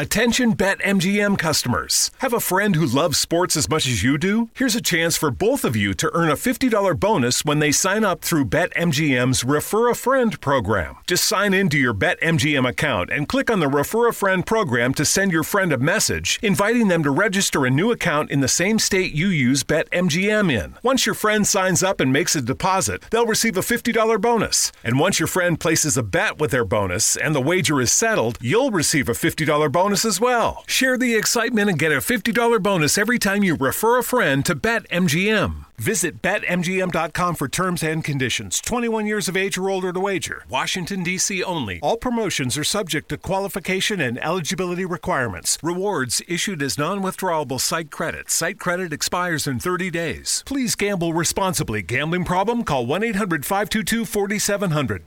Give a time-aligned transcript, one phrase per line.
[0.00, 2.10] Attention BetMGM customers.
[2.20, 4.48] Have a friend who loves sports as much as you do?
[4.54, 8.02] Here's a chance for both of you to earn a $50 bonus when they sign
[8.02, 10.96] up through BetMGM's Refer a Friend program.
[11.06, 15.04] Just sign into your BetMGM account and click on the Refer a Friend program to
[15.04, 18.78] send your friend a message inviting them to register a new account in the same
[18.78, 20.76] state you use BetMGM in.
[20.82, 24.72] Once your friend signs up and makes a deposit, they'll receive a $50 bonus.
[24.82, 28.38] And once your friend places a bet with their bonus and the wager is settled,
[28.40, 30.64] you'll receive a $50 bonus as well.
[30.66, 34.54] Share the excitement and get a $50 bonus every time you refer a friend to
[34.54, 35.66] BetMGM.
[35.78, 38.60] Visit BetMGM.com for terms and conditions.
[38.60, 40.44] 21 years of age or older to wager.
[40.48, 41.42] Washington, D.C.
[41.42, 41.80] only.
[41.82, 45.58] All promotions are subject to qualification and eligibility requirements.
[45.62, 48.30] Rewards issued as non withdrawable site credit.
[48.30, 50.42] Site credit expires in 30 days.
[50.46, 51.82] Please gamble responsibly.
[51.82, 52.62] Gambling problem?
[52.62, 55.06] Call 1 800 522 4700.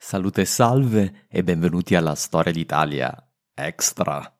[0.00, 3.12] Salute e salve e benvenuti alla Storia d'Italia
[3.52, 4.32] Extra.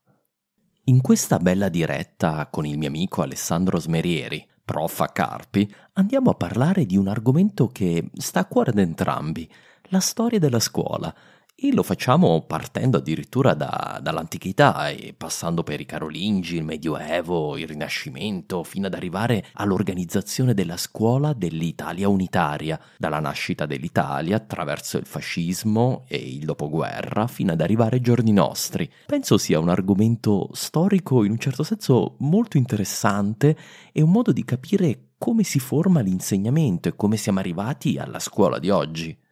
[0.85, 6.35] In questa bella diretta con il mio amico Alessandro Smerieri, prof a Carpi, andiamo a
[6.35, 9.51] parlare di un argomento che sta a cuore ad entrambi,
[9.89, 11.13] la storia della scuola.
[11.61, 17.67] E lo facciamo partendo addirittura da, dall'antichità e passando per i Carolingi, il Medioevo, il
[17.67, 26.05] Rinascimento, fino ad arrivare all'organizzazione della scuola dell'Italia unitaria, dalla nascita dell'Italia attraverso il fascismo
[26.07, 28.89] e il dopoguerra, fino ad arrivare ai giorni nostri.
[29.07, 33.57] Penso sia un argomento storico in un certo senso molto interessante
[33.91, 38.61] e un modo di capire come si forma l'insegnamento e come siamo arrivati alla scuola
[38.61, 39.27] di oggi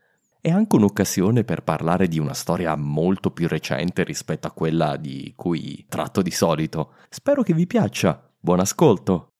[0.46, 5.32] è anche un'occasione per parlare di una storia molto più recente rispetto a quella di
[5.34, 6.92] cui tratto di solito.
[7.08, 8.30] Spero che vi piaccia.
[8.38, 9.30] Buon ascolto!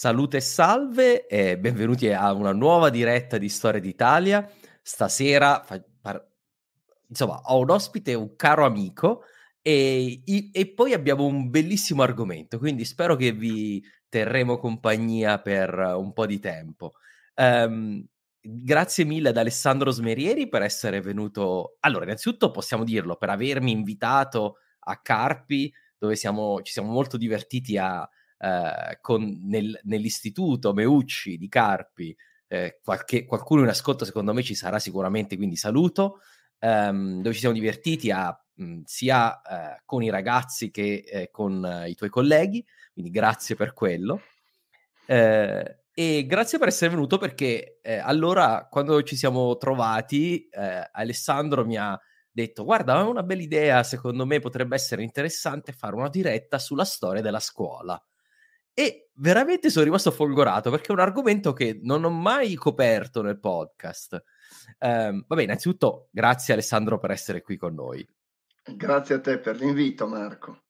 [0.00, 4.50] Salute e salve e benvenuti a una nuova diretta di Storia d'Italia.
[4.80, 6.26] Stasera, fa, par...
[7.06, 9.24] insomma, ho un ospite, un caro amico
[9.60, 16.14] e, e, poi abbiamo un bellissimo argomento, quindi spero che vi terremo compagnia per un
[16.14, 16.92] po' di tempo.
[17.34, 18.02] Um,
[18.40, 21.76] grazie mille ad Alessandro Smerieri per essere venuto.
[21.80, 27.76] Allora, innanzitutto possiamo dirlo, per avermi invitato a Carpi, dove siamo, ci siamo molto divertiti
[27.76, 28.08] a
[28.40, 32.16] eh, con, nel, nell'istituto Meucci di Carpi,
[32.48, 36.20] eh, qualche, qualcuno in ascolto secondo me ci sarà sicuramente, quindi saluto,
[36.58, 41.84] ehm, dove ci siamo divertiti a, mh, sia eh, con i ragazzi che eh, con
[41.86, 44.22] i tuoi colleghi, quindi grazie per quello.
[45.06, 51.66] Eh, e grazie per essere venuto perché eh, allora quando ci siamo trovati eh, Alessandro
[51.66, 51.98] mi ha
[52.30, 56.84] detto guarda è una bella idea secondo me potrebbe essere interessante fare una diretta sulla
[56.84, 58.00] storia della scuola
[58.74, 63.38] e veramente sono rimasto folgorato perché è un argomento che non ho mai coperto nel
[63.38, 64.22] podcast.
[64.78, 68.06] Um, vabbè, innanzitutto grazie Alessandro per essere qui con noi.
[68.74, 70.62] Grazie a te per l'invito Marco.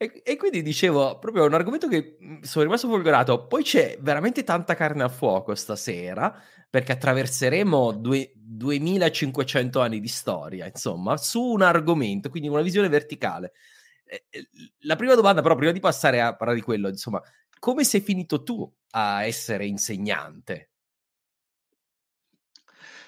[0.00, 3.48] E, e, quindi dicevo, proprio un argomento che mhmm, sono rimasto folgorato.
[3.48, 6.40] Poi c'è veramente tanta carne a fuoco stasera,
[6.70, 13.52] perché attraverseremo due, 2500 anni di storia, insomma, su un argomento, quindi una visione verticale.
[14.80, 17.22] La prima domanda, però, prima di passare a parlare di quello, insomma,
[17.58, 20.70] come sei finito tu a essere insegnante?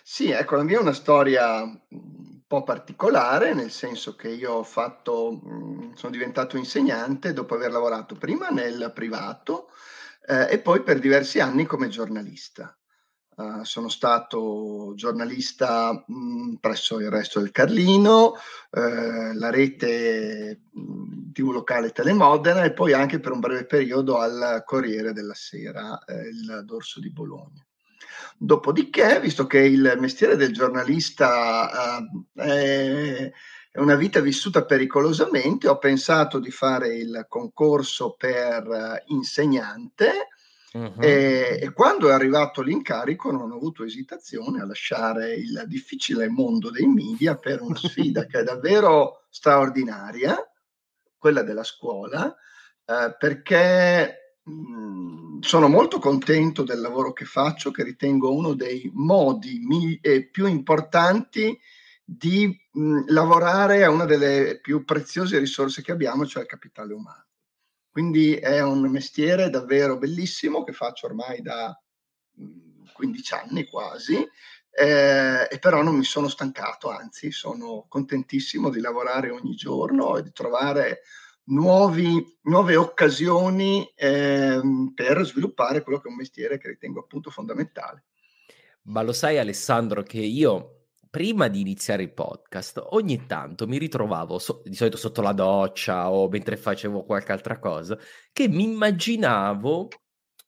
[0.02, 4.62] Sì, ecco, la mia è una storia un po' particolare, nel senso che io ho
[4.64, 5.40] fatto,
[5.94, 9.68] sono diventato insegnante dopo aver lavorato prima nel privato
[10.26, 12.76] eh, e poi per diversi anni come giornalista.
[13.36, 18.34] Uh, sono stato giornalista mh, presso il resto del Carlino,
[18.70, 24.62] eh, la rete mh, TV locale Telemodena e poi anche per un breve periodo al
[24.66, 27.64] Corriere della Sera, eh, il dorso di Bologna.
[28.36, 33.32] Dopodiché, visto che il mestiere del giornalista uh, è
[33.78, 40.28] una vita vissuta pericolosamente, ho pensato di fare il concorso per uh, insegnante
[40.72, 41.00] Uh-huh.
[41.00, 46.70] E, e, quando è arrivato l'incarico non ho avuto esitazione a lasciare il difficile mondo
[46.70, 50.36] dei media per una sfida che è davvero straordinaria,
[51.18, 52.34] quella della scuola,
[52.84, 59.58] eh, perché mh, sono molto contento del lavoro che faccio, che ritengo uno dei modi
[59.58, 60.00] mi-
[60.30, 61.58] più importanti
[62.04, 67.26] di mh, lavorare a una delle più preziose risorse che abbiamo, cioè il capitale umano.
[67.90, 71.76] Quindi è un mestiere davvero bellissimo che faccio ormai da
[72.92, 74.16] 15 mm, anni quasi,
[74.70, 80.22] eh, e però non mi sono stancato, anzi sono contentissimo di lavorare ogni giorno e
[80.22, 81.00] di trovare
[81.44, 84.60] nuovi, nuove occasioni eh,
[84.94, 88.04] per sviluppare quello che è un mestiere che ritengo appunto fondamentale.
[88.82, 90.79] Ma lo sai Alessandro che io
[91.10, 96.10] prima di iniziare il podcast, ogni tanto mi ritrovavo, so- di solito sotto la doccia
[96.10, 97.98] o mentre facevo qualche altra cosa,
[98.32, 99.88] che mi immaginavo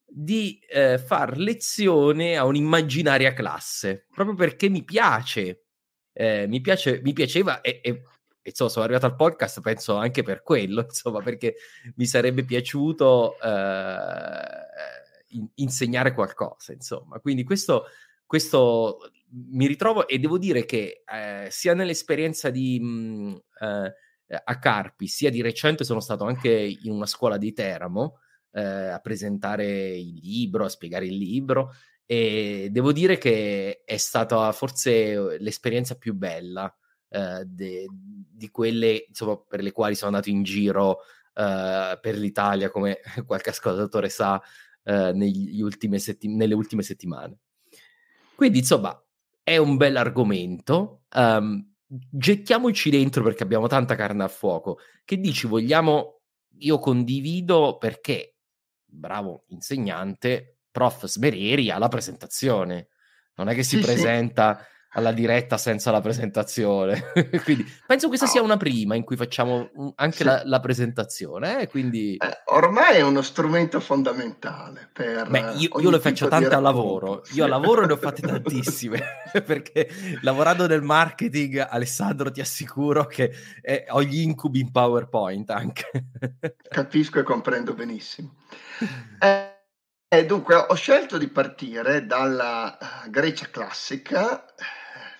[0.06, 5.64] di eh, far lezione a un'immaginaria classe, proprio perché mi piace,
[6.12, 8.02] eh, mi, piace mi piaceva e, e
[8.42, 11.56] insomma sono arrivato al podcast penso anche per quello, insomma perché
[11.96, 14.42] mi sarebbe piaciuto eh,
[15.28, 17.18] in- insegnare qualcosa, insomma.
[17.18, 17.86] Quindi questo,
[18.26, 24.58] questo mi ritrovo e devo dire che eh, sia nell'esperienza di, mh, mm, eh, a
[24.58, 28.18] Carpi, sia di recente sono stato anche in una scuola di Teramo
[28.52, 31.72] eh, a presentare il libro, a spiegare il libro
[32.04, 36.74] e devo dire che è stata forse l'esperienza più bella
[37.08, 41.00] eh, de, di quelle insomma, per le quali sono andato in giro
[41.34, 44.40] eh, per l'Italia, come qualche ascoltatore sa,
[44.84, 45.12] eh,
[45.62, 47.38] ultime setti- nelle ultime settimane.
[48.34, 49.00] Quindi, insomma,
[49.42, 51.04] è un bel argomento.
[51.14, 54.78] Um, gettiamoci dentro perché abbiamo tanta carne a fuoco.
[55.04, 56.20] Che dici, vogliamo...
[56.58, 58.36] Io condivido perché,
[58.84, 62.88] bravo insegnante, prof Smerieri alla presentazione.
[63.36, 64.58] Non è che si sì, presenta...
[64.58, 67.12] Sì alla diretta senza la presentazione.
[67.44, 70.24] quindi penso questa sia una prima in cui facciamo anche sì.
[70.24, 71.62] la, la, presentazione.
[71.62, 71.68] Eh?
[71.68, 72.16] Quindi...
[72.16, 75.28] Eh, ormai è uno strumento fondamentale per.
[75.28, 77.22] Beh, io, io le faccio tante al lavoro.
[77.32, 79.02] Io a lavoro ne ho fatte tantissime
[79.44, 79.88] perché
[80.22, 85.90] lavorando nel marketing, Alessandro, ti assicuro che eh, ho gli incubi in PowerPoint anche.
[86.68, 88.34] Capisco e comprendo benissimo.
[89.18, 89.50] Eh,
[90.08, 94.44] eh dunque, ho scelto di partire dalla uh, Grecia classica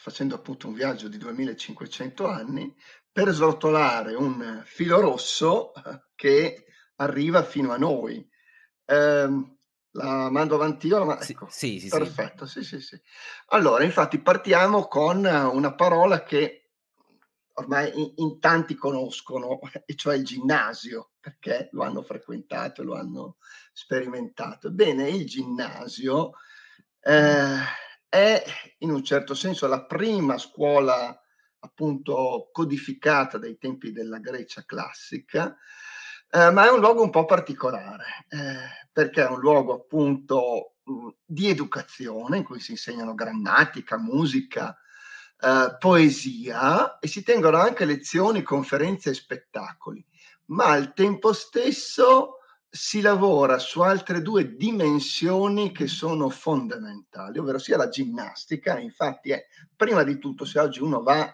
[0.03, 2.75] facendo appunto un viaggio di 2500 anni,
[3.13, 6.65] per srotolare un filo rosso eh, che
[6.97, 8.29] arriva fino a noi.
[8.85, 9.29] Eh,
[9.95, 11.05] la mando avanti io?
[11.05, 12.65] Ma, ecco, sì, sì, perfetto, sì.
[12.65, 13.01] sì, sì,
[13.51, 16.71] Allora, infatti partiamo con una parola che
[17.53, 23.37] ormai in, in, tanti conoscono, e cioè il ginnasio, perché lo hanno frequentato, lo hanno
[23.73, 24.73] sperimentato.
[24.73, 26.33] Bene, il ginnasio
[26.99, 27.57] eh,
[28.13, 28.45] è
[28.81, 31.19] in un certo senso la prima scuola
[31.61, 35.57] appunto codificata dai tempi della Grecia classica,
[36.31, 41.09] eh, ma è un luogo un po' particolare, eh, perché è un luogo appunto mh,
[41.25, 44.77] di educazione in cui si insegnano grammatica, musica,
[45.41, 50.05] eh, poesia e si tengono anche lezioni, conferenze e spettacoli,
[50.49, 52.41] ma al tempo stesso
[52.75, 59.45] si lavora su altre due dimensioni che sono fondamentali, ovvero sia la ginnastica, infatti è
[59.77, 61.31] prima di tutto se oggi uno va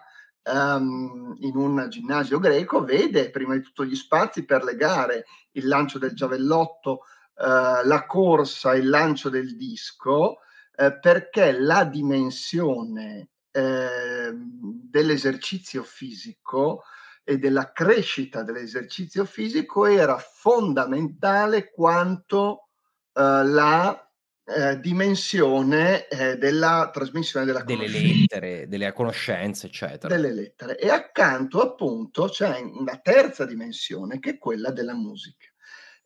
[0.51, 5.65] um, in un ginnasio greco vede prima di tutto gli spazi per le gare, il
[5.65, 6.91] lancio del giavellotto,
[7.35, 10.39] uh, la corsa, il lancio del disco,
[10.75, 16.83] uh, perché la dimensione uh, dell'esercizio fisico
[17.29, 22.69] e della crescita dell'esercizio fisico era fondamentale quanto
[23.13, 24.11] eh, la
[24.43, 30.15] eh, dimensione eh, della trasmissione della delle lettere, delle conoscenze, eccetera.
[30.15, 30.79] Delle lettere.
[30.79, 35.45] E accanto appunto c'è una terza dimensione che è quella della musica.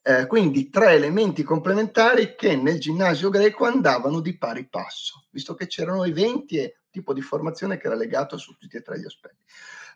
[0.02, 5.68] Eh, quindi tre elementi complementari che nel ginnasio greco andavano di pari passo, visto che
[5.68, 9.46] c'erano eventi e tipo di formazione che era legato su tutti e tre gli aspetti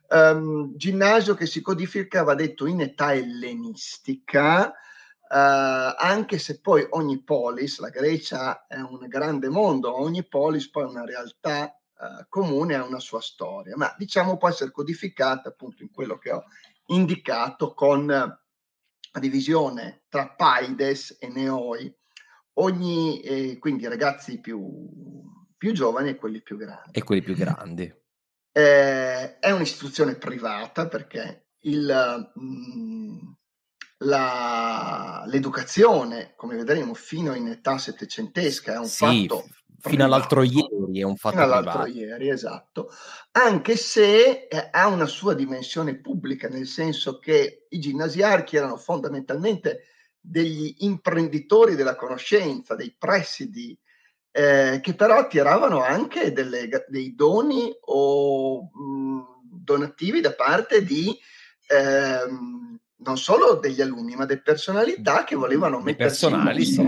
[0.09, 4.73] um, ginnasio che si codifica, va detto, in età ellenistica, uh,
[5.29, 10.87] anche se poi ogni polis, la Grecia è un grande mondo, ogni polis poi è
[10.87, 15.91] una realtà uh, comune, ha una sua storia, ma diciamo può essere codificata appunto in
[15.91, 16.43] quello che ho
[16.87, 21.93] indicato con la divisione tra Paides e Neoi,
[22.59, 24.85] ogni, eh, quindi ragazzi più,
[25.57, 26.91] più giovani e quelli più grandi.
[26.91, 27.93] E quelli più grandi.
[28.57, 33.17] Eh, è un'istituzione privata perché il, mh, mm,
[33.99, 39.45] la, l'educazione, come vedremo, fino in età settecentesca è un sì, fatto
[39.79, 41.99] fino all'altro ieri è un fatto fino all'altro privato.
[41.99, 42.89] ieri, esatto.
[43.31, 49.83] Anche se eh, ha una sua dimensione pubblica, nel senso che i ginnasiarchi erano fondamentalmente
[50.19, 53.77] degli imprenditori della conoscenza, dei presidi
[54.31, 59.24] eh, che però attiravano anche delle, dei doni o mh,
[59.63, 61.17] donativi da parte di
[61.67, 66.81] ehm, non solo degli alunni, ma delle personalità che volevano mettersi personali, sì.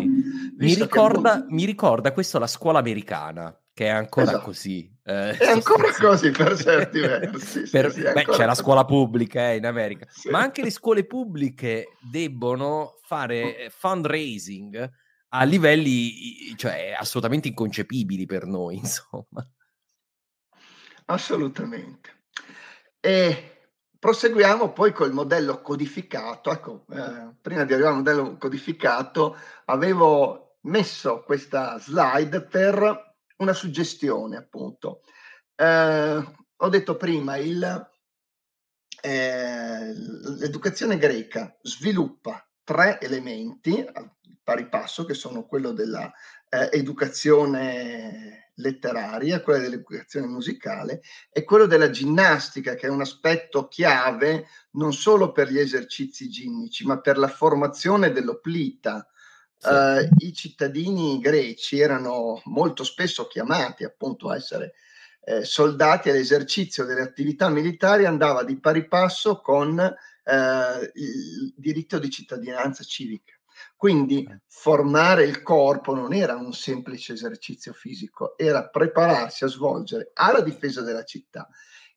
[0.58, 4.46] mi, ricorda, mi ricorda questo la scuola americana, che è ancora esatto.
[4.46, 4.91] così.
[5.03, 7.69] Eh, è ancora così per certi versi.
[7.69, 10.29] per, sì, beh, c'è la scuola pubblica eh, in America, sì.
[10.29, 14.89] ma anche le scuole pubbliche debbono fare fundraising
[15.29, 19.48] a livelli cioè, assolutamente inconcepibili per noi, insomma.
[21.05, 22.24] Assolutamente.
[23.00, 26.51] E proseguiamo poi col modello codificato.
[26.51, 34.38] Ecco, eh, prima di arrivare al modello codificato, avevo messo questa slide per una suggestione,
[34.38, 35.01] appunto.
[35.55, 37.89] Eh, ho detto prima, il,
[39.01, 43.83] eh, l'educazione greca sviluppa tre elementi
[44.50, 51.01] pari passo, che sono quello dell'educazione eh, letteraria, quello dell'educazione musicale
[51.32, 56.84] e quello della ginnastica, che è un aspetto chiave non solo per gli esercizi ginnici,
[56.84, 59.08] ma per la formazione dell'oplita.
[59.56, 59.68] Sì.
[59.68, 64.74] Uh, I cittadini greci erano molto spesso chiamati appunto a essere
[65.25, 72.10] eh, soldati all'esercizio delle attività militari, andava di pari passo con eh, il diritto di
[72.10, 73.38] cittadinanza civica.
[73.79, 74.41] Quindi eh.
[74.45, 80.41] formare il corpo non era un semplice esercizio fisico, era prepararsi a svolgere A la
[80.41, 81.48] difesa della città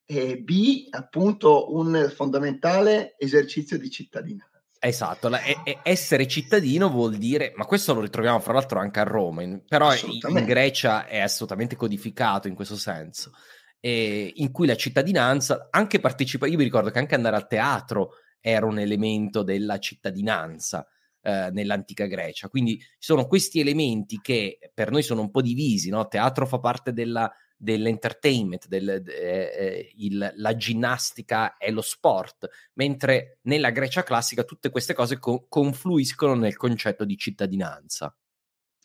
[0.04, 4.62] e B appunto un fondamentale esercizio di cittadinanza.
[4.78, 9.04] Esatto, la, e, essere cittadino vuol dire, ma questo lo ritroviamo fra l'altro anche a
[9.04, 13.32] Roma, in, però in, in Grecia è assolutamente codificato in questo senso,
[13.80, 18.12] e in cui la cittadinanza, anche partecipa, io mi ricordo che anche andare al teatro
[18.38, 20.86] era un elemento della cittadinanza,
[21.22, 22.48] eh, nell'antica Grecia.
[22.48, 26.08] Quindi ci sono questi elementi che per noi sono un po' divisi, no?
[26.08, 33.38] Teatro fa parte della, dell'entertainment, del, eh, eh, il, la ginnastica e lo sport, mentre
[33.42, 38.14] nella Grecia classica tutte queste cose co- confluiscono nel concetto di cittadinanza.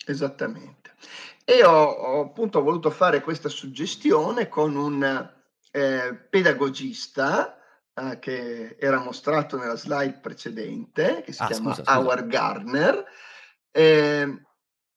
[0.05, 0.93] Esattamente.
[1.43, 5.31] E ho, ho appunto voluto fare questa suggestione con un
[5.71, 7.56] eh, pedagogista
[7.97, 13.05] uh, che era mostrato nella slide precedente, che si ah, chiama scusa, Howard Gardner,
[13.71, 14.41] eh,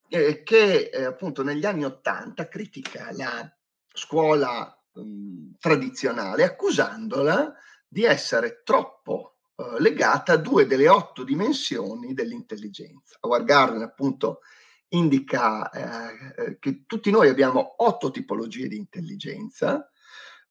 [0.09, 3.53] eh, che eh, appunto negli anni Ottanta critica la
[3.93, 7.55] scuola mh, tradizionale accusandola
[7.87, 13.19] di essere troppo eh, legata a due delle otto dimensioni dell'intelligenza.
[13.21, 14.41] Howard Gardner appunto
[14.89, 19.91] indica eh, eh, che tutti noi abbiamo otto tipologie di intelligenza,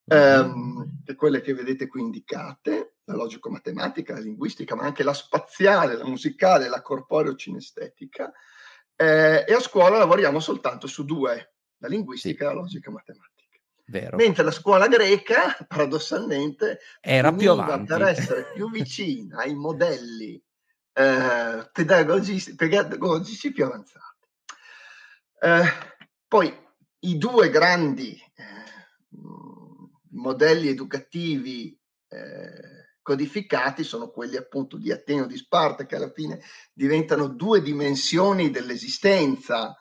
[0.10, 6.06] ehm, quelle che vedete qui indicate, la logico-matematica, la linguistica, ma anche la spaziale, la
[6.06, 8.32] musicale, la corporeo-cinestetica,
[8.96, 12.44] eh, e a scuola lavoriamo soltanto su due, la linguistica sì.
[12.44, 13.38] e la logica matematica.
[13.86, 14.18] Vero.
[14.18, 17.88] Mentre la scuola greca, paradossalmente, era più avanti.
[17.88, 20.40] per essere più vicina ai modelli
[20.94, 24.28] eh, pedagogici, pedagogici, più avanzati.
[25.42, 25.64] Eh,
[26.28, 26.54] poi
[27.00, 29.18] i due grandi eh,
[30.20, 36.42] modelli educativi eh, codificati sono quelli appunto di Atene o di Sparta, che alla fine
[36.74, 39.76] diventano due dimensioni dell'esistenza.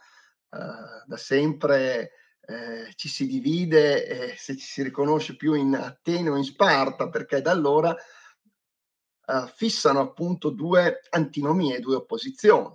[0.51, 6.31] Uh, da sempre eh, ci si divide eh, se ci si riconosce più in Atene
[6.31, 12.75] o in Sparta, perché da allora uh, fissano appunto due antinomie, due opposizioni.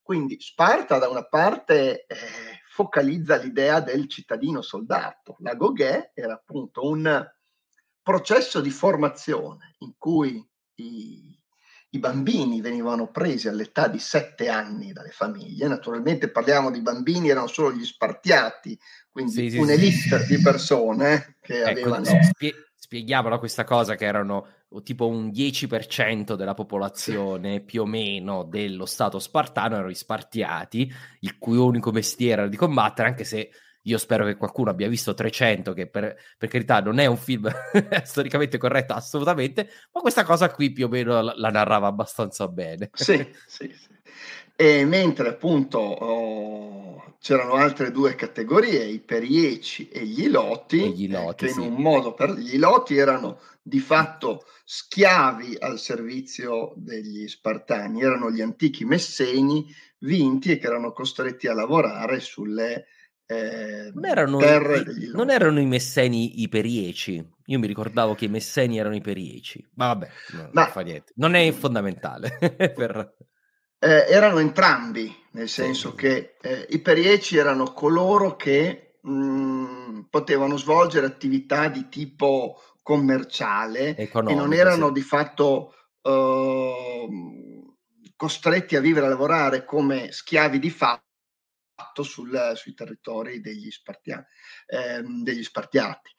[0.00, 2.16] Quindi Sparta da una parte eh,
[2.74, 7.24] focalizza l'idea del cittadino soldato, la Goghe era appunto un
[8.02, 10.44] processo di formazione in cui
[10.80, 11.38] i,
[11.90, 17.46] i bambini venivano presi all'età di sette anni dalle famiglie, naturalmente parliamo di bambini, erano
[17.46, 18.76] solo gli spartiati,
[19.08, 20.34] quindi sì, sì, un'elite sì.
[20.34, 22.04] di persone che ecco, avevano...
[22.24, 24.48] Spie- spieghiamola questa cosa che erano
[24.82, 31.38] tipo un 10% della popolazione più o meno dello stato spartano erano gli spartiati, il
[31.38, 33.50] cui unico mestiere era di combattere, anche se
[33.86, 37.50] io spero che qualcuno abbia visto 300, che per, per carità non è un film
[38.04, 42.90] storicamente corretto assolutamente, ma questa cosa qui più o meno la, la narrava abbastanza bene.
[42.94, 43.16] sì,
[43.46, 43.92] sì, sì.
[44.56, 51.04] E mentre appunto oh, c'erano altre due categorie, i perieci e gli iloti, e gli
[51.04, 51.60] iloti eh, che sì.
[51.60, 58.30] in un modo per gli iloti erano di fatto schiavi al servizio degli Spartani, erano
[58.30, 59.66] gli antichi messeni
[59.98, 62.86] vinti e che erano costretti a lavorare sulle
[63.26, 67.26] eh, non, erano i, non erano i messeni i perieci.
[67.46, 69.66] Io mi ricordavo che i messeni erano i perieci.
[69.74, 71.12] Ma vabbè, no, Ma, non fa niente.
[71.16, 72.36] Non è fondamentale.
[72.76, 73.14] per...
[73.84, 80.56] eh, erano entrambi, nel senso che eh, i perieci erano coloro che mh, mm, potevano
[80.56, 84.92] svolgere attività di tipo commerciale Economico, e non erano sì.
[84.94, 87.76] di fatto uh,
[88.16, 91.02] costretti a vivere e a lavorare come schiavi di fatto
[92.02, 94.26] sul, sui territori degli, spartia,
[94.66, 96.10] ehm, degli spartiati.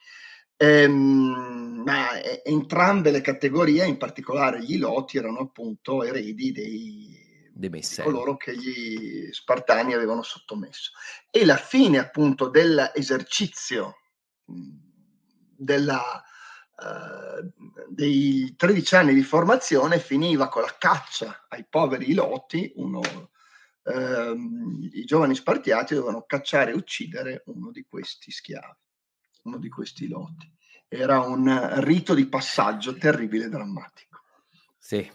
[0.58, 7.25] Ehm, ma entrambe le categorie, in particolare gli iloti, erano appunto eredi dei,
[7.58, 10.92] di coloro che gli spartani avevano sottomesso.
[11.32, 14.00] E la fine appunto dell'esercizio
[14.44, 16.22] della,
[16.76, 17.52] uh,
[17.88, 23.02] dei 13 anni di formazione finiva con la caccia ai poveri iloti, uno
[23.84, 28.80] ehm, i giovani spartiati dovevano cacciare e uccidere uno di questi schiavi,
[29.44, 30.52] uno di questi lotti.
[30.88, 34.22] Era un rito di passaggio terribile e drammatico.
[34.78, 35.10] Sì.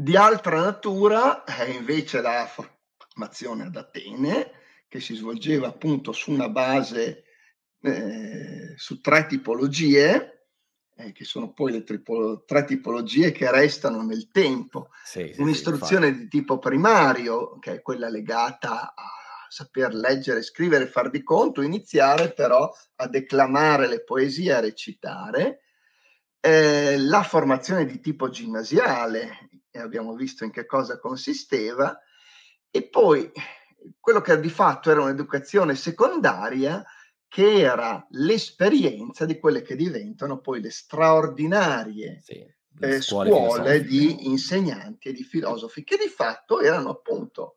[0.00, 4.52] Di altra natura è invece la formazione ad Atene,
[4.86, 7.24] che si svolgeva appunto su una base,
[7.80, 10.50] eh, su tre tipologie,
[10.94, 14.90] eh, che sono poi le tripo- tre tipologie che restano nel tempo.
[15.02, 19.10] Sì, sì, Un'istruzione sì, di tipo primario, che è quella legata a
[19.48, 25.62] saper leggere, scrivere, far di conto, iniziare però a declamare le poesie, a recitare.
[26.38, 31.98] Eh, la formazione di tipo ginnasiale, e abbiamo visto in che cosa consisteva,
[32.70, 33.30] e poi
[33.98, 36.84] quello che di fatto era un'educazione secondaria,
[37.28, 42.44] che era l'esperienza di quelle che diventano poi le straordinarie sì,
[42.80, 47.56] eh, scuole, scuole di insegnanti e di filosofi, che di fatto erano appunto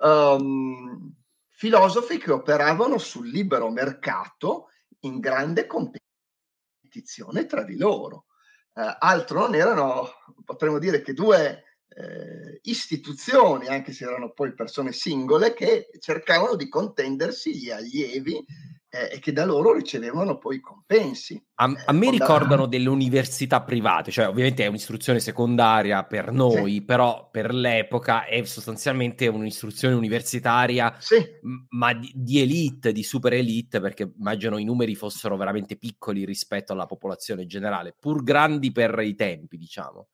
[0.00, 1.14] um,
[1.48, 8.26] filosofi che operavano sul libero mercato in grande competizione tra di loro.
[8.74, 10.08] Uh, altro non erano,
[10.44, 11.62] potremmo dire che due
[11.96, 18.44] eh, istituzioni, anche se erano poi persone singole, che cercavano di contendersi gli allievi eh,
[18.94, 21.42] e che da loro ricevevano poi compensi.
[21.56, 26.82] A, a me ricordano delle università private, cioè ovviamente è un'istruzione secondaria per noi, sì.
[26.82, 31.16] però per l'epoca è sostanzialmente un'istruzione universitaria, sì.
[31.70, 36.72] ma di, di, elite, di super elite, perché immagino i numeri fossero veramente piccoli rispetto
[36.72, 40.08] alla popolazione generale, pur grandi per i tempi, diciamo.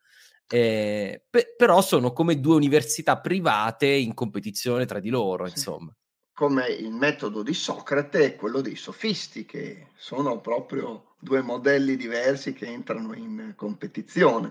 [0.53, 5.53] Eh, pe- però sono come due università private in competizione tra di loro, sì.
[5.53, 5.95] insomma
[6.41, 12.55] come il metodo di Socrate e quello dei sofisti, che sono proprio due modelli diversi
[12.55, 14.51] che entrano in competizione.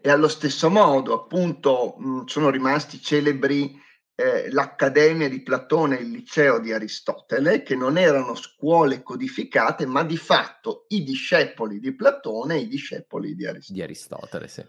[0.00, 3.76] E allo stesso modo, appunto, mh, sono rimasti celebri
[4.14, 10.04] eh, l'Accademia di Platone e il Liceo di Aristotele, che non erano scuole codificate, ma
[10.04, 13.76] di fatto i discepoli di Platone e i discepoli di Aristotele.
[13.76, 14.64] Di Aristotele, sì.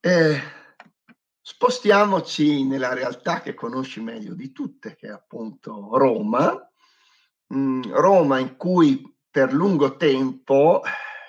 [0.00, 0.40] Eh,
[1.40, 6.70] spostiamoci nella realtà che conosci meglio di tutte, che è appunto Roma.
[7.54, 10.82] Mm, Roma in cui per lungo tempo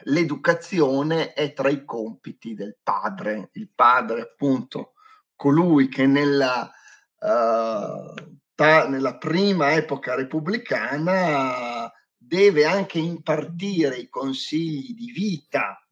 [0.04, 4.94] l'educazione è tra i compiti del padre, il padre appunto
[5.36, 6.72] colui che nella,
[7.20, 15.84] uh, ta, nella prima epoca repubblicana deve anche impartire i consigli di vita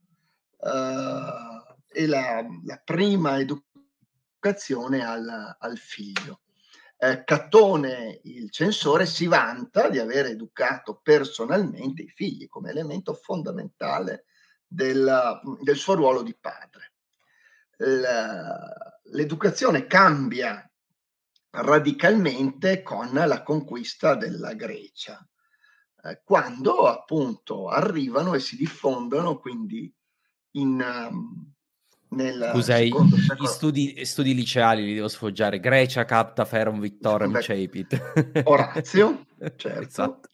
[0.57, 3.68] uh, e la, la, prima educazione
[5.03, 6.41] al, al figlio.
[6.97, 14.25] Eh, Cattone, il censore, si vanta di aver educato personalmente i figli come elemento fondamentale
[14.67, 16.93] del, del suo ruolo di padre
[19.11, 20.69] l'educazione cambia
[21.51, 25.25] radicalmente con la conquista della Grecia,
[26.03, 29.91] eh, quando appunto arrivano e si diffondono quindi
[30.51, 31.53] in, um,
[32.09, 32.91] nel Scusa, gli
[33.45, 35.59] studi, studi, liceali li devo sfoggiare.
[35.59, 38.41] Grecia capta ferum victorem cepit.
[38.45, 39.81] Orazio, certo.
[39.81, 40.29] Esatto.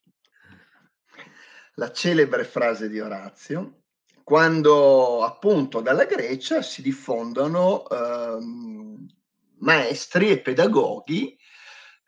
[1.76, 3.82] La celebre frase di Orazio
[4.26, 9.08] quando appunto dalla Grecia si diffondono ehm,
[9.60, 11.38] maestri e pedagoghi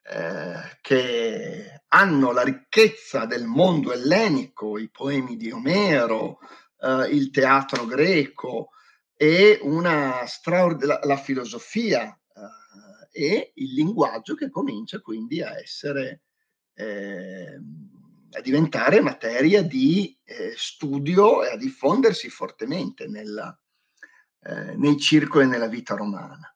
[0.01, 6.39] eh, che hanno la ricchezza del mondo ellenico, i poemi di Omero,
[6.79, 8.69] eh, il teatro greco
[9.17, 12.17] e una straord- la, la filosofia
[13.11, 16.21] eh, e il linguaggio che comincia quindi a essere
[16.75, 17.59] eh,
[18.31, 23.57] a diventare materia di eh, studio e a diffondersi fortemente nella,
[24.43, 26.53] eh, nei circoli e nella vita romana.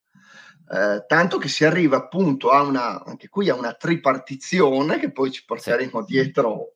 [0.70, 5.32] Eh, tanto che si arriva appunto a una, anche qui a una tripartizione che poi
[5.32, 6.14] ci porteremo sì.
[6.14, 6.76] dietro,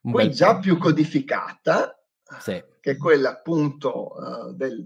[0.00, 1.98] qui già più codificata,
[2.40, 2.62] sì.
[2.80, 4.84] che è quella appunto uh, del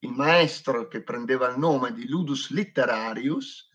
[0.00, 3.68] il maestro che prendeva il nome di Ludus Literarius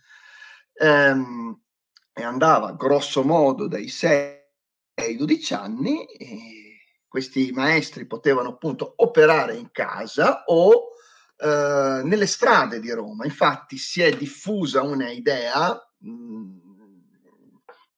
[0.73, 1.61] ehm,
[2.13, 4.41] e andava grosso modo dai sei
[4.95, 6.05] ai 12 anni
[7.13, 10.93] questi maestri potevano appunto operare in casa o
[11.37, 13.25] eh, nelle strade di Roma.
[13.25, 16.57] Infatti si è diffusa una idea mh,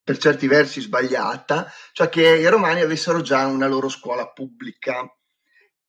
[0.04, 5.10] per certi versi sbagliata, cioè che i romani avessero già una loro scuola pubblica.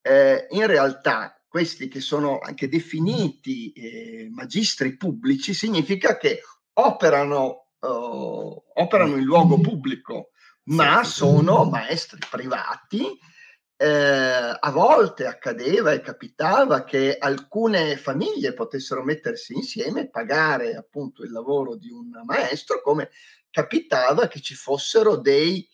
[0.01, 6.43] Eh, in realtà questi che sono anche definiti eh, magistri pubblici significa che
[6.75, 10.33] operano, uh, operano in luogo pubblico,
[10.65, 13.19] ma sono maestri privati.
[13.75, 21.23] Eh, a volte accadeva e capitava che alcune famiglie potessero mettersi insieme e pagare appunto
[21.23, 23.09] il lavoro di un maestro, come
[23.51, 25.67] capitava che ci fossero dei,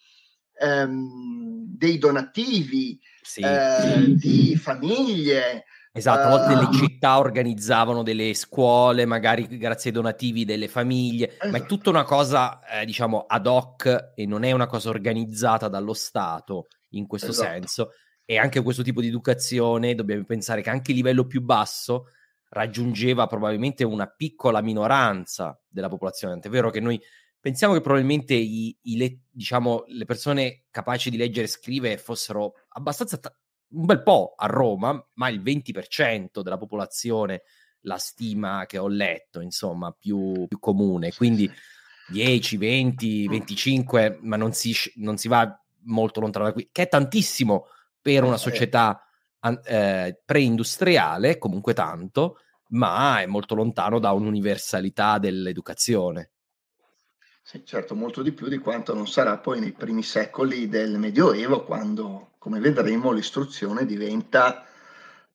[0.60, 8.32] ehm, dei donativi sì, eh, di famiglie Esatto, a volte uh, le città organizzavano delle
[8.32, 11.48] scuole, magari grazie ai donativi delle famiglie, esatto.
[11.48, 11.74] ma è esatto.
[11.74, 16.68] tutta una cosa, eh, diciamo, ad hoc e non è una cosa organizzata dallo Stato
[16.90, 17.50] in questo esatto.
[17.50, 17.90] senso.
[18.24, 22.06] E anche questo tipo di educazione, dobbiamo pensare che anche a livello più basso
[22.48, 26.38] raggiungeva probabilmente una piccola minoranza della popolazione.
[26.40, 26.98] È vero che noi
[27.42, 32.54] pensiamo che probabilmente i, i le, diciamo, le persone capaci di leggere e scrivere fossero
[32.68, 33.34] abbastanza t-
[33.72, 37.42] un bel po' a Roma, ma il 20% della popolazione
[37.80, 41.12] la stima che ho letto, insomma, più, più comune.
[41.12, 41.50] Quindi
[42.08, 46.88] 10, 20, 25, ma non si, non si, va molto lontano da qui, che è
[46.88, 47.66] tantissimo
[48.00, 49.04] per una eh, società
[49.64, 56.31] eh, preindustriale, comunque tanto, ma è molto lontano da un'universalità dell'educazione.
[57.44, 61.64] Sì, certo, molto di più di quanto non sarà poi nei primi secoli del Medioevo,
[61.64, 64.64] quando, come vedremo, l'istruzione diventa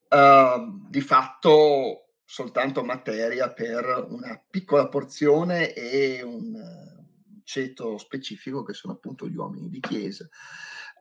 [0.07, 6.55] uh, di fatto soltanto materia per una piccola porzione e un
[7.43, 10.27] ceto specifico che sono appunto gli uomini di chiesa.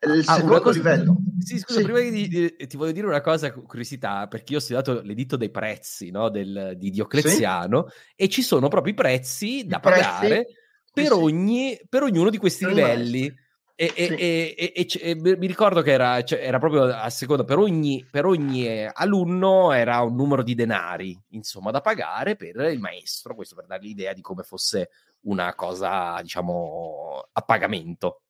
[0.03, 1.17] Il ah, secondo cosa, livello.
[1.39, 1.85] Sì, scusa, sì.
[1.85, 5.51] prima di, di, ti voglio dire una cosa, curiosità, perché io ho studiato l'editto dei
[5.51, 8.13] prezzi no, del, di Diocleziano sì.
[8.17, 10.29] e ci sono proprio i prezzi da I pagare.
[10.29, 10.65] Prezzi
[11.03, 13.45] per, ogni, per ognuno di questi livelli.
[13.79, 14.07] E, sì.
[14.07, 18.25] e, e, e, mi ricordo che era, cioè, era proprio a seconda per ogni, per
[18.25, 23.55] ogni, eh, alunno era un numero di denari insomma da pagare per il maestro questo
[23.55, 24.89] per dare l'idea di come fosse
[25.25, 28.23] una cosa diciamo a pagamento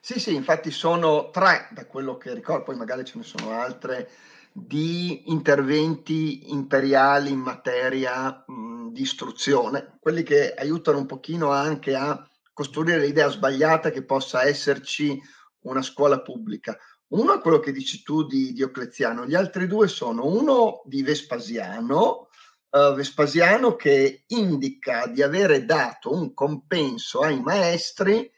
[0.00, 4.08] sì sì infatti sono tre da quello che ricordo poi magari ce ne sono altre
[4.52, 12.28] di interventi imperiali in materia mh, di istruzione, quelli che aiutano un pochino anche a
[12.52, 15.20] costruire l'idea sbagliata che possa esserci
[15.60, 16.76] una scuola pubblica.
[17.08, 22.28] Uno è quello che dici tu di Diocleziano, gli altri due sono uno di Vespasiano,
[22.70, 28.30] uh, Vespasiano che indica di avere dato un compenso ai maestri,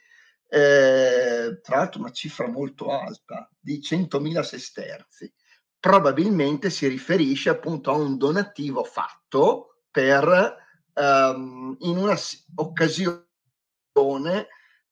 [0.53, 5.33] eh, tra l'altro una cifra molto alta, di 100.000 sesterzi.
[5.81, 10.57] Probabilmente si riferisce appunto a un donativo fatto per
[10.93, 12.15] um, in una
[12.57, 13.17] occasione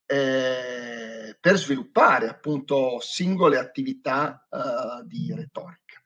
[0.06, 6.00] eh, per sviluppare appunto singole attività uh, di retorica.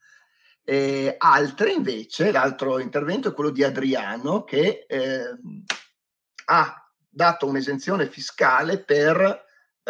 [0.65, 5.37] E altre invece, l'altro intervento è quello di Adriano che eh,
[6.47, 9.45] ha dato un'esenzione fiscale per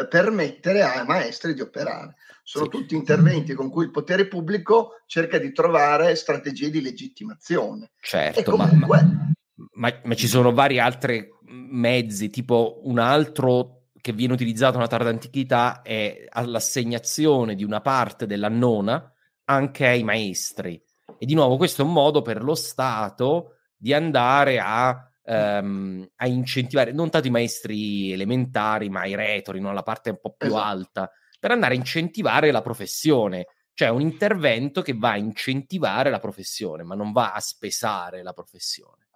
[0.08, 2.14] permettere ai maestri di operare.
[2.42, 2.70] Sono sì.
[2.70, 7.92] tutti interventi con cui il potere pubblico cerca di trovare strategie di legittimazione.
[8.00, 9.02] Certo, comunque...
[9.02, 9.32] ma,
[9.74, 15.10] ma, ma, ci sono vari altri mezzi, tipo un altro che viene utilizzato nella tarda
[15.10, 19.12] antichità è l'assegnazione di una parte della nona
[19.44, 20.82] anche ai maestri.
[21.18, 26.26] E di nuovo questo è un modo per lo Stato di andare a, um, a
[26.26, 29.72] incentivare non tanto i maestri elementari, ma i retori, no?
[29.72, 30.62] la parte un po' più esatto.
[30.62, 33.46] alta, per andare a incentivare la professione.
[33.74, 38.34] Cioè un intervento che va a incentivare la professione, ma non va a spesare la
[38.34, 39.08] professione.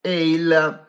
[0.00, 0.86] E il,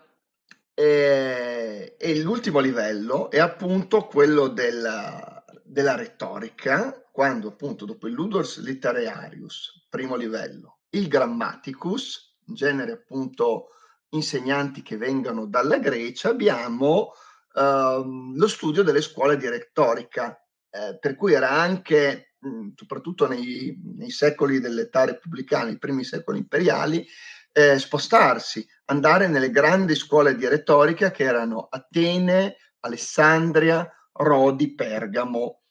[0.74, 8.62] e, e l'ultimo livello è appunto quello della, della retorica, quando appunto dopo il Ludus
[8.62, 13.70] Literarius, primo livello, il Grammaticus, in genere appunto
[14.10, 17.12] insegnanti che vengono dalla Grecia, abbiamo
[17.54, 23.80] uh, lo studio delle scuole di retorica, eh, per cui era anche, mh, soprattutto nei,
[23.96, 27.06] nei secoli dell'età repubblicana, i primi secoli imperiali,
[27.52, 35.62] eh, spostarsi, andare nelle grandi scuole di retorica che erano Atene, Alessandria, Rodi, Pergamo.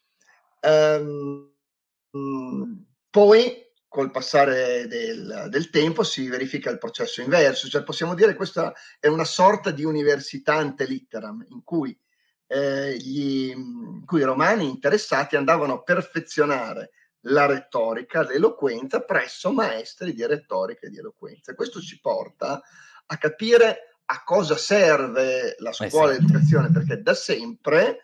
[0.61, 1.53] Um,
[3.11, 3.64] poi
[3.95, 8.73] col passare del, del, tempo si verifica il processo inverso, cioè possiamo dire che questa
[8.99, 11.97] è una sorta di università ante litteram in cui,
[12.47, 16.89] eh, gli, in cui i romani interessati andavano a perfezionare
[17.27, 21.55] la retorica, l'eloquenza presso maestri di retorica e di eloquenza.
[21.55, 22.61] Questo ci porta
[23.05, 26.17] a capire a cosa serve la scuola esatto.
[26.17, 28.03] di educazione, perché da sempre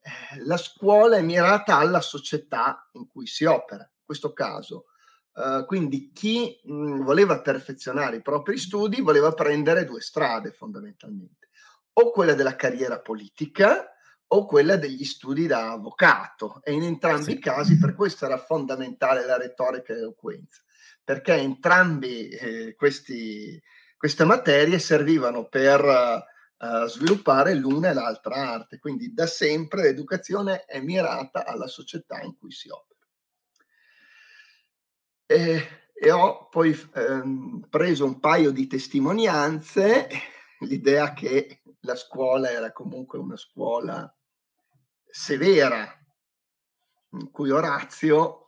[0.00, 4.86] eh, la scuola è mirata alla società in cui si opera, in questo caso.
[5.32, 11.50] Uh, quindi chi mh, voleva perfezionare i propri studi voleva prendere due strade fondamentalmente,
[11.92, 13.90] o quella della carriera politica,
[14.32, 16.60] o quella degli studi da avvocato.
[16.62, 17.32] E in entrambi sì.
[17.32, 20.62] i casi per questo era fondamentale la retorica e l'eloquenza.
[21.02, 23.60] Perché entrambi eh, questi,
[23.96, 28.78] queste materie servivano per uh, sviluppare l'una e l'altra arte.
[28.78, 32.99] Quindi da sempre l'educazione è mirata alla società in cui si opera
[35.30, 35.64] e,
[35.94, 40.08] e ho poi ehm, preso un paio di testimonianze
[40.66, 44.12] l'idea che la scuola era comunque una scuola
[45.06, 45.88] severa,
[47.12, 48.46] in cui Orazio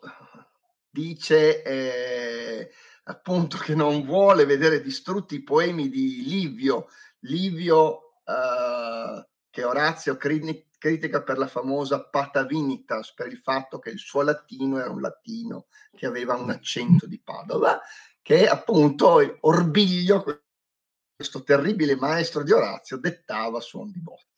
[0.91, 2.71] dice eh,
[3.05, 6.89] appunto che non vuole vedere distrutti i poemi di Livio,
[7.21, 10.72] Livio eh, che Orazio critica
[11.23, 16.07] per la famosa patavinitas, per il fatto che il suo latino era un latino che
[16.07, 17.81] aveva un accento di Padova,
[18.21, 20.25] che appunto Orbiglio,
[21.15, 24.33] questo terribile maestro di Orazio, dettava suon di botte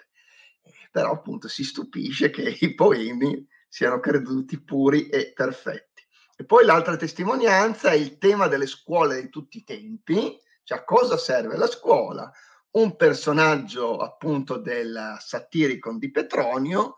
[0.95, 6.07] però appunto si stupisce che i poemi siano creduti puri e perfetti.
[6.37, 10.85] E poi l'altra testimonianza è il tema delle scuole di tutti i tempi, cioè a
[10.85, 12.31] cosa serve la scuola?
[12.75, 16.97] Un personaggio appunto del Satiricon di Petronio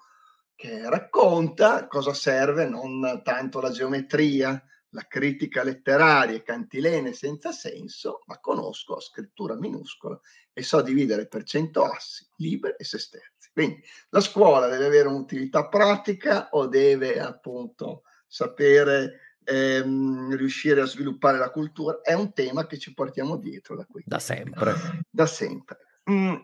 [0.55, 4.59] che racconta cosa serve non tanto la geometria,
[4.91, 10.19] la critica letteraria, cantilene senza senso, ma conosco a scrittura minuscola
[10.51, 13.51] e so dividere per cento assi, liberi e sesterzi.
[13.53, 21.39] Quindi la scuola deve avere un'utilità pratica o deve appunto sapere ehm, riuscire a sviluppare
[21.39, 22.01] la cultura?
[22.03, 24.03] È un tema che ci portiamo dietro da qui.
[24.05, 24.75] Da sempre.
[25.09, 25.79] Da sempre.
[26.11, 26.35] Mm.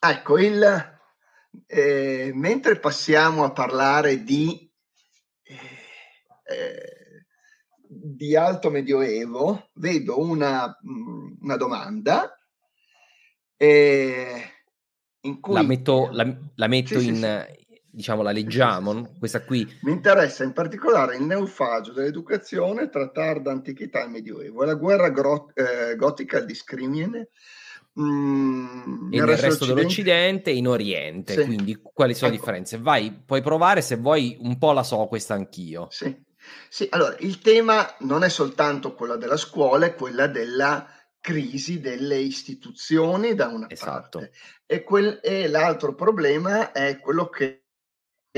[0.00, 1.00] Ecco, il,
[1.66, 4.70] eh, mentre passiamo a parlare di...
[5.42, 5.56] Eh,
[6.54, 6.98] eh,
[7.90, 12.38] di alto medioevo vedo una, mm, una domanda
[13.56, 14.42] eh,
[15.22, 15.54] in cui...
[15.54, 17.66] La metto, la, la metto sì, in, sì, sì.
[17.90, 19.18] Diciamo, la leggiamo, sì, sì, sì.
[19.18, 19.78] questa qui.
[19.82, 25.10] Mi interessa in particolare il neofagio dell'educazione tra tarda antichità e medioevo e la guerra
[25.10, 27.28] gro- eh, gotica al discrimine.
[28.00, 32.34] Mm, nel, nel resto, resto dell'Occidente e in Oriente, quindi quali sono ecco.
[32.34, 32.78] le differenze?
[32.78, 35.88] Vai, puoi provare se vuoi, un po' la so questa anch'io.
[35.90, 36.16] Sì,
[36.68, 40.86] sì, allora il tema non è soltanto quello della scuola, è quella della
[41.20, 44.18] crisi delle istituzioni da una esatto.
[44.18, 44.32] parte
[44.64, 47.67] e, quel, e l'altro problema è quello che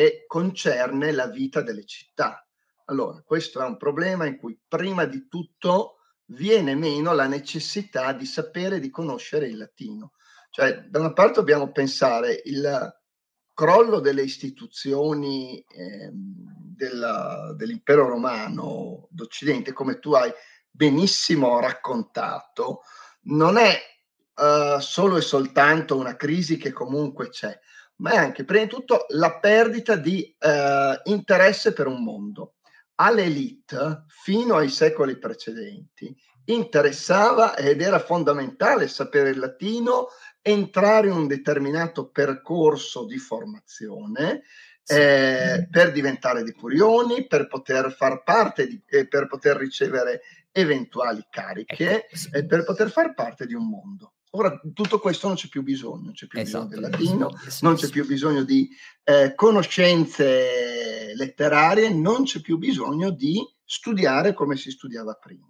[0.00, 2.42] che concerne la vita delle città.
[2.86, 5.96] Allora, questo è un problema in cui prima di tutto
[6.28, 10.12] viene meno la necessità di sapere e di conoscere il latino.
[10.48, 12.98] Cioè, da una parte dobbiamo pensare il
[13.52, 20.32] crollo delle istituzioni eh, della, dell'impero romano d'Occidente, come tu hai
[20.70, 22.80] benissimo raccontato,
[23.24, 23.78] non è
[24.36, 27.54] uh, solo e soltanto una crisi che comunque c'è,
[28.00, 32.54] ma è anche, prima di tutto, la perdita di eh, interesse per un mondo.
[32.96, 36.14] All'elite, fino ai secoli precedenti,
[36.46, 40.08] interessava ed era fondamentale sapere il latino,
[40.42, 44.42] entrare in un determinato percorso di formazione
[44.86, 51.24] eh, per diventare di Purioni, per poter far parte di, eh, per poter ricevere eventuali
[51.30, 52.36] cariche ecco.
[52.36, 54.14] e per poter far parte di un mondo.
[54.32, 56.66] Ora tutto questo non c'è più bisogno, non c'è più esatto.
[56.66, 57.30] bisogno del latino,
[57.62, 58.70] non c'è più bisogno di
[59.02, 65.48] eh, conoscenze letterarie, non c'è più bisogno di studiare come si studiava prima.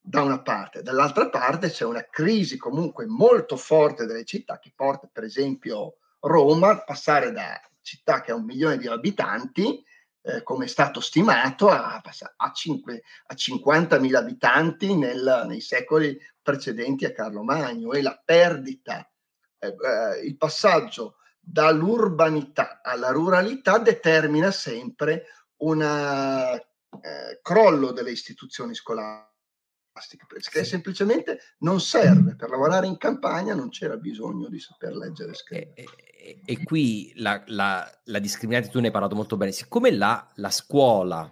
[0.00, 5.08] Da una parte, dall'altra parte c'è una crisi comunque molto forte delle città che porta
[5.10, 9.82] per esempio Roma a passare da città che ha un milione di abitanti
[10.26, 12.00] eh, come è stato stimato, a,
[12.36, 19.10] a, 5, a 50.000 abitanti nel, nei secoli precedenti a Carlo Magno e la perdita,
[19.58, 25.24] eh, eh, il passaggio dall'urbanità alla ruralità determina sempre
[25.58, 32.36] un eh, crollo delle istituzioni scolastiche perché semplicemente non serve.
[32.36, 35.72] Per lavorare in campagna non c'era bisogno di saper leggere e scrivere.
[35.74, 39.90] e, e, e qui la, la, la, discriminante tu ne hai parlato molto bene siccome
[39.90, 41.30] la, la scuola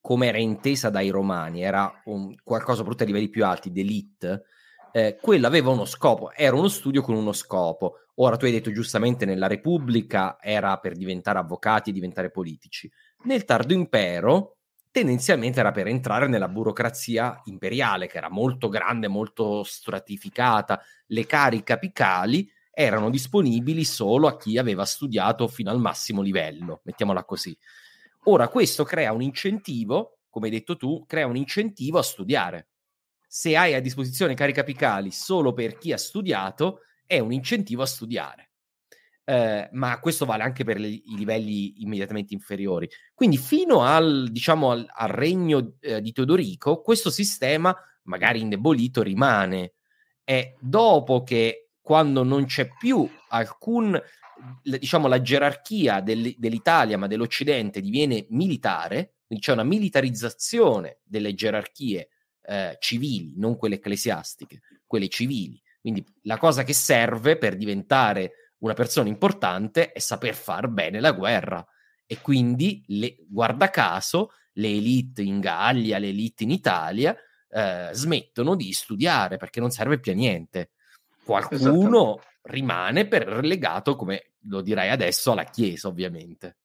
[0.00, 4.42] come era intesa dai romani era un, qualcosa soprattutto a livelli più alti d'elite
[4.92, 8.72] eh, quello aveva uno scopo era uno studio con uno scopo ora tu hai detto
[8.72, 12.90] giustamente nella repubblica era per diventare avvocati e diventare politici
[13.24, 14.58] nel tardo impero
[14.90, 20.80] tendenzialmente era per entrare nella burocrazia imperiale, che era molto grande, molto stratificata.
[21.06, 27.24] Le cariche apicali erano disponibili solo a chi aveva studiato fino al massimo livello, mettiamola
[27.24, 27.56] così.
[28.24, 32.68] Ora, questo crea un incentivo, come hai detto tu, crea un incentivo a studiare.
[33.26, 37.86] Se hai a disposizione cariche apicali solo per chi ha studiato, è un incentivo a
[37.86, 38.48] studiare
[39.28, 42.88] eh, ma questo vale anche per le, i livelli immediatamente inferiori.
[43.12, 49.74] Quindi fino al, diciamo, al, al regno eh, di Teodorico, questo sistema, magari indebolito, rimane.
[50.24, 54.00] E dopo che, quando non c'è più alcun,
[54.62, 62.08] diciamo, la gerarchia del, dell'Italia, ma dell'Occidente, diviene militare, quindi c'è una militarizzazione delle gerarchie
[62.42, 65.60] eh, civili, non quelle ecclesiastiche, quelle civili.
[65.80, 71.12] Quindi la cosa che serve per diventare una persona importante è saper far bene la
[71.12, 71.64] guerra.
[72.06, 77.14] E quindi, le, guarda caso, le elite in Gallia, le elite in Italia
[77.50, 80.70] eh, smettono di studiare perché non serve più a niente.
[81.22, 86.56] Qualcuno rimane per legato, come lo direi adesso, alla Chiesa, ovviamente.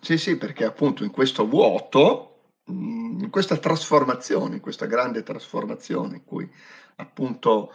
[0.00, 6.24] Sì, sì, perché appunto in questo vuoto, in questa trasformazione, in questa grande trasformazione in
[6.24, 6.50] cui
[6.96, 7.74] appunto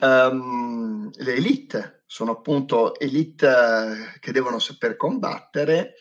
[0.00, 5.94] um, le elite sono appunto elite che devono saper combattere,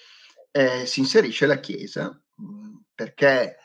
[0.52, 2.10] eh, si inserisce la Chiesa,
[2.42, 3.58] mm, perché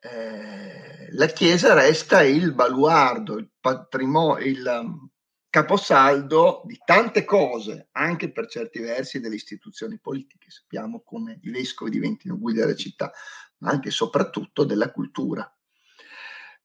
[0.00, 5.10] eh, la Chiesa resta il baluardo, il patrimonio, il
[5.52, 10.50] caposaldo di tante cose, anche per certi versi delle istituzioni politiche.
[10.50, 13.12] Sappiamo come i vescovi diventino guida della città,
[13.58, 15.46] ma anche e soprattutto della cultura.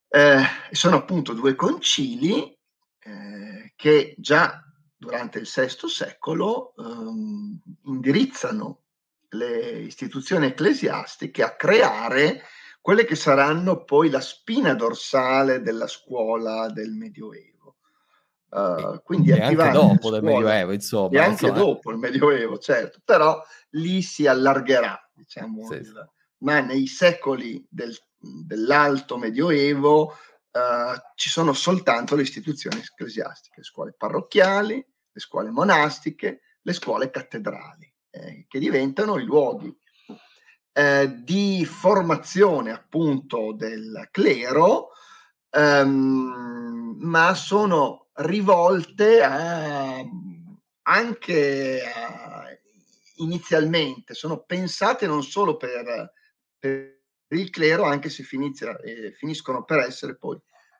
[0.07, 2.57] Eh, sono appunto due concili
[2.99, 4.63] eh, che già
[4.95, 8.83] durante il VI secolo ehm, indirizzano
[9.31, 12.43] le istituzioni ecclesiastiche a creare
[12.79, 17.56] quelle che saranno poi la spina dorsale della scuola del Medioevo.
[18.49, 21.17] Uh, quindi e anche dopo del Medioevo, insomma.
[21.17, 21.57] E anche insomma.
[21.57, 23.41] dopo il Medioevo, certo, però
[23.71, 25.73] lì si allargherà, diciamo, sì.
[25.75, 33.63] il, ma nei secoli del, dell'alto Medioevo uh, ci sono soltanto le istituzioni ecclesiastiche, le
[33.63, 37.93] scuole parrocchiali, le scuole monastiche, le scuole cattedrali.
[38.17, 39.75] eh, che diventano i luoghi
[40.73, 44.89] eh, di formazione appunto del clero,
[45.49, 50.03] ehm, ma sono rivolte a,
[50.83, 52.45] anche a,
[53.17, 56.13] inizialmente, sono pensate non solo per,
[56.57, 56.97] per
[57.29, 60.39] il clero, anche se finizia, eh, finiscono per essere poi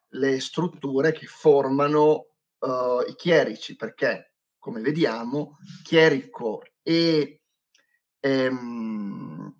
[0.10, 2.28] le strutture che formano
[2.60, 7.42] uh, i chierici, perché come vediamo, chierico e,
[8.20, 9.56] ehm,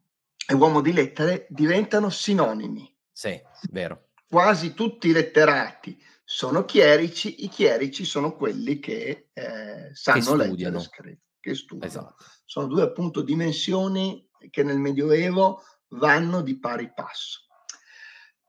[0.48, 2.94] e uomo di lettere diventano sinonimi.
[3.12, 3.40] Sì,
[3.72, 4.10] vero.
[4.28, 5.98] Quasi tutti i letterati
[6.30, 11.90] sono chierici, i chierici sono quelli che eh, sanno che leggere e scrivere, che studiano.
[11.90, 12.26] Esatto.
[12.44, 17.48] Sono due appunto dimensioni che nel Medioevo vanno di pari passo.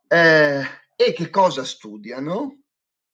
[0.08, 0.60] Eh,
[0.96, 2.62] e che cosa studiano?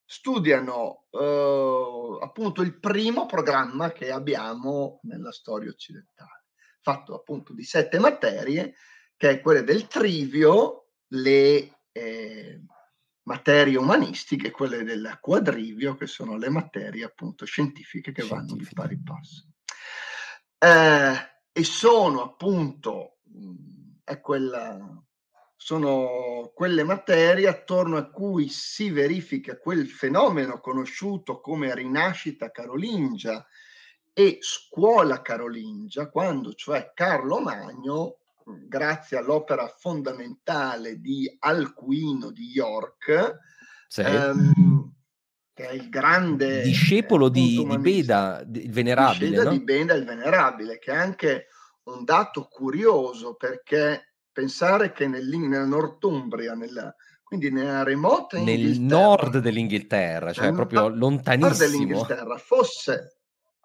[0.03, 6.47] Studiano eh, appunto il primo programma che abbiamo nella storia occidentale,
[6.81, 8.77] fatto appunto di sette materie,
[9.15, 12.63] che è quelle del trivio, le eh,
[13.25, 18.99] materie umanistiche, quelle del quadrivio, che sono le materie appunto scientifiche che vanno di pari
[18.99, 19.47] passo.
[20.59, 25.05] Eh, e sono appunto, mh, è quella
[25.65, 33.47] sono quelle materie attorno a cui si verifica quel fenomeno conosciuto come rinascita carolingia
[34.13, 38.19] e scuola carolingia, quando cioè Carlo Magno,
[38.67, 43.39] grazie all'opera fondamentale di Alcuino di York,
[43.89, 44.03] sì.
[44.03, 44.93] ehm,
[45.53, 49.51] che è il grande discepolo di, di, Beda, il venerabile, no?
[49.51, 51.47] di Beda il venerabile, che è anche
[51.85, 60.33] un dato curioso perché pensare che nella Northumbria, nella, quindi nella remota nel nord dell'Inghilterra,
[60.33, 63.21] cioè proprio lontanissimo, dell'Inghilterra, fosse,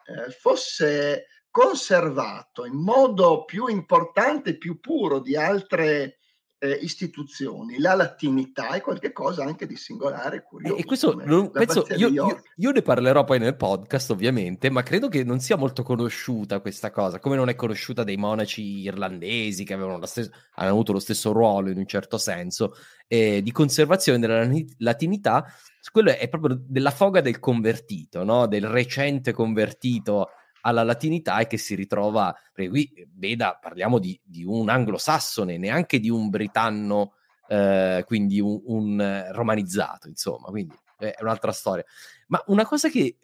[0.05, 6.19] eh, fosse conservato in modo più importante e più puro di altre
[6.61, 10.75] eh, istituzioni, la latinità è qualcosa anche di singolare e curioso.
[10.75, 15.07] E questo non, penso, io, io, io, ne parlerò poi nel podcast, ovviamente, ma credo
[15.07, 19.73] che non sia molto conosciuta questa cosa, come non è conosciuta dei monaci irlandesi che
[19.73, 22.73] avevano, stesso, hanno avuto lo stesso ruolo in un certo senso
[23.07, 24.45] eh, di conservazione della
[24.79, 25.45] latinità.
[25.91, 28.47] Quello è proprio della foga del convertito, no?
[28.47, 30.31] del recente convertito
[30.69, 35.99] alla latinità e che si ritrova, perché qui veda, parliamo di, di un anglosassone, neanche
[35.99, 37.13] di un britanno,
[37.47, 41.83] eh, quindi un, un, romanizzato, insomma, quindi è un'altra storia.
[42.27, 43.17] Ma una cosa che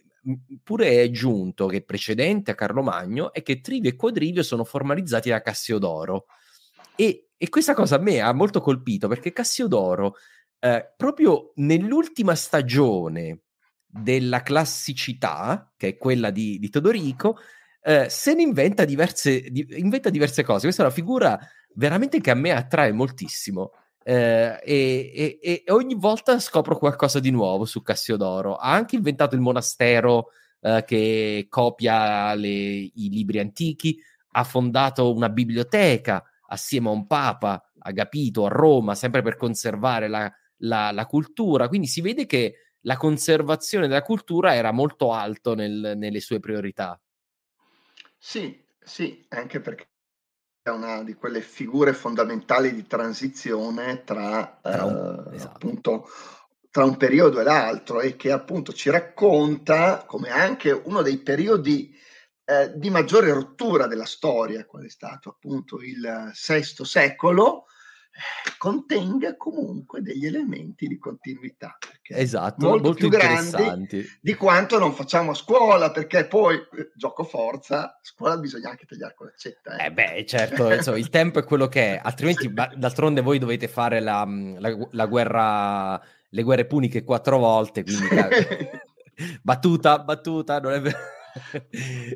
[0.64, 4.64] pure è giunto, che è precedente a Carlo Magno, è che trivio e quadrivio sono
[4.64, 6.26] formalizzati da Cassiodoro.
[6.96, 10.16] E, e questa cosa a me ha molto colpito, perché Cassiodoro,
[10.60, 13.42] eh, proprio nell'ultima stagione
[14.02, 17.38] della classicità, che è quella di, di Todorico,
[17.82, 20.64] eh, se ne inventa diverse, di, inventa diverse cose.
[20.64, 21.40] Questa è una figura
[21.76, 23.72] veramente che a me attrae moltissimo.
[24.04, 28.56] Eh, e, e, ogni volta scopro qualcosa di nuovo su Cassiodoro.
[28.56, 30.28] Ha anche inventato il monastero
[30.60, 33.98] eh, che copia le, i libri antichi,
[34.32, 40.32] ha fondato una biblioteca assieme a un papa, Agapito, a Roma, sempre per conservare la,
[40.58, 41.68] la, la cultura.
[41.68, 47.00] Quindi si vede che la conservazione della cultura era molto alto nel, nelle sue priorità.
[48.18, 49.90] Sì, sì, anche perché
[50.62, 55.56] è una di quelle figure fondamentali di transizione tra, tra, un, eh, esatto.
[55.56, 56.08] appunto,
[56.72, 61.96] tra un periodo e l'altro e che appunto ci racconta come anche uno dei periodi
[62.46, 67.66] eh, di maggiore rottura della storia, qual è stato appunto il VI secolo,
[68.58, 71.78] contenga comunque degli elementi di continuità.
[72.08, 77.24] Esatto, molto, molto più grandi di quanto non facciamo a scuola, perché poi eh, gioco
[77.24, 79.78] forza, a scuola bisogna anche tagliare con l'accetta.
[79.78, 79.86] Eh.
[79.86, 84.00] eh beh, certo, insomma, il tempo è quello che è, altrimenti d'altronde voi dovete fare
[84.00, 84.26] la,
[84.58, 88.08] la, la, guerra, le guerre puniche quattro volte, quindi
[89.42, 90.98] battuta, battuta, non è vero.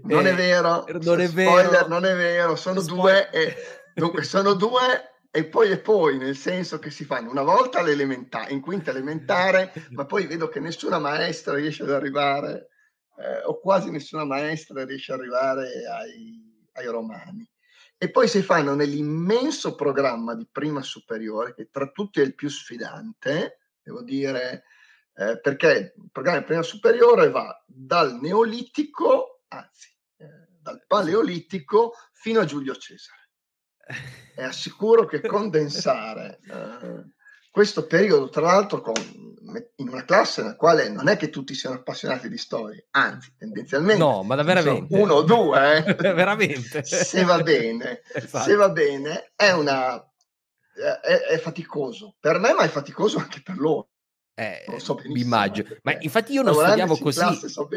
[0.04, 1.50] Non è vero, non è vero.
[1.50, 3.30] Spoiler, non è vero, sono Spoiler.
[3.30, 3.56] due e
[3.94, 8.52] dunque sono due e poi e poi, nel senso che si fanno una volta all'elementare,
[8.52, 12.70] in quinta elementare, ma poi vedo che nessuna maestra riesce ad arrivare,
[13.18, 17.48] eh, o quasi nessuna maestra riesce ad arrivare ai, ai romani.
[17.96, 22.50] E poi si fanno nell'immenso programma di prima superiore, che tra tutti è il più
[22.50, 24.64] sfidante, devo dire,
[25.14, 30.26] eh, perché il programma di prima superiore va dal neolitico, anzi, eh,
[30.60, 33.19] dal paleolitico fino a Giulio Cesare
[34.36, 37.04] e assicuro che condensare eh,
[37.52, 38.94] questo periodo, tra l'altro, con,
[39.76, 44.02] in una classe nella quale non è che tutti siano appassionati di storia, anzi, tendenzialmente.
[44.02, 44.96] No, ma da veramente.
[44.96, 45.94] Uno o due, eh?
[46.14, 46.84] veramente.
[46.84, 50.02] se va bene, se va bene, è una...
[50.74, 53.90] È, è, faticoso per me, ma è faticoso anche per loro.
[54.34, 55.68] Eh, so mi immagino.
[55.82, 57.20] Ma infatti io non studiavo così.
[57.20, 57.68] Classe, so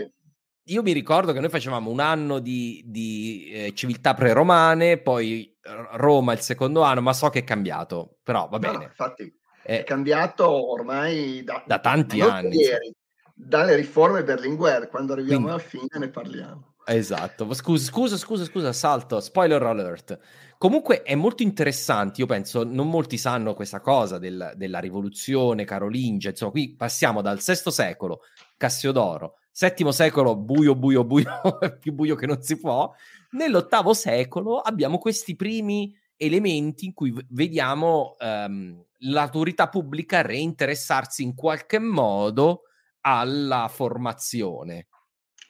[0.65, 5.57] io mi ricordo che noi facevamo un anno di, di eh, civiltà pre-romane, poi
[5.93, 8.77] Roma il secondo anno, ma so che è cambiato, però va bene.
[8.77, 9.23] No, infatti
[9.65, 12.57] eh, è cambiato ormai da, da tanti anni.
[12.57, 12.95] Ieri,
[13.35, 16.75] dalle riforme berlinguer, quando arriviamo Quindi, alla fine ne parliamo.
[16.85, 20.19] Esatto, scusa, scusa, scusa, scusa, salto, spoiler alert.
[20.59, 26.31] Comunque è molto interessante, io penso, non molti sanno questa cosa del, della rivoluzione carolingia,
[26.31, 28.21] insomma, qui passiamo dal VI secolo,
[28.57, 31.41] Cassiodoro, VII secolo, buio, buio, buio,
[31.79, 32.93] più buio che non si può.
[33.33, 41.79] Nell'VIII secolo abbiamo questi primi elementi in cui vediamo um, l'autorità pubblica reinteressarsi in qualche
[41.79, 42.63] modo
[43.01, 44.87] alla formazione.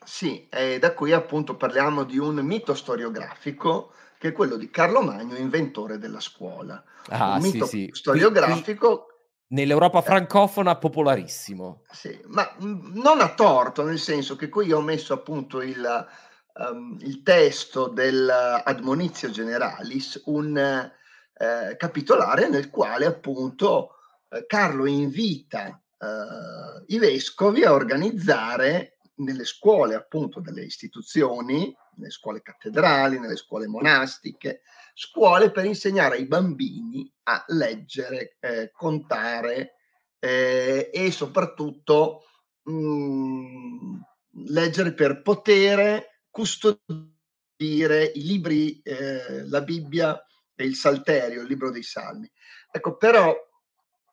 [0.05, 5.03] Sì, e da qui appunto parliamo di un mito storiografico che è quello di Carlo
[5.03, 6.83] Magno, inventore della scuola.
[7.09, 7.89] Ah, un mito sì, sì.
[7.93, 9.12] storiografico
[9.53, 11.83] Nell'Europa francofona popolarissimo.
[11.91, 16.07] Sì, ma non a torto, nel senso che qui ho messo appunto il,
[16.55, 23.97] um, il testo dell'Admonizio Generalis, un eh, capitolare nel quale appunto
[24.31, 32.41] eh, Carlo invita eh, i vescovi a organizzare nelle scuole appunto delle istituzioni, nelle scuole
[32.41, 34.63] cattedrali, nelle scuole monastiche,
[34.95, 39.77] scuole per insegnare ai bambini a leggere, eh, contare
[40.19, 42.25] eh, e soprattutto
[42.63, 44.01] mh, mm,
[44.47, 50.25] leggere per poter custodire i libri, eh, la Bibbia
[50.55, 52.31] e il Salterio, il libro dei Salmi.
[52.71, 53.35] Ecco, però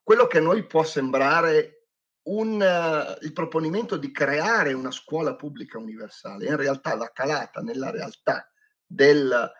[0.03, 1.79] quello che a noi può sembrare
[2.23, 7.89] un, uh, il proponimento di creare una scuola pubblica universale, in realtà la calata nella
[7.89, 8.51] realtà
[8.85, 9.51] del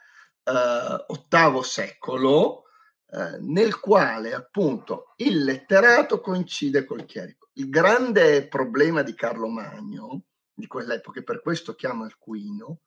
[0.44, 2.64] uh, secolo,
[3.08, 7.50] uh, nel quale appunto il letterato coincide col chierico.
[7.54, 10.24] Il grande problema di Carlo Magno,
[10.54, 12.82] di quell'epoca, e per questo chiama Alcuino,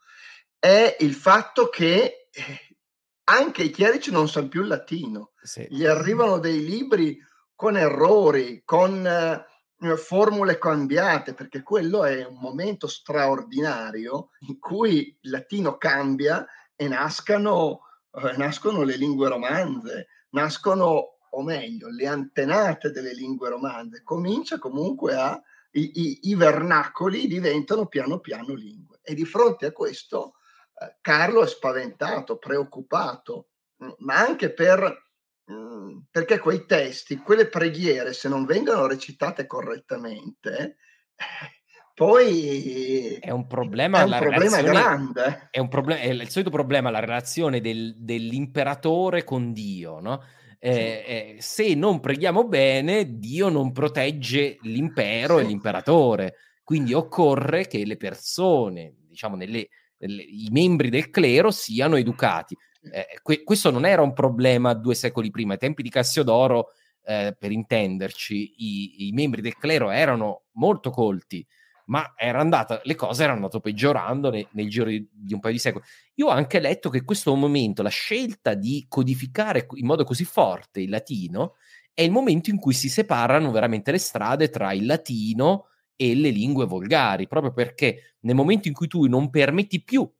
[0.59, 2.77] è il fatto che eh,
[3.25, 5.67] anche i chierici non sanno più il latino, sì.
[5.69, 7.19] gli arrivano dei libri
[7.55, 15.31] con errori, con eh, formule cambiate, perché quello è un momento straordinario in cui il
[15.31, 16.47] latino cambia
[16.85, 17.81] e nascano,
[18.13, 24.03] eh, nascono le lingue romanze, nascono, o meglio, le antenate delle lingue romanze.
[24.03, 25.41] Comincia comunque a...
[25.75, 29.01] I, i, i vernacoli diventano piano piano lingue.
[29.03, 30.35] E di fronte a questo
[30.75, 33.49] eh, Carlo è spaventato, preoccupato,
[33.83, 35.11] mm, ma anche per
[35.51, 40.77] mm, perché quei testi, quelle preghiere, se non vengono recitate correttamente,
[41.17, 41.62] eh,
[41.95, 45.49] poi è un problema, è un problema grande.
[45.51, 50.23] È, un problem- è il solito problema la relazione del, dell'imperatore con Dio, no?
[50.59, 55.45] Eh, eh, se non preghiamo bene, Dio non protegge l'impero sì.
[55.45, 56.35] e l'imperatore.
[56.63, 59.69] Quindi occorre che le persone, diciamo, nelle,
[59.99, 62.57] nelle, i membri del clero siano educati.
[62.91, 66.69] Eh, que- questo non era un problema due secoli prima, ai tempi di Cassiodoro,
[67.05, 71.45] eh, per intenderci, i, i membri del clero erano molto colti
[71.87, 75.55] ma era andata, le cose erano andate peggiorando nel, nel giro di, di, un paio
[75.55, 75.85] di secoli.
[76.15, 80.81] Io ho anche letto che questo momento la scelta di codificare in modo così forte
[80.81, 81.55] il latino
[81.95, 86.31] è il momento in cui si separano veramente le strade tra il latino e le
[86.31, 90.11] lingue volgari, proprio perché nel momento in cui tu non permetti più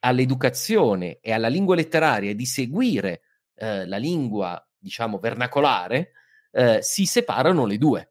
[0.00, 3.22] all'educazione e alla lingua letteraria di seguire
[3.54, 6.12] eh, la lingua, diciamo, vernacolare,
[6.50, 8.09] eh, si separano le due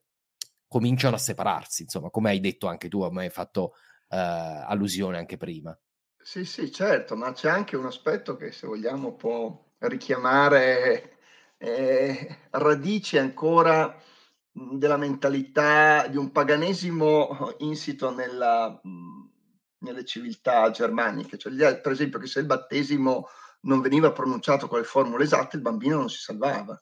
[0.70, 3.74] cominciano a separarsi, insomma, come hai detto anche tu, a me hai fatto
[4.09, 4.15] uh,
[4.67, 5.78] allusione anche prima.
[6.22, 11.17] Sì, sì, certo, ma c'è anche un aspetto che se vogliamo può richiamare
[11.57, 13.99] eh, radici ancora
[14.51, 18.80] della mentalità di un paganesimo insito nella,
[19.80, 23.28] nelle civiltà germaniche, cioè, per esempio che se il battesimo
[23.61, 26.80] non veniva pronunciato con le formule esatte, il bambino non si salvava.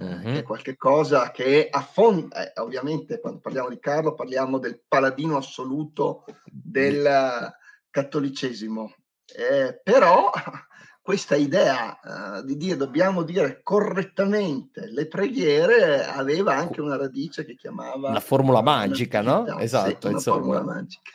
[0.00, 0.36] Uh-huh.
[0.36, 7.52] È qualcosa che affonda, eh, ovviamente quando parliamo di Carlo parliamo del paladino assoluto del
[7.90, 8.94] cattolicesimo,
[9.36, 10.30] eh, però
[11.02, 17.56] questa idea uh, di dire dobbiamo dire correttamente le preghiere aveva anche una radice che
[17.56, 19.58] chiamava la formula magica, no?
[19.58, 20.36] Esatto, sì, insomma.
[20.38, 21.10] formula magica.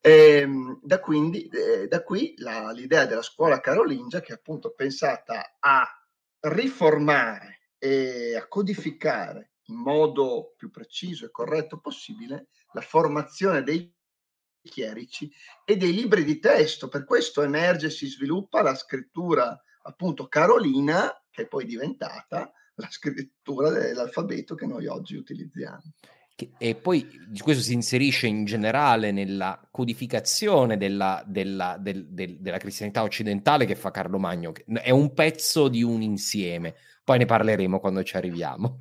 [0.00, 4.72] E, ehm, da, quindi, eh, da qui la, l'idea della scuola carolingia che è appunto
[4.72, 5.84] pensata a
[6.40, 13.92] riformare e a codificare in modo più preciso e corretto possibile la formazione dei
[14.62, 15.28] chierici
[15.64, 16.86] e dei libri di testo.
[16.86, 22.88] Per questo emerge e si sviluppa la scrittura appunto carolina, che è poi diventata la
[22.88, 25.82] scrittura dell'alfabeto che noi oggi utilizziamo.
[26.58, 27.06] E poi
[27.40, 33.76] questo si inserisce in generale nella codificazione della, della, del, del, della cristianità occidentale che
[33.76, 34.52] fa Carlo Magno,
[34.82, 36.74] è un pezzo di un insieme,
[37.04, 38.78] poi ne parleremo quando ci arriviamo.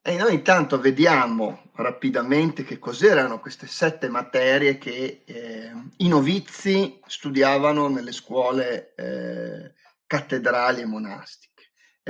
[0.00, 7.88] E noi intanto vediamo rapidamente che cos'erano queste sette materie che eh, i novizi studiavano
[7.88, 9.74] nelle scuole eh,
[10.06, 11.47] cattedrali e monastiche.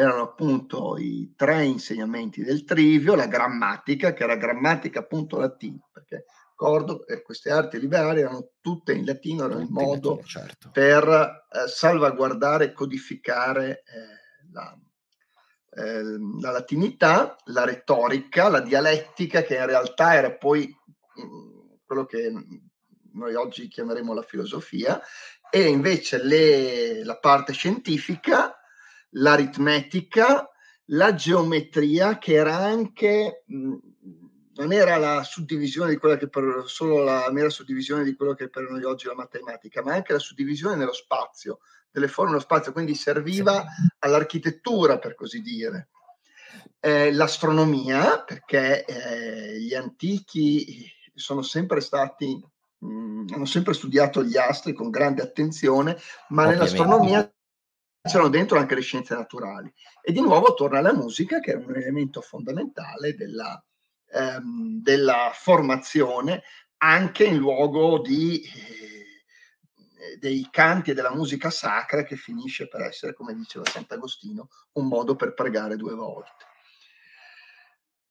[0.00, 6.24] Erano appunto i tre insegnamenti del trivio, la grammatica, che era grammatica appunto latina, perché
[6.50, 10.70] ricordo che queste arti liberali erano tutte in latino, era il modo latino, certo.
[10.72, 14.78] per eh, salvaguardare e codificare eh, la
[15.78, 22.04] Ehm, la latinità, la retorica, la dialettica, che in realtà era poi mh, mm, quello
[22.04, 22.32] che
[23.12, 25.00] noi oggi chiameremo la filosofia,
[25.50, 28.57] e invece le, la parte scientifica,
[29.10, 30.50] l'aritmetica,
[30.86, 33.74] la geometria, che era anche, mh, mm,
[34.54, 38.48] non era la suddivisione di quella che per, solo la mera suddivisione di quello che
[38.48, 42.42] per noi oggi è la matematica, ma anche la suddivisione nello spazio, delle forme nello
[42.42, 43.64] spazio, quindi serviva
[44.00, 45.88] all'architettura, per così dire.
[46.80, 52.40] Eh, l'astronomia, perché eh, gli antichi sono sempre stati,
[52.78, 55.96] mh, mm, hanno sempre studiato gli astri con grande attenzione,
[56.28, 56.54] ma Ovviamente.
[56.54, 57.32] nell'astronomia
[58.08, 59.72] c'erano dentro anche le scienze naturali.
[60.02, 63.62] E di nuovo torna la musica, che è un elemento fondamentale della,
[64.12, 66.42] ehm, della formazione,
[66.78, 68.42] anche in luogo di...
[68.42, 68.98] Eh,
[70.18, 75.16] dei canti e della musica sacra che finisce per essere, come diceva Sant'Agostino, un modo
[75.16, 76.46] per pregare due volte.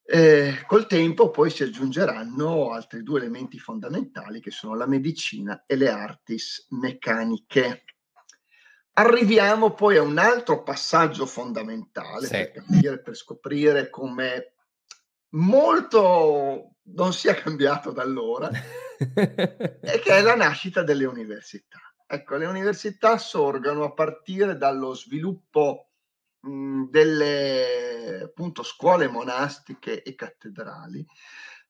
[0.09, 5.75] Eh, col tempo poi si aggiungeranno altri due elementi fondamentali che sono la medicina e
[5.75, 7.83] le artis meccaniche.
[8.99, 12.31] Arriviamo poi a un altro passaggio fondamentale sì.
[12.31, 14.53] per, capire, per scoprire come
[15.35, 18.49] molto non sia cambiato da allora,
[18.97, 21.77] e che è la nascita delle università.
[22.07, 25.89] Ecco, le università sorgono a partire dallo sviluppo
[26.39, 31.05] mh, delle appunto scuole monastiche e cattedrali,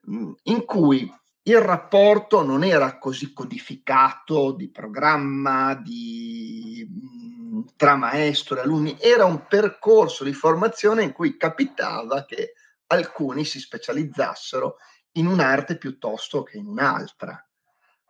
[0.01, 1.11] mh, in cui
[1.47, 9.23] il rapporto non era così codificato di programma, di mh, tra maestro e alunni, era
[9.23, 12.53] un percorso di formazione in cui capitava che
[12.87, 14.75] alcuni si specializzassero
[15.13, 17.41] in un'arte piuttosto che in un'altra.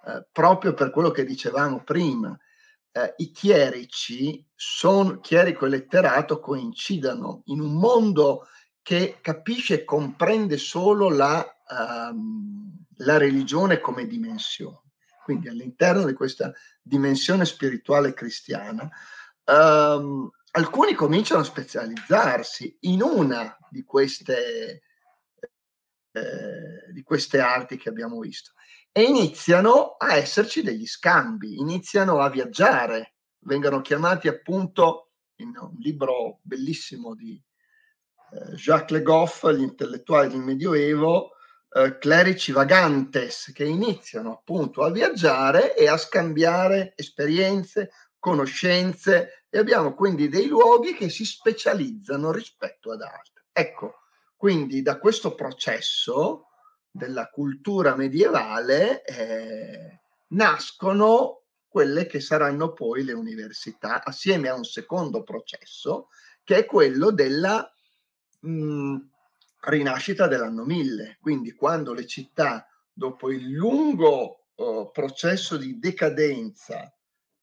[0.07, 2.35] Eh, proprio per quello che dicevamo prima,
[2.91, 8.47] eh, i chierici, son, chierico e letterato coincidono in un mondo
[8.81, 11.45] che capisce e comprende solo la,
[12.09, 14.81] um, la religione come dimensione.
[15.23, 18.89] Quindi all'interno di questa dimensione spirituale cristiana,
[19.45, 24.83] um, alcuni cominciano a specializzarsi in una di queste,
[26.11, 28.53] eh, di queste arti che abbiamo visto
[28.91, 36.39] e iniziano a esserci degli scambi, iniziano a viaggiare, vengono chiamati appunto in un libro
[36.41, 37.39] bellissimo di
[38.31, 41.33] eh, Jacques Le Goff, gli intellettuali del Medioevo,
[41.69, 49.93] eh, clerici vagantes che iniziano appunto a viaggiare e a scambiare esperienze, conoscenze e abbiamo
[49.93, 53.43] quindi dei luoghi che si specializzano rispetto ad altri.
[53.51, 53.95] Ecco,
[54.35, 56.47] quindi da questo processo
[56.89, 59.99] della cultura medievale eh,
[60.29, 66.07] nascono quelle che saranno poi le università, assieme a un secondo processo,
[66.43, 67.71] che è quello della
[68.39, 68.95] mh, mm,
[69.61, 71.17] rinascita dell'anno 1000.
[71.21, 76.83] Quindi quando le città, dopo il lungo uh, processo di decadenza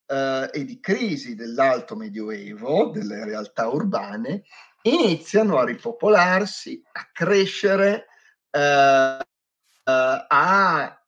[0.06, 4.44] uh, e di crisi dell'alto medioevo, delle realtà urbane,
[4.82, 8.06] iniziano a ripopolarsi, a crescere,
[8.50, 10.98] uh, uh, a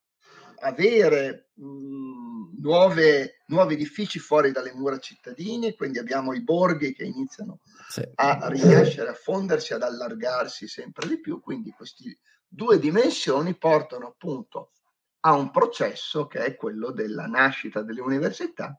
[0.60, 2.25] avere mh, mhmm,
[2.66, 8.02] nuove, nuovi edifici fuori dalle mura cittadine, quindi abbiamo i borghi che iniziano sì.
[8.16, 14.72] a rinascere, a fondersi, ad allargarsi sempre di più, quindi queste due dimensioni portano appunto
[15.20, 18.76] a un processo che è quello della nascita delle università,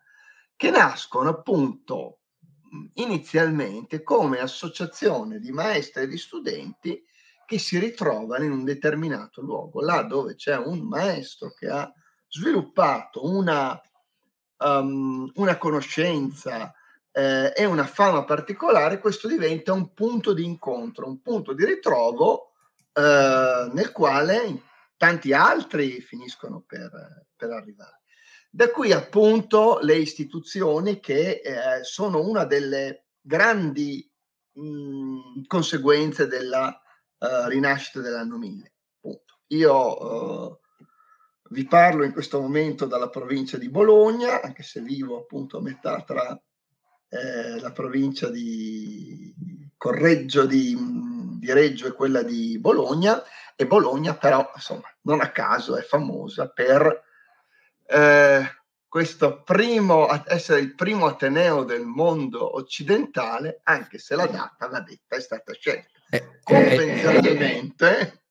[0.56, 2.20] che nascono appunto
[2.96, 7.02] inizialmente come associazione di maestri e di studenti
[7.46, 11.90] che si ritrovano in un determinato luogo, là dove c'è un maestro che ha
[12.28, 13.80] sviluppato una,
[14.58, 16.74] um, una conoscenza
[17.12, 22.52] eh, e una fama particolare, questo diventa un punto di incontro, un punto di ritrovo
[22.94, 24.62] eh, nel quale
[24.98, 28.02] tanti altri finiscono per, per, arrivare.
[28.50, 34.10] Da qui appunto le istituzioni che eh, sono una delle grandi
[34.54, 36.82] mh, conseguenze della
[37.20, 38.74] uh, rinascita dell'anno 1000.
[39.00, 39.40] Punto.
[39.48, 40.60] Io uh,
[41.50, 46.02] vi parlo in questo momento dalla provincia di Bologna, anche se vivo appunto a metà
[46.02, 46.40] tra
[47.10, 49.34] eh, la provincia di
[49.78, 50.76] Correggio di,
[51.40, 53.24] di, Reggio e quella di Bologna,
[53.56, 57.04] e Bologna però, insomma, non a caso è famosa per
[57.86, 58.42] eh,
[58.88, 65.16] questo primo, essere il primo Ateneo del mondo occidentale, anche se la data, va detta,
[65.16, 68.22] è stata scelta eh, eh, convenzionalmente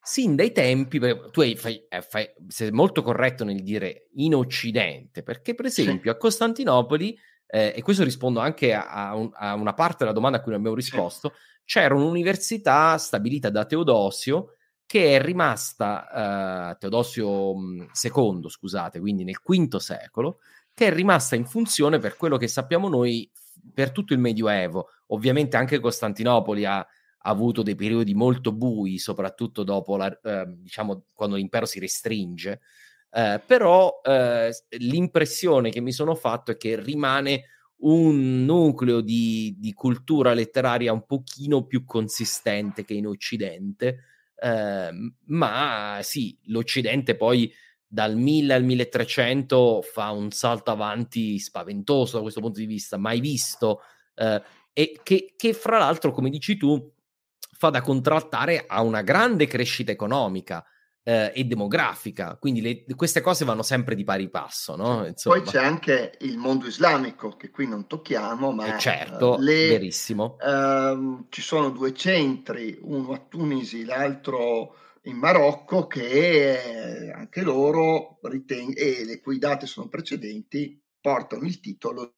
[0.01, 0.99] sin dai tempi,
[1.31, 6.11] tu hai, fai, eh, fai, sei molto corretto nel dire in Occidente, perché per esempio
[6.11, 6.17] sì.
[6.17, 10.41] a Costantinopoli eh, e questo rispondo anche a, un, a, una parte della domanda a
[10.41, 11.35] cui non abbiamo risposto,
[11.65, 14.53] c'era un'università stabilita da Teodosio
[14.87, 20.39] che è rimasta, uh, Teodosio II, scusate, quindi nel V secolo,
[20.73, 23.29] che è rimasta in funzione per quello che sappiamo noi
[23.75, 24.91] per tutto il Medioevo.
[25.09, 26.87] Ovviamente anche Costantinopoli ha, ha
[27.23, 32.61] avuto dei periodi molto bui, soprattutto dopo la, uh, diciamo, quando l'impero si restringe,
[33.17, 37.45] eh, però eh, l'impressione che mi sono fatto è che rimane
[37.79, 44.01] un nucleo di, di, cultura letteraria un pochino più consistente che in Occidente,
[44.39, 44.91] eh,
[45.29, 47.51] ma sì, l'Occidente poi
[47.87, 53.21] dal 1000 al 1300 fa un salto avanti spaventoso da questo punto di vista, mai
[53.21, 53.81] visto,
[54.15, 54.43] eh,
[54.75, 56.93] e che, che fra l'altro, come dici tu,
[57.39, 60.63] fa da contrattare a una grande crescita economica
[61.09, 64.75] eh, e demografica, quindi le, queste cose vanno sempre di pari passo.
[64.75, 65.09] No?
[65.23, 70.37] Poi c'è anche il mondo islamico che qui non tocchiamo, ma eh certo, le, verissimo.
[70.41, 78.75] Ehm, ci sono due centri, uno a Tunisi, l'altro in Marocco, che anche loro riten-
[78.75, 82.17] e le cui date sono precedenti, portano il titolo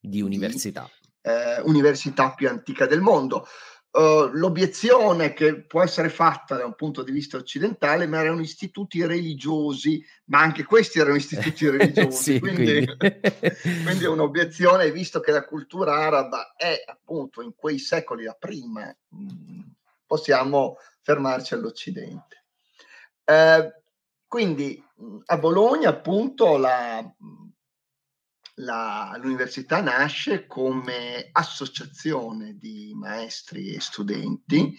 [0.00, 0.88] di università.
[0.90, 3.46] Di, eh, università più antica del mondo.
[3.92, 9.04] Uh, l'obiezione che può essere fatta da un punto di vista occidentale, ma erano istituti
[9.04, 15.44] religiosi, ma anche questi erano istituti religiosi, sì, quindi, quindi, è un'obiezione, visto che la
[15.44, 19.60] cultura araba è appunto in quei secoli la prima, mm,
[20.06, 22.44] possiamo fermarci all'Occidente.
[23.24, 23.72] Uh,
[24.28, 27.04] quindi mm, a Bologna appunto la,
[28.56, 34.76] la, l'università nasce come associazione di maestri e studenti,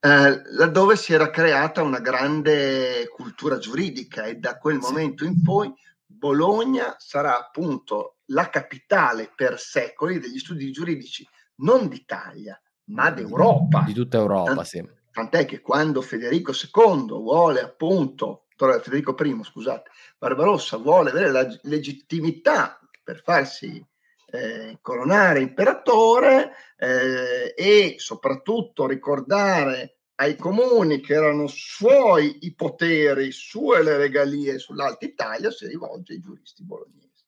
[0.00, 5.72] eh, laddove si era creata una grande cultura giuridica e da quel momento in poi
[6.04, 13.82] Bologna sarà appunto la capitale per secoli degli studi giuridici, non d'Italia, ma d'Europa.
[13.86, 14.88] Di tutta Europa, Tant- sì.
[15.10, 22.80] Tant'è che quando Federico II vuole appunto, Federico I, scusate, Barbarossa vuole avere la legittimità
[23.04, 23.84] per farsi
[24.30, 33.82] eh, coronare imperatore eh, e soprattutto ricordare ai comuni che erano suoi i poteri, sue
[33.82, 37.24] le regalie sull'Alta Italia, si rivolge ai giuristi bolognesi.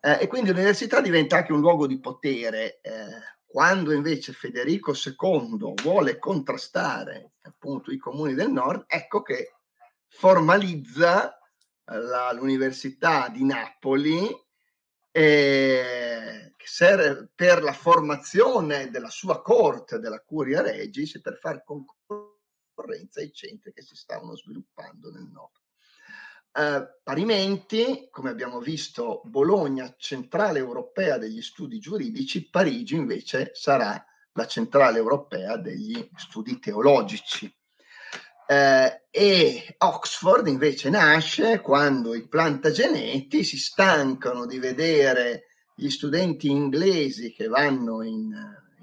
[0.00, 2.80] Eh, e quindi l'università diventa anche un luogo di potere.
[2.80, 9.54] Eh, quando invece Federico II vuole contrastare appunto i comuni del nord, ecco che
[10.06, 11.38] formalizza
[11.84, 14.28] la, l'Università di Napoli
[15.10, 16.54] eh,
[17.34, 23.72] per la formazione della sua corte, della Curia Regis, e per fare concorrenza ai centri
[23.72, 25.56] che si stavano sviluppando nel nord.
[26.52, 34.46] Eh, parimenti, come abbiamo visto, Bologna, centrale europea degli studi giuridici, Parigi invece sarà la
[34.46, 37.52] centrale europea degli studi teologici.
[38.50, 47.34] Eh, e Oxford invece nasce quando i plantageneti si stancano di vedere gli studenti inglesi
[47.34, 48.34] che vanno in,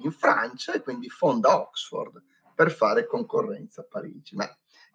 [0.03, 2.21] in Francia e quindi fonda Oxford
[2.53, 4.35] per fare concorrenza a Parigi.
[4.35, 4.47] Ma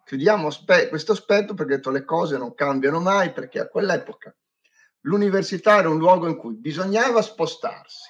[0.05, 4.33] chiudiamo aspe- questo aspetto perché detto, le cose non cambiano mai perché a quell'epoca
[5.01, 8.09] l'università era un luogo in cui bisognava spostarsi,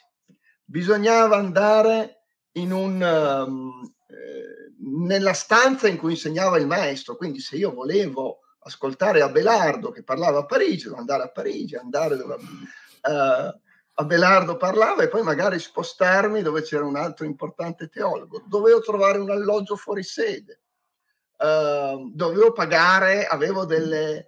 [0.64, 2.22] bisognava andare
[2.54, 8.40] in un, um, eh, nella stanza in cui insegnava il maestro, quindi se io volevo
[8.64, 13.60] ascoltare Abelardo che parlava a Parigi, dovevo andare a Parigi, andare dove uh,
[13.94, 18.44] Abelardo parlava e poi magari spostarmi dove c'era un altro importante teologo.
[18.48, 20.62] Dovevo trovare un alloggio fuori sede,
[21.38, 24.28] uh, dovevo pagare, avevo delle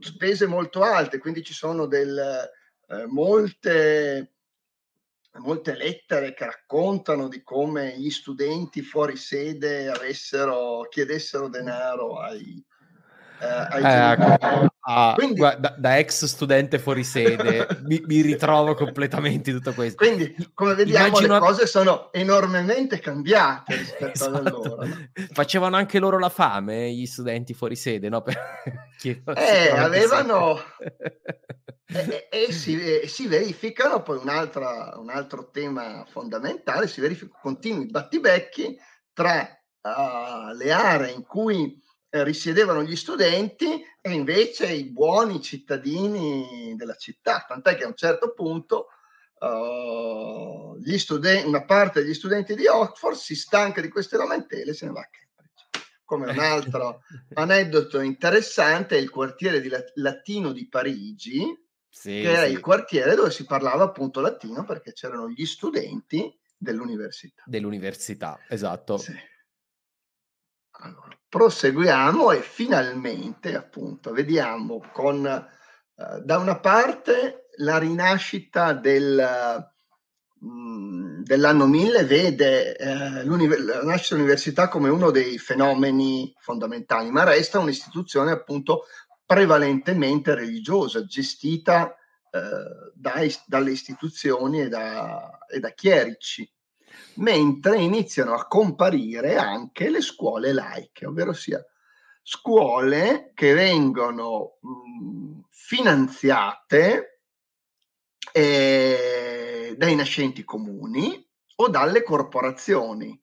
[0.00, 2.50] spese molto alte, quindi ci sono del,
[2.88, 4.32] uh, molte
[5.38, 12.62] molte lettere che raccontano di come gli studenti fuori sede avessero, chiedessero denaro ai,
[13.42, 19.56] eh, eh, ah, quindi, guarda, da ex studente fuori sede mi, mi, ritrovo completamente in
[19.56, 19.96] tutto questo.
[19.96, 21.34] Quindi, come vediamo, Immagino...
[21.34, 24.36] le cose sono enormemente cambiate rispetto esatto.
[24.36, 24.86] ad allora.
[25.32, 28.22] Facevano anche loro la fame, gli studenti fuori sede, no?
[28.22, 28.38] Per...
[29.36, 30.60] eh, avevano...
[31.84, 34.50] e, e, si, e, si, verificano poi un,
[34.98, 38.78] un altro tema fondamentale, si verificano continui battibecchi
[39.12, 39.48] tra
[39.82, 41.80] uh, le aree in cui
[42.14, 47.96] eh, risiedevano gli studenti e invece i buoni cittadini della città, tant'è che a un
[47.96, 48.88] certo punto
[49.38, 54.84] uh, studen- una parte degli studenti di Oxford si stanca di queste lamentele e se
[54.84, 55.94] ne va a Cambridge.
[56.04, 57.00] Come un altro
[57.32, 61.42] aneddoto interessante è il quartiere di latino di Parigi,
[61.88, 62.52] sì, che era sì.
[62.52, 67.42] il quartiere dove si parlava appunto latino perché c'erano gli studenti dell'università.
[67.46, 68.98] Dell'università, esatto.
[68.98, 69.30] Sì.
[70.84, 79.70] Allora, proseguiamo e finalmente appunto vediamo con eh, da una parte la rinascita del,
[80.40, 87.22] mh, mm, dell'anno 1000 vede eh, la nascita dell'università come uno dei fenomeni fondamentali, ma
[87.22, 88.86] resta un'istituzione appunto
[89.24, 91.94] prevalentemente religiosa, gestita
[92.30, 96.50] eh, dai, dalle istituzioni e da, e da chierici,
[97.16, 101.64] mentre iniziano a comparire anche le scuole laiche, ovvero sia
[102.22, 107.20] scuole che vengono mh, finanziate
[108.32, 113.20] eh, dai nascenti comuni o dalle corporazioni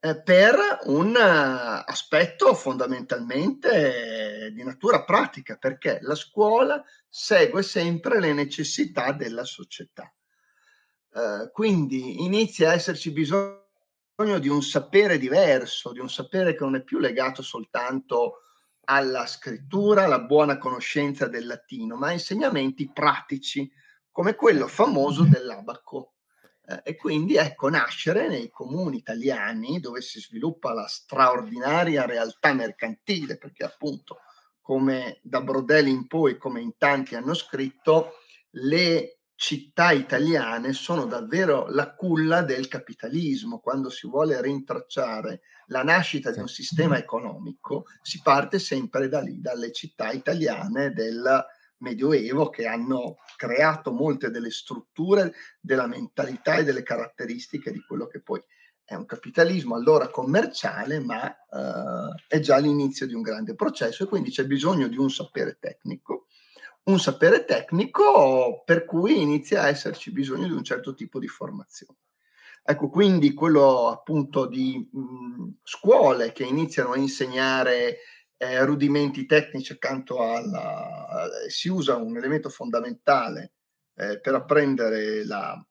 [0.00, 0.54] eh, per
[0.84, 9.44] un uh, aspetto fondamentalmente di natura pratica, perché la scuola segue sempre le necessità della
[9.44, 10.12] società.
[11.14, 13.62] Uh, quindi inizia a esserci bisogno
[14.40, 18.40] di un sapere diverso, di un sapere che non è più legato soltanto
[18.86, 23.70] alla scrittura, alla buona conoscenza del latino, ma a insegnamenti pratici,
[24.10, 26.14] come quello famoso dell'abaco.
[26.66, 33.38] Eh, e quindi ecco nascere nei comuni italiani dove si sviluppa la straordinaria realtà mercantile,
[33.38, 34.18] perché appunto
[34.60, 38.14] come da Brodelli in poi, come in tanti hanno scritto,
[38.50, 43.58] le città italiane sono davvero la culla del capitalismo.
[43.58, 49.40] Quando si vuole rintracciare la nascita di un sistema economico, si parte sempre da lì,
[49.40, 51.44] dalle città italiane del
[51.78, 58.20] Medioevo che hanno creato molte delle strutture della mentalità e delle caratteristiche di quello che
[58.20, 58.42] poi
[58.86, 64.06] è un capitalismo allora commerciale, ma uh, è già l'inizio di un grande processo e
[64.06, 66.26] quindi c'è bisogno di un sapere tecnico,
[66.84, 71.98] un sapere tecnico per cui inizia a esserci bisogno di un certo tipo di formazione.
[72.62, 77.98] Ecco, quindi quello appunto di mh, scuole che iniziano a insegnare
[78.36, 81.28] eh, rudimenti tecnici accanto alla...
[81.48, 83.52] si usa un elemento fondamentale
[83.96, 85.62] eh, per apprendere la,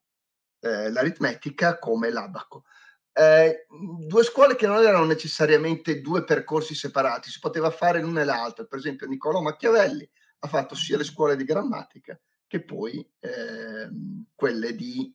[0.60, 2.64] eh, l'aritmetica come l'abaco.
[3.12, 3.68] Eh,
[4.08, 8.66] due scuole che non erano necessariamente due percorsi separati, si poteva fare l'una e l'altra.
[8.66, 10.10] Per esempio, Niccolò Machiavelli
[10.44, 15.14] ha fatto sia le scuole di grammatica che poi ehm, quelle di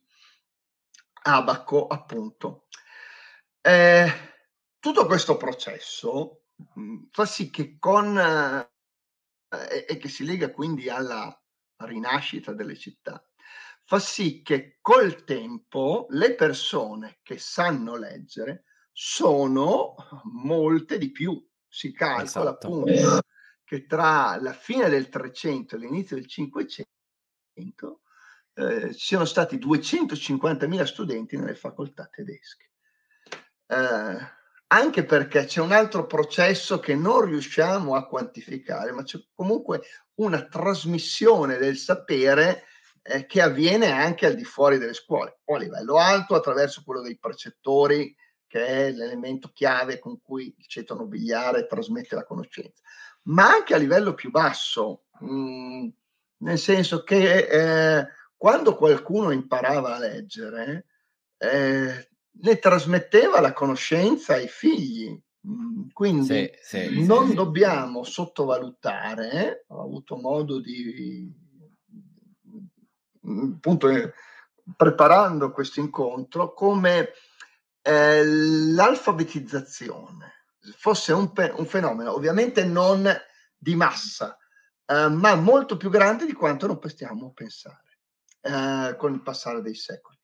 [1.23, 2.67] abaco, appunto.
[3.61, 4.11] Eh,
[4.79, 6.39] tutto questo processo
[6.73, 11.33] Mhmm, fa sì che con eh, e che si lega quindi alla
[11.77, 13.23] rinascita delle città,
[13.85, 19.95] fa sì che col tempo le persone che sanno leggere sono
[20.33, 21.41] molte di più.
[21.71, 22.67] Si calcola esatto.
[22.67, 23.21] appunto
[23.69, 26.87] che tra la fine del 300 e l'inizio del 500
[28.55, 32.71] eh, ci siano stati 250.000 studenti nelle facoltà tedesche.
[33.67, 34.17] Eh,
[34.71, 39.81] anche perché c'è un altro processo che non riusciamo a quantificare, ma c'è comunque
[40.15, 42.63] una trasmissione del sapere
[43.03, 47.01] eh, che avviene anche al di fuori delle scuole, o a livello alto attraverso quello
[47.01, 48.15] dei precettori,
[48.47, 52.81] che è l'elemento chiave con cui il ceto nobiliare trasmette la conoscenza,
[53.23, 55.87] ma anche a livello più basso, mh, mm,
[56.37, 60.85] nel senso che eh, quando qualcuno imparava a leggere,
[61.37, 69.63] eh, ne trasmetteva la conoscenza ai figli Mm, quindi sì, sì, non sì, dobbiamo sottovalutare,
[69.67, 71.31] ho avuto modo di,
[73.25, 74.11] mm, appunto, eh,
[74.75, 77.11] preparando questo incontro, come
[77.81, 80.38] eh, l'alfabetizzazione
[80.77, 83.09] fosse un, un, fenomeno ovviamente non
[83.57, 84.37] di massa,
[84.85, 87.97] eh, ma molto più grande di quanto non possiamo pensare
[88.41, 90.17] eh, con il passare dei secoli.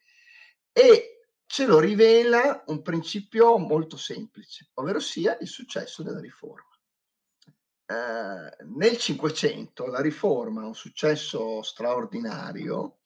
[0.71, 6.69] E ce lo rivela un principio molto semplice, ovvero sia il successo della riforma.
[7.87, 12.99] Eh, nel Cinquecento la riforma ha un successo straordinario,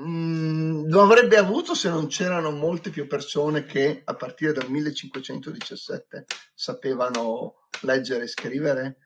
[0.00, 6.26] mm, lo avrebbe avuto se non c'erano molte più persone che a partire dal 1517
[6.54, 8.98] sapevano leggere e scrivere,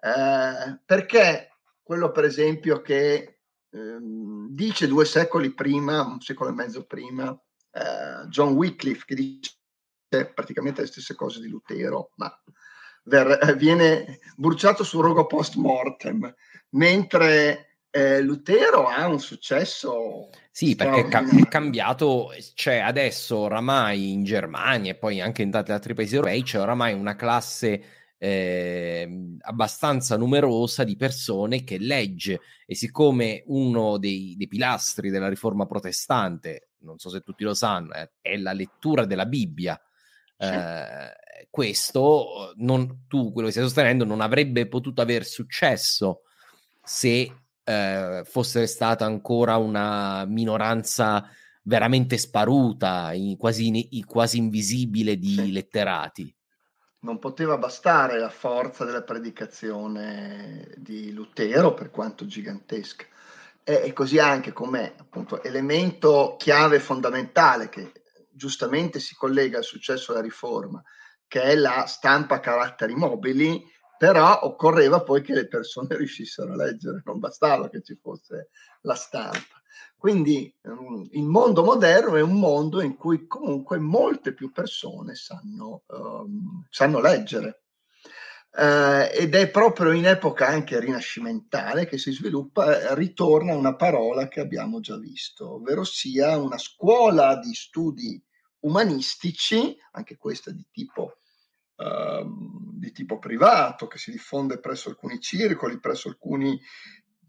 [0.00, 3.40] eh, perché quello per esempio che
[3.70, 3.98] eh,
[4.50, 7.30] dice due secoli prima, un secolo e mezzo prima,
[7.70, 9.56] eh, John Wycliffe che dice
[10.34, 12.32] praticamente le stesse cose di Lutero, ma
[13.04, 16.34] ver- viene bruciato sul rogo post mortem,
[16.70, 17.67] mentre
[17.98, 20.30] eh, Lutero ha un successo.
[20.50, 25.50] Sì, perché è, cam- è, cambiato, cioè adesso oramai in Germania e poi anche in
[25.50, 27.82] tanti altri paesi europei c'è oramai una classe
[28.18, 35.66] eh, abbastanza numerosa di persone che legge e siccome uno dei, dei pilastri della riforma
[35.66, 39.80] protestante non so se tutti lo sanno, è, è la lettura della Bibbia.
[40.36, 40.46] Sì.
[40.46, 46.22] Eh, questo non, tu quello che stai sostenendo non avrebbe potuto aver successo
[46.82, 47.32] se
[47.68, 51.28] eh, fosse stata ancora una minoranza
[51.64, 55.52] veramente sparuta, in, quasi, quasi, invisibile di sì.
[55.52, 56.34] letterati.
[57.00, 63.04] Non poteva bastare la forza della predicazione di Lutero, per quanto gigantesca
[63.62, 67.92] e così anche come appunto elemento chiave fondamentale che
[68.30, 70.82] giustamente si collega al successo della riforma,
[71.26, 73.62] che è la stampa a caratteri mobili,
[73.98, 78.50] però occorreva poi che le persone riuscissero a leggere, non bastava che ci fosse
[78.82, 79.56] la stampa.
[79.96, 85.82] Quindi um, il mondo moderno è un mondo in cui comunque molte più persone sanno,
[85.88, 87.62] um, sanno leggere
[88.56, 94.26] eh, ed è proprio in epoca anche rinascimentale che si sviluppa, eh, ritorna una parola
[94.26, 98.20] che abbiamo già visto, ovvero sia una scuola di studi
[98.60, 101.17] umanistici, anche questa di tipo,
[101.78, 106.60] eh, di tipo privato, che si diffonde presso alcuni circoli, presso alcuni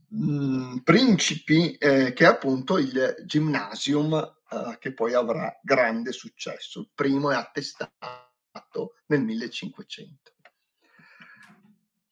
[0.09, 4.13] mh, principi, eh, che è appunto il gymnasium,
[4.49, 6.79] eh, che poi avrà grande successo.
[6.79, 10.33] Il primo è attestato nel 1500.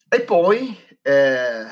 [0.10, 1.66] E poi eh,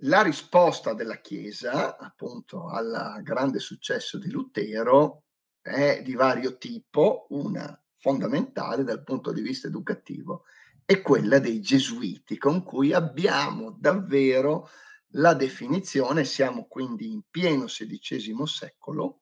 [0.00, 5.24] la risposta della Chiesa, appunto, al grande successo di Lutero
[5.60, 10.44] è di vario tipo, una fondamentale dal punto di vista educativo
[10.84, 14.68] è quella dei gesuiti, con cui abbiamo davvero
[15.14, 19.18] la definizione, siamo quindi in pieno XVI secolo,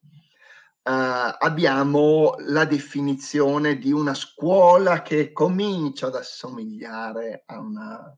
[0.83, 8.17] eh, abbiamo la definizione di una scuola che comincia ad assomigliare a una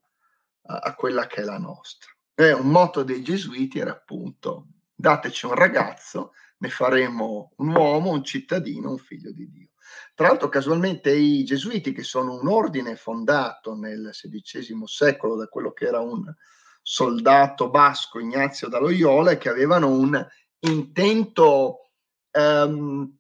[0.69, 2.11] a quella che è la nostra.
[2.35, 8.25] E un motto dei gesuiti era appunto dateci un ragazzo, ne faremo un uomo, un
[8.25, 9.69] cittadino, un figlio di Dio.
[10.13, 15.71] Tra l'altro casualmente i gesuiti, che sono un ordine fondato nel XVI secolo da quello
[15.71, 16.33] che era un
[16.81, 20.27] soldato basco, Ignazio da Loyola, che avevano un
[20.59, 21.91] intento
[22.31, 23.15] um,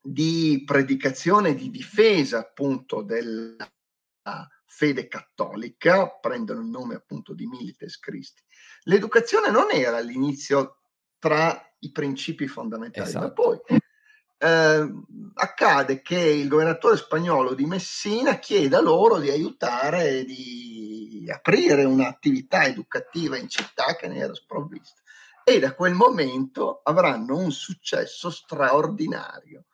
[0.00, 3.68] di predicazione, di difesa appunto della
[4.64, 8.42] fede cattolica, prendono il nome appunto di Milites Christi.
[8.82, 10.80] L'educazione non era all'inizio
[11.18, 13.26] tra i principi fondamentali, esatto.
[13.26, 13.58] ma poi
[14.38, 14.92] eh,
[15.34, 23.36] accade che il governatore spagnolo di Messina chieda loro di aiutare, di aprire un'attività educativa
[23.36, 25.00] in città che ne era sprovvista.
[25.44, 29.66] E da quel momento avranno un successo straordinario.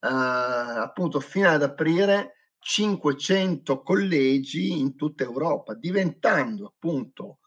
[0.00, 7.38] Eh, appunto, fino ad aprire 500 collegi in tutta Europa, diventando appunto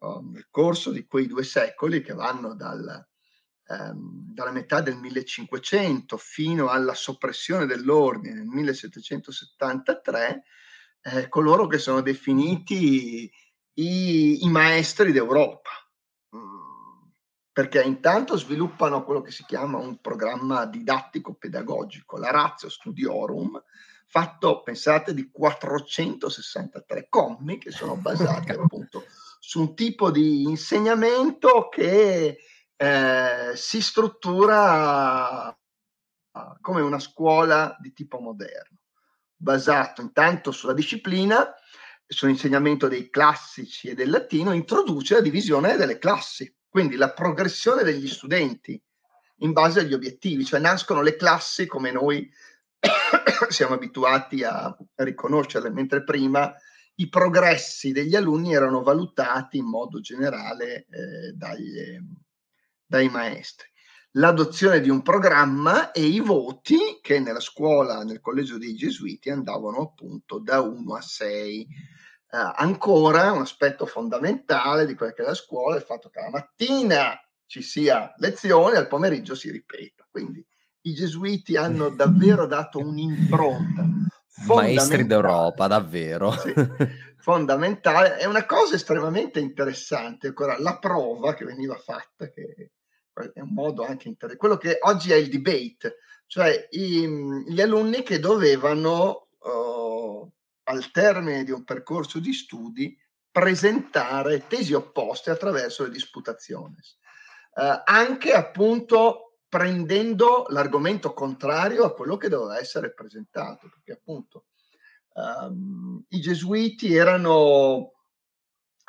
[0.00, 3.08] um, nel corso di quei due secoli che vanno dal,
[3.70, 10.44] um, dalla metà del 1500 fino alla soppressione dell'ordine nel 1773,
[11.02, 13.30] eh, coloro che sono definiti
[13.74, 15.70] i, i maestri d'Europa.
[16.36, 16.70] Mm
[17.52, 23.62] perché intanto sviluppano quello che si chiama un programma didattico pedagogico, la Ratio Studiorum,
[24.06, 29.04] fatto, pensate, di 463 commi che sono basati appunto
[29.38, 32.38] su un tipo di insegnamento che
[32.82, 35.54] eh, si struttura
[36.62, 38.78] come una scuola di tipo moderno,
[39.36, 41.52] basato intanto sulla disciplina,
[42.06, 48.08] sull'insegnamento dei classici e del latino, introduce la divisione delle classi, quindi la progressione degli
[48.08, 48.82] studenti
[49.42, 52.30] in base agli obiettivi, cioè nascono le classi come noi
[53.50, 56.50] siamo abituati a riconoscerle, mentre prima
[56.94, 61.98] i progressi degli alunni erano valutati in modo generale eh, dagli,
[62.90, 63.68] dai maestri.
[64.14, 69.80] L'adozione di un programma e i voti che nella scuola, nel collegio dei Gesuiti, andavano
[69.82, 71.68] appunto da 1 a 6.
[72.32, 76.10] Uh, eh, ancora un aspetto fondamentale di quella che è la scuola è il fatto
[76.10, 77.16] che la mattina
[77.46, 80.04] ci sia lezione, al pomeriggio si ripeta.
[80.10, 80.44] Quindi
[80.82, 83.86] i gesuiti hanno davvero dato un'impronta.
[84.46, 86.32] Maestri d'Europa, davvero.
[86.32, 86.52] Sì,
[87.18, 88.16] fondamentale.
[88.16, 90.28] È una cosa estremamente interessante.
[90.28, 92.72] Ancora, la prova che veniva fatta, che
[93.20, 95.96] è un modo anche interessante, quello che oggi è il debate,
[96.26, 97.08] cioè i,
[97.46, 100.30] gli alunni che dovevano, uh,
[100.64, 102.96] al termine di un percorso di studi,
[103.30, 106.76] presentare tesi opposte attraverso le disputazioni.
[107.54, 114.46] Eh, anche appunto prendendo l'argomento contrario a quello che doveva essere presentato, perché appunto
[115.14, 117.92] um, i gesuiti erano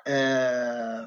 [0.04, 1.04] eh,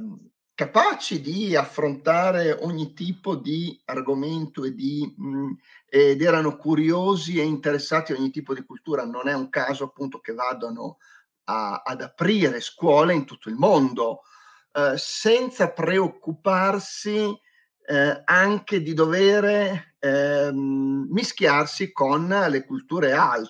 [0.54, 5.52] capaci di affrontare ogni tipo di argomento e di, mh, mm,
[5.88, 9.04] ed erano curiosi e interessati a ogni tipo di cultura.
[9.04, 10.98] Non è un caso appunto che vadano
[11.44, 14.22] a, ad aprire scuole in tutto il mondo
[14.72, 17.38] eh, senza preoccuparsi
[17.86, 23.48] eh, anche di dover eh, mischiarsi con le culture, al-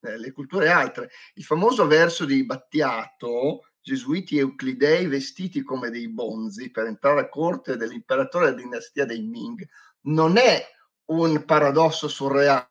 [0.00, 1.10] eh, le culture altre.
[1.34, 7.76] Il famoso verso di Battiato, Gesuiti euclidei vestiti come dei bonzi per entrare a corte
[7.76, 9.64] dell'imperatore della dinastia dei Ming,
[10.06, 10.60] non è
[11.12, 12.66] un paradosso surreale,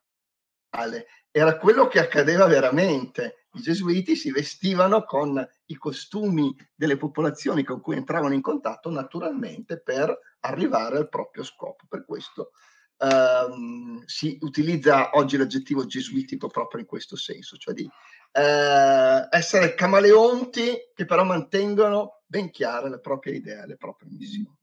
[1.30, 3.46] era quello che accadeva veramente.
[3.52, 9.80] I gesuiti si vestivano con i costumi delle popolazioni con cui entravano in contatto naturalmente
[9.80, 11.86] per arrivare al proprio scopo.
[11.88, 12.50] Per questo
[12.98, 17.88] ehm, si utilizza oggi l'aggettivo gesuitico proprio in questo senso, cioè di
[18.32, 24.54] eh, essere camaleonti che però mantengono ben chiare le proprie idee, le proprie missioni.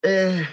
[0.00, 0.46] E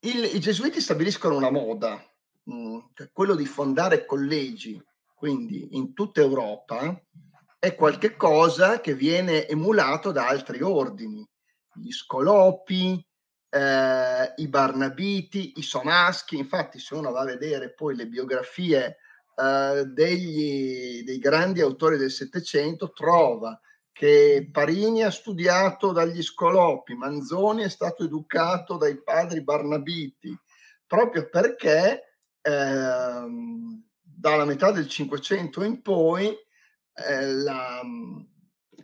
[0.00, 2.00] il, I gesuiti stabiliscono una moda,
[2.44, 4.80] mh, mm, cioè quello di fondare collegi,
[5.14, 7.00] quindi in tutta Europa,
[7.58, 11.28] è qualcosa che viene emulato da altri ordini
[11.74, 13.04] gli Scolopi,
[13.50, 16.36] eh, i Barnabiti, i Somaschi.
[16.36, 18.96] Infatti, se uno va a vedere poi le biografie
[19.34, 23.58] eh, degli, dei grandi autori del Settecento, trova
[23.92, 30.36] che Parini ha studiato dagli Scolopi, Manzoni è stato educato dai padri Barnabiti,
[30.86, 32.04] proprio perché
[32.40, 33.26] eh,
[34.00, 37.80] dalla metà del Cinquecento in poi eh, la,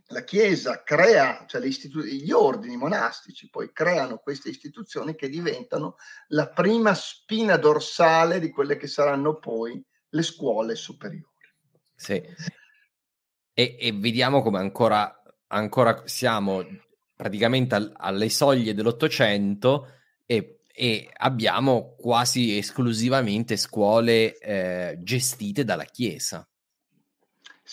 [0.08, 5.96] la Chiesa crea, cioè gli ordini monastici poi creano queste istituzioni che diventano
[6.28, 11.32] la prima spina dorsale di quelle che saranno poi le scuole superiori.
[11.94, 12.22] Sì.
[13.56, 16.64] E, e vediamo come ancora, ancora siamo
[17.14, 19.88] praticamente al, alle soglie dell'Ottocento
[20.26, 26.46] e, e, abbiamo quasi esclusivamente scuole eh, gestite dalla Chiesa.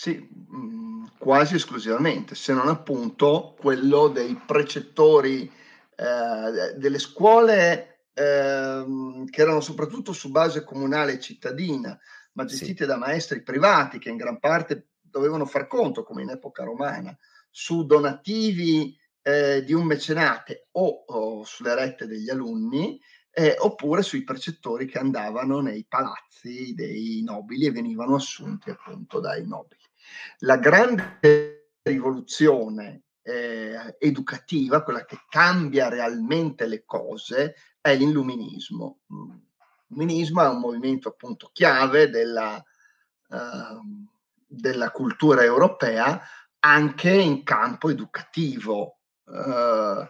[0.02, 5.48] Sì, mm, quasi esclusivamente, se non appunto quello dei precettori
[5.94, 8.84] eh, delle scuole eh,
[9.30, 11.96] che erano soprattutto su base comunale e cittadina,
[12.32, 12.90] ma gestite sì.
[12.90, 17.16] da maestri privati che in gran parte dovevano far conto, come in epoca romana,
[17.48, 23.00] su donativi eh, di un mecenate o, o, sulle rette degli alunni,
[23.30, 29.46] eh, oppure sui precettori che andavano nei palazzi dei nobili e venivano assunti appunto dai
[29.46, 29.81] nobili.
[30.38, 39.00] La grande rivoluzione eh, educativa, quella che cambia realmente le cose, è l'illuminismo.
[39.88, 42.62] L'illuminismo è un movimento appunto chiave della,
[43.28, 44.06] uh,
[44.46, 46.20] della cultura europea
[46.60, 48.98] anche in campo educativo.
[49.24, 50.06] Uh,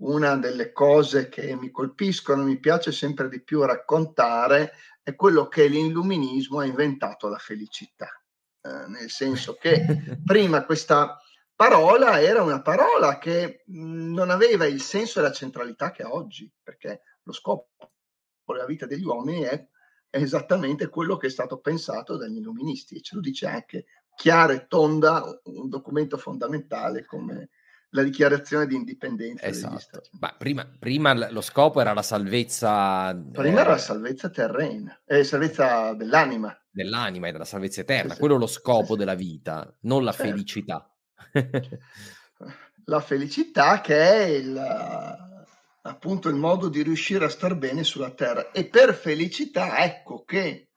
[0.00, 5.66] una delle cose che mi colpiscono, mi piace sempre di più raccontare, è quello che
[5.66, 8.08] l'illuminismo ha inventato la felicità.
[8.68, 9.84] Eh, nel senso che
[10.24, 11.18] prima questa
[11.54, 16.50] parola era una parola che non aveva il senso e la centralità che ha oggi,
[16.62, 17.70] perché lo scopo
[18.44, 19.66] della vita degli uomini è,
[20.10, 23.84] esattamente quello che è stato pensato dagli illuministi e ce lo dice anche
[24.16, 27.50] chiara e tonda un documento fondamentale come
[27.90, 30.02] la dichiarazione di indipendenza Esatto.
[30.20, 35.24] Ma prima, prima lo scopo era la salvezza Prima era la eh, salvezza terrena, eh,
[35.24, 36.54] salvezza dell'anima.
[36.70, 38.14] dell'anima e della salvezza eterna.
[38.14, 38.18] Sì.
[38.20, 40.32] Quello è lo scopo Sì, della vita, non la Certo.
[40.32, 40.94] felicità.
[42.84, 44.56] La felicità che è il,
[45.82, 48.50] appunto il modo di riuscire a star bene sulla terra.
[48.50, 50.70] E per felicità, ecco che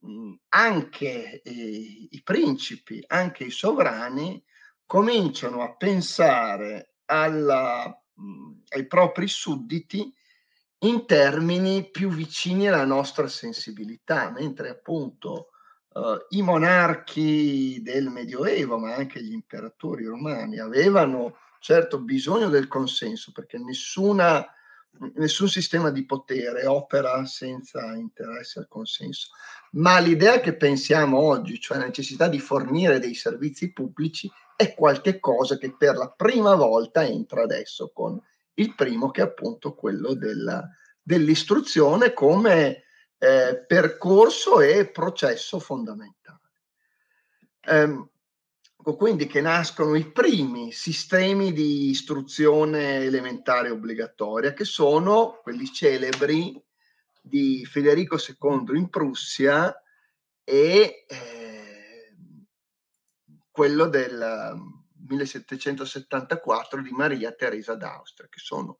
[0.00, 4.42] mh, anche i, i principi, anche i sovrani,
[4.88, 10.10] cominciano a pensare alla, mh, ai propri sudditi
[10.78, 15.50] in termini più vicini alla nostra sensibilità, mentre appunto
[15.92, 23.30] eh, i monarchi del Medioevo, ma anche gli imperatori romani, avevano certo bisogno del consenso,
[23.30, 24.42] perché nessuna,
[25.16, 29.32] nessun sistema di potere opera senza interesse al consenso.
[29.72, 35.20] Ma l'idea che pensiamo oggi, cioè la necessità di fornire dei servizi pubblici, è qualche
[35.20, 38.20] cosa che per la prima volta entra adesso con
[38.54, 40.68] il primo che è appunto quello della,
[41.00, 42.82] dell'istruzione come
[43.18, 46.40] eh, percorso e processo fondamentale.
[47.66, 48.10] Ehm,
[48.88, 56.60] ecco quindi che nascono i primi sistemi di istruzione elementare obbligatoria, che sono quelli celebri
[57.20, 59.72] di Federico II in Prussia
[60.42, 61.37] e eh,
[63.58, 64.54] quello del
[65.08, 68.78] 1774 di Maria Teresa d'Austria, che sono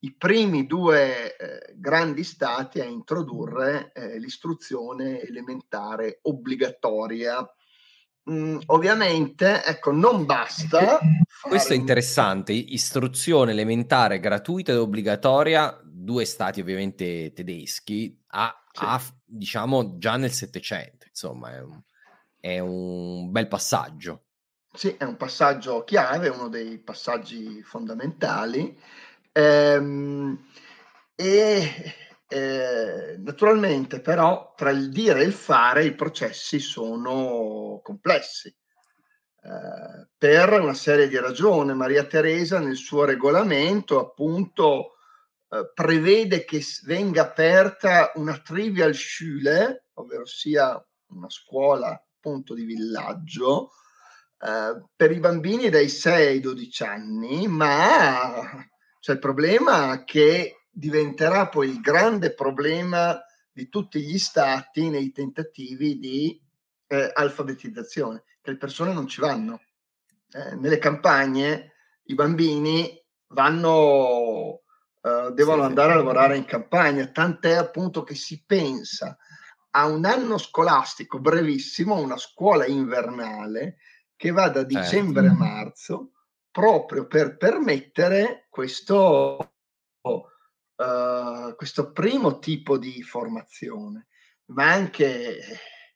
[0.00, 7.48] i primi due eh, grandi stati a introdurre eh, l'istruzione elementare obbligatoria.
[8.28, 10.98] Mm, ovviamente, ecco, non basta.
[11.40, 18.84] Questo è interessante, istruzione elementare gratuita ed obbligatoria, due stati ovviamente tedeschi, a, Sì.
[18.84, 21.80] a, diciamo già nel Settecento, insomma è un,
[22.40, 24.24] è un bel passaggio.
[24.72, 28.78] Sì, è un passaggio chiave, uno dei passaggi fondamentali.
[29.32, 30.46] Ehm,
[31.14, 31.94] e
[32.28, 38.48] eh, naturalmente, però, tra il dire e il fare i processi sono complessi.
[38.48, 44.96] Eh, per una serie di ragioni, Maria Teresa nel suo regolamento appunto
[45.48, 53.70] eh, prevede che venga aperta una trivial Schule, ovvero sia una scuola appunto di villaggio,
[54.40, 58.66] eh, per i bambini dai 6 ai 12 anni, ma
[59.00, 63.20] c'è il problema che diventerà poi il grande problema
[63.52, 66.40] di tutti gli stati nei tentativi di
[66.88, 69.60] eh, alfabetizzazione, che le persone non ci vanno.
[70.30, 71.72] Eh, nelle campagne
[72.04, 74.62] i bambini vanno,
[75.02, 75.68] eh, devono Sì, sì.
[75.68, 79.16] andare a lavorare in campagna, tant'è appunto che si pensa
[79.78, 83.76] a un anno scolastico brevissimo, una scuola invernale
[84.16, 84.76] che va da Certo.
[84.76, 86.10] dicembre a marzo,
[86.50, 89.52] proprio per permettere questo,
[90.02, 94.08] eh, questo primo tipo di formazione.
[94.46, 95.38] Ma anche,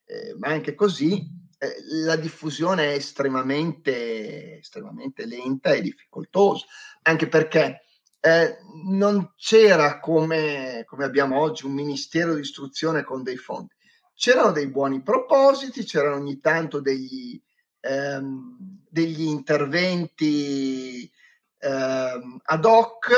[0.05, 1.27] eh, ma anche così
[1.59, 6.67] eh, la diffusione è estremamente, estremamente lenta e difficoltosa,
[7.03, 7.81] anche perché
[8.25, 13.75] eh, non c'era come, come abbiamo oggi un ministero di istruzione con dei fondi.
[14.15, 17.41] C'erano dei buoni propositi, c'erano ogni tanto degli,
[17.81, 18.57] ehm,
[18.89, 21.11] degli interventi
[21.59, 23.11] ehm, ad hoc,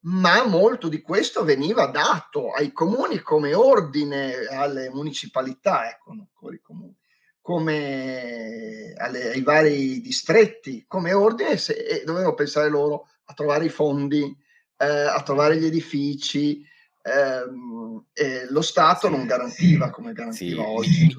[0.00, 6.54] ma molto di questo veniva dato ai comuni come ordine, alle municipalità, ecco, non ancora
[6.56, 6.96] i comuni,
[7.40, 13.68] come alle- ai vari distretti, come ordine, se- e dovevano pensare loro a trovare i
[13.68, 14.36] fondi,
[14.78, 16.64] eh, a trovare gli edifici.
[17.02, 18.04] ehm,
[18.50, 21.16] lo Stato non garantiva come Sì, garantiva mi, oggi.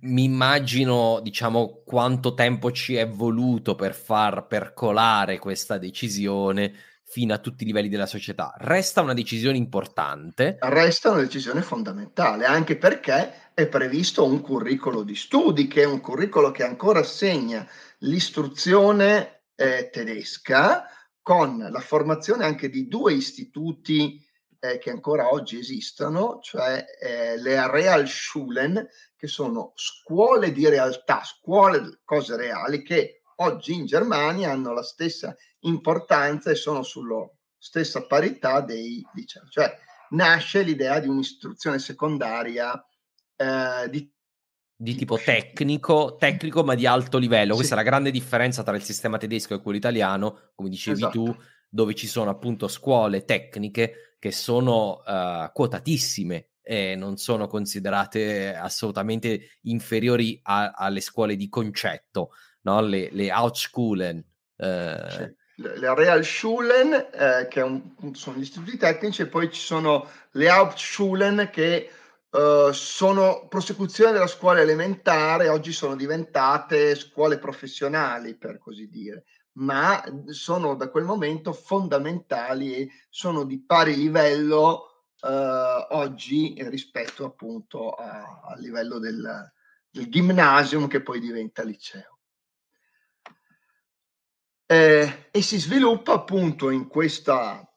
[0.00, 6.74] mi immagino, diciamo, quanto tempo ci è voluto per far percolare questa decisione
[7.04, 8.52] fino a tutti i livelli della società.
[8.58, 10.58] Resta una decisione importante.
[10.60, 16.00] resta una decisione fondamentale, anche perché è previsto un curriculum di studi, che è un
[16.00, 17.66] curriculum che ancora segna
[17.98, 20.84] l'istruzione eh, tedesca,
[21.28, 24.18] con la formazione anche di due istituti
[24.60, 31.82] eh, che ancora oggi esistono, cioè eh, le Realschulen, che sono scuole di realtà, scuole
[31.82, 38.06] di cose reali, che oggi in Germania hanno la stessa importanza e sono sulla stessa
[38.06, 39.42] parità dei licei.
[39.50, 39.70] Cioè
[40.12, 42.72] nasce l'idea di un'istruzione secondaria
[43.36, 44.10] eh, di
[44.80, 47.50] di Tipo tecnico, tecnico ma di alto livello.
[47.50, 47.56] Sì.
[47.56, 51.12] Questa è la grande differenza tra il sistema tedesco e quello italiano, come dicevi Esatto.
[51.12, 51.36] tu,
[51.68, 59.58] dove ci sono appunto scuole tecniche che sono eh, quotatissime e non sono considerate assolutamente
[59.62, 62.30] inferiori a- alle scuole di concetto,
[62.62, 62.80] no?
[62.80, 64.24] le, le Outschulen.
[64.58, 65.36] eh, Sì.
[65.60, 71.48] le Realschulen, eh, che un, sono gli istituti tecnici, e poi ci sono le Hauptschulen,
[71.52, 71.90] che
[72.38, 79.24] eh, sono prosecuzione della scuola elementare, oggi sono diventate scuole professionali, per così dire,
[79.54, 87.90] ma sono da quel momento fondamentali e sono di pari livello eh, oggi rispetto appunto
[87.94, 89.52] al livello del,
[89.90, 92.18] del gymnasium che poi diventa liceo.
[94.64, 97.68] Eh, e si sviluppa appunto in questa,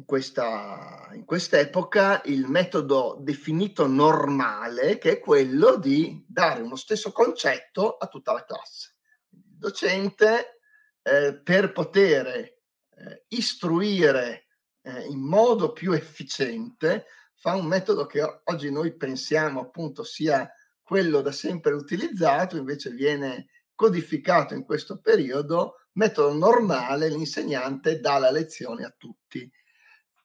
[0.00, 7.12] in, questa, in quest'epoca il metodo definito normale, che è quello di dare uno stesso
[7.12, 8.96] concetto a tutta la classe.
[9.30, 10.60] Il docente,
[11.02, 14.46] eh, per poter eh, istruire
[14.82, 20.50] eh, in modo più efficiente, fa un metodo che oggi noi pensiamo appunto sia
[20.82, 28.30] quello da sempre utilizzato, invece viene codificato in questo periodo metodo normale l'insegnante dà la
[28.30, 29.50] lezione a tutti,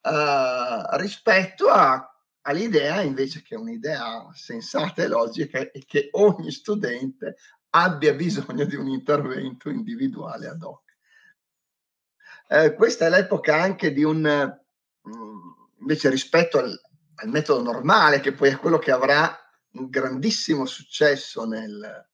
[0.06, 2.10] uh, rispetto a,
[2.42, 7.38] all'idea invece che è un'idea sensata e logica è che ogni studente
[7.72, 10.84] abbia bisogno di un intervento individuale ad hoc.
[12.48, 14.24] Uh, questa è l'epoca anche di un,
[15.02, 16.80] um, invece rispetto al,
[17.16, 19.36] al, metodo normale, che poi è quello che avrà
[19.72, 22.08] un grandissimo successo nel,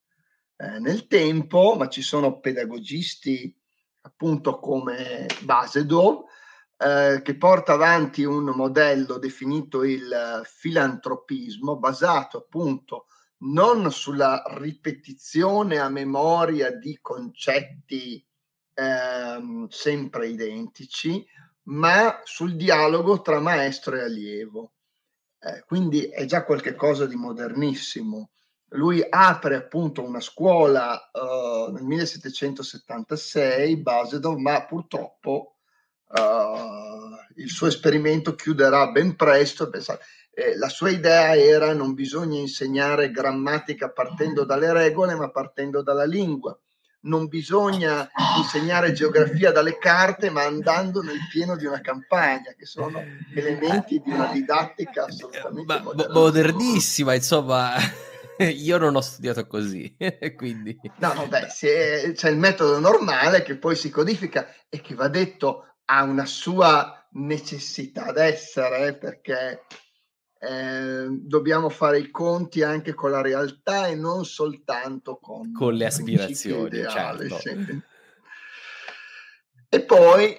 [0.56, 3.56] eh, nel tempo, ma ci sono pedagogisti
[4.04, 6.24] appunto come Basedov
[6.84, 13.06] eh, che porta avanti un modello definito il filantropismo basato appunto
[13.44, 18.24] non sulla ripetizione a memoria di concetti
[18.74, 21.26] eh, sempre identici,
[21.64, 24.74] ma sul dialogo tra maestro e allievo.
[25.40, 28.32] Eh, quindi è già qualcosa di modernissimo
[28.74, 35.58] lui apre appunto una scuola uh, nel 1776, Basedov, ma purtroppo
[36.14, 39.70] uh, il suo esperimento chiuderà ben presto.
[40.34, 46.06] Eh, la sua idea era non bisogna insegnare grammatica partendo dalle regole, ma partendo dalla
[46.06, 46.58] lingua.
[47.04, 48.08] Non bisogna
[48.38, 54.12] insegnare geografia dalle carte, ma andando nel pieno di una campagna, che sono elementi di
[54.12, 57.74] una didattica assolutamente ma, modernissima, insomma.
[58.38, 59.96] Io non ho studiato così,
[60.36, 60.80] quindi...
[60.98, 65.08] No, no, beh, è, c'è il metodo normale che poi si codifica e che va
[65.08, 69.66] detto ha una sua necessità d'essere, perché
[70.40, 75.86] eh, dobbiamo fare i conti anche con la realtà e non soltanto con, con le
[75.86, 77.40] aspirazioni, ideali, certo.
[77.40, 77.82] sì.
[79.68, 80.38] E poi,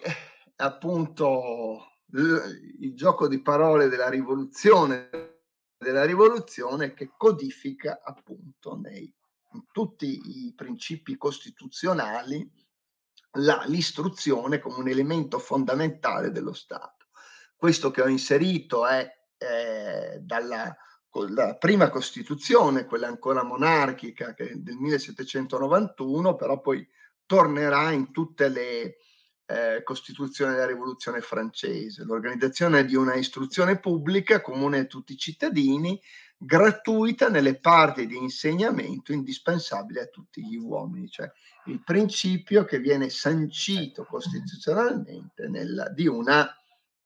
[0.57, 5.11] appunto, il, il gioco di parole della rivoluzione
[5.83, 9.13] della rivoluzione che codifica appunto nei,
[9.53, 12.49] in tutti i principi costituzionali
[13.39, 17.07] la, l'istruzione come un elemento fondamentale dello Stato.
[17.57, 20.77] Questo che ho inserito è eh, dalla
[21.29, 26.87] la prima Costituzione, quella ancora monarchica, del 1791, però poi
[27.27, 28.97] tornerà in tutte le
[29.45, 36.01] eh, Costituzione della Rivoluzione francese, l'organizzazione di una istruzione pubblica comune a tutti i cittadini,
[36.45, 41.31] gratuita nelle parti di insegnamento indispensabili a tutti gli uomini, cioè
[41.67, 46.53] il principio che viene sancito costituzionalmente nella, di una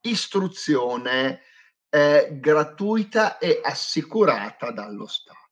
[0.00, 1.42] istruzione
[1.90, 5.44] eh, gratuita e assicurata dallo Stato.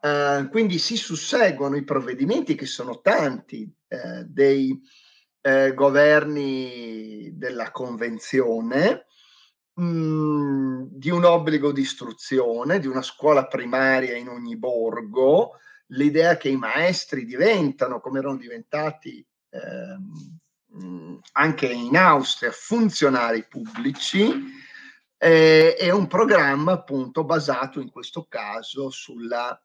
[0.00, 4.80] Uh, quindi si susseguono i provvedimenti che sono tanti eh, dei
[5.40, 9.06] eh, governi della convenzione,
[9.76, 15.58] mh, mm, di un obbligo di istruzione, di una scuola primaria in ogni borgo,
[15.88, 19.60] l'idea che i maestri diventano, come erano diventati eh,
[21.32, 24.64] anche in Austria, funzionari pubblici,
[25.18, 29.58] eh, è un programma appunto basato in questo caso sulla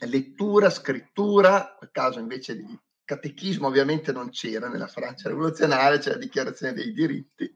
[0.00, 6.18] lettura, scrittura, nel caso invece di catechismo ovviamente non c'era nella Francia rivoluzionaria, c'è la
[6.18, 7.52] dichiarazione dei diritti,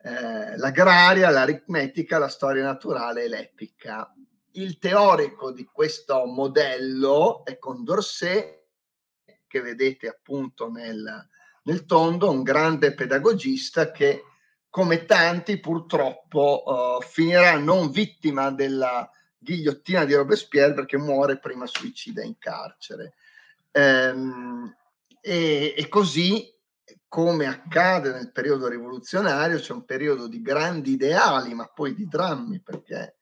[0.00, 4.12] eh, l'agraria, l'aritmetica, la storia naturale e l'epica.
[4.52, 8.56] Il teorico di questo modello è Condorcet,
[9.46, 11.28] che vedete appunto nel,
[11.62, 14.24] nel tondo, un grande pedagogista che
[14.70, 22.22] come tanti purtroppo uh, finirà non vittima della ghigliottina di Robespierre perché muore prima suicida
[22.22, 23.14] in carcere.
[23.70, 24.74] Ehm,
[25.20, 26.52] e, e, così,
[27.08, 32.60] come accade nel periodo rivoluzionario, c'è un periodo di grandi ideali, ma poi di drammi,
[32.60, 33.16] perché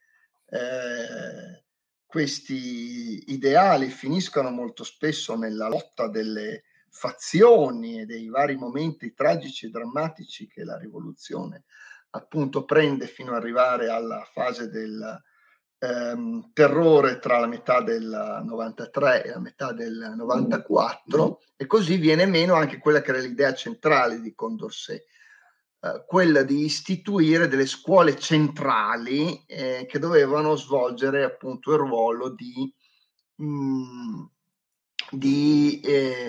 [0.49, 1.65] eh,
[2.05, 9.71] questi ideali finiscono molto spesso nella lotta delle fazioni e dei vari momenti tragici e
[9.71, 11.65] drammatici che la rivoluzione
[12.11, 15.23] appunto prende fino ad arrivare alla fase del
[15.79, 22.27] ehm, terrore tra la metà del 93 e la metà del 94 e così viene
[22.27, 25.05] meno anche quella che era l'idea centrale di Condorcet,
[25.81, 32.73] eh, quella di istituire delle scuole centrali eh, che dovevano svolgere appunto il ruolo di,
[33.37, 34.25] mh, mm,
[35.11, 36.29] di eh...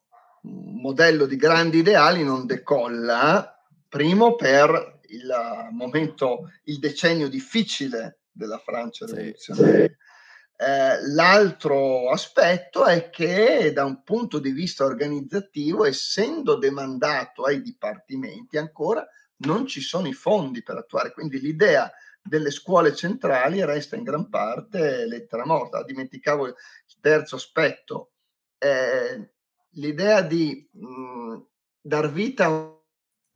[0.41, 3.57] modello di grandi ideali non decolla,
[3.87, 5.33] primo per il
[5.71, 9.87] momento, il decennio difficile della Francia rivoluzionaria.
[9.87, 9.95] Sì,
[10.61, 18.57] Eh, l'altro aspetto è che da un punto di vista organizzativo, essendo demandato ai dipartimenti
[18.59, 19.03] ancora,
[19.37, 21.91] non ci sono i fondi per attuare, quindi l'idea
[22.21, 25.83] delle scuole centrali resta in gran parte lettera morta.
[25.83, 26.55] Dimenticavo il
[27.01, 28.11] terzo aspetto.
[28.59, 29.31] Eh,
[29.71, 31.45] l'idea di mh, mhmm,
[31.81, 32.79] dar vita a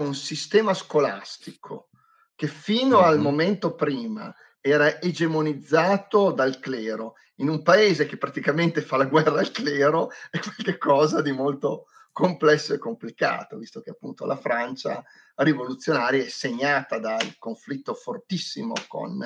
[0.03, 1.89] un sistema scolastico
[2.35, 3.07] che fino mm-hmm.
[3.07, 9.39] al momento prima era egemonizzato dal clero, in un paese che praticamente fa la guerra
[9.39, 15.03] al clero, è qualcosa di molto complesso e complicato, visto che appunto la Francia
[15.35, 19.17] rivoluzionaria è segnata dal conflitto fortissimo con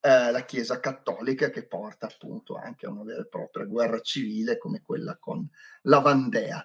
[0.00, 4.56] eh, la Chiesa cattolica che porta appunto anche a una vera e propria guerra civile
[4.58, 5.46] come quella con
[5.82, 6.64] la Vandea.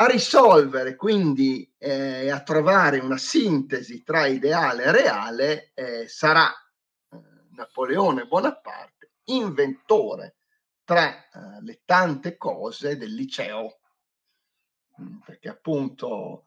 [0.00, 6.48] A risolvere quindi e eh, a trovare una sintesi tra ideale e reale eh, sarà
[6.50, 7.16] eh,
[7.50, 10.36] Napoleone Bonaparte, inventore
[10.84, 13.80] tra eh, le tante cose del liceo,
[15.00, 16.44] mm, perché appunto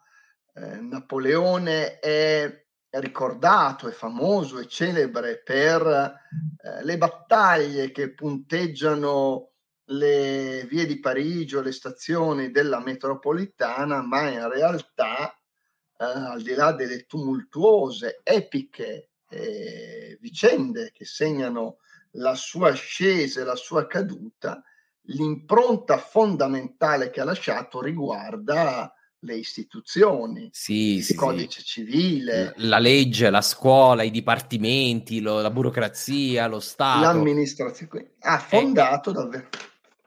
[0.54, 2.66] eh, Napoleone è
[3.00, 9.52] ricordato e famoso e celebre per eh, le battaglie che punteggiano
[9.92, 16.72] le vie di Parigi le stazioni della metropolitana, ma in realtà, eh, al di là
[16.74, 21.78] delle tumultuose, epiche eh, vicende che segnano
[22.16, 24.62] la sua ascesa e la sua caduta,
[25.04, 28.94] l'impronta fondamentale che ha lasciato riguarda
[29.24, 35.52] le istituzioni, sì, il sì, codice civile, la legge, la scuola, i dipartimenti, lo, la
[35.52, 37.02] burocrazia, lo Stato.
[37.02, 39.50] L'amministrazione ha fondato eh, davvero.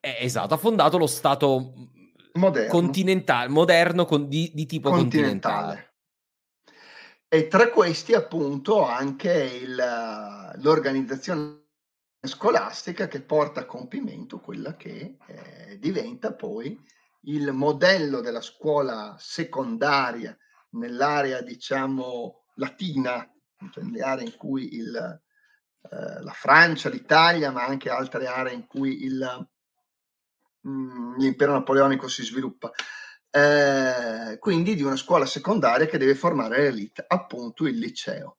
[0.01, 1.73] Eh, esatto, ha fondato lo Stato
[2.33, 5.55] moderno, continentale, moderno con, di, di, tipo continentale.
[5.63, 5.93] continentale.
[7.29, 9.75] E tra questi appunto anche il,
[10.57, 11.63] l'organizzazione
[12.21, 16.81] scolastica che porta a compimento quella che eh, diventa poi
[17.25, 20.37] il modello della scuola secondaria
[20.71, 23.29] nell'area, diciamo, latina,
[23.71, 28.67] cioè nelle aree in cui il, eh, la Francia, l'Italia, ma anche altre aree in
[28.67, 29.49] cui il,
[30.61, 32.71] mh, mm, l'impero napoleonico si sviluppa.
[33.31, 38.39] Eh, quindi di una scuola secondaria che deve formare l'elite, appunto il liceo.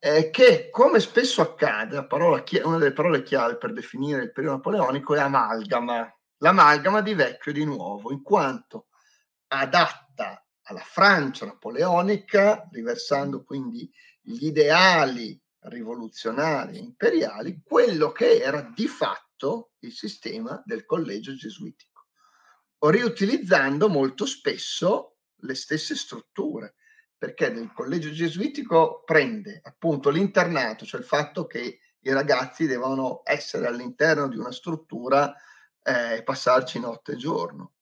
[0.00, 5.14] Eh, che come spesso accade, parola, una delle parole chiave per definire il periodo napoleonico
[5.16, 8.88] è amalgama, l'amalgama di vecchio e di nuovo, in quanto
[9.48, 13.90] adatta alla Francia napoleonica, riversando quindi
[14.20, 22.06] gli ideali rivoluzionari e imperiali, quello che era di fatto il sistema del collegio gesuitico,
[22.78, 26.74] riutilizzando molto spesso le stesse strutture,
[27.16, 33.66] perché il collegio gesuitico prende appunto l'internato, cioè il fatto che i ragazzi devono essere
[33.66, 35.34] all'interno di una struttura
[35.82, 37.72] e eh, passarci notte e giorno.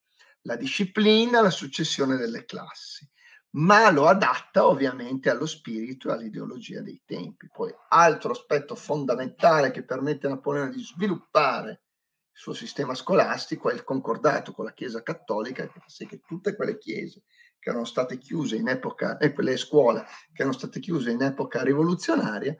[0.42, 3.08] La disciplina, la successione delle classi.
[3.56, 7.48] ma lo adatta ovviamente allo spirito e all'ideologia dei tempi.
[7.50, 13.74] Poi altro aspetto fondamentale che permette a Napoleone di sviluppare il suo sistema scolastico è
[13.74, 17.22] il concordato con la Chiesa Cattolica, che fa sì che tutte quelle chiese
[17.58, 20.02] che erano state chiuse in epoca, e quelle scuole
[20.32, 22.54] che erano state chiuse in epoca rivoluzionaria,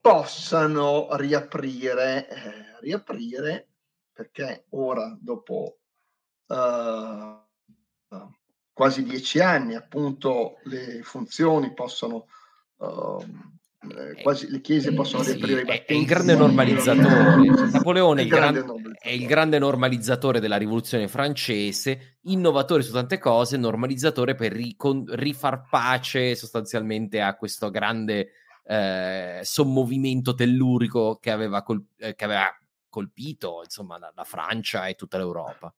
[0.00, 3.70] possano riaprire, eh, riaprire
[4.16, 5.76] perché ora, dopo
[6.46, 8.16] uh,
[8.72, 12.26] quasi dieci anni, appunto, le funzioni possono...
[12.76, 13.54] Uh,
[14.20, 15.92] quasi le chiese possono sì, riaprire i battenti.
[15.92, 17.70] È il grande normalizzatore.
[17.70, 23.56] Napoleone il grande gran, è il grande normalizzatore della rivoluzione francese, innovatore su tante cose,
[23.56, 28.30] normalizzatore per ricon, rifar pace sostanzialmente a questo grande
[28.64, 32.48] eh, sommovimento tellurico che aveva, col, eh, che aveva
[32.96, 35.72] colpito insomma la, la Francia e tutta l'Europa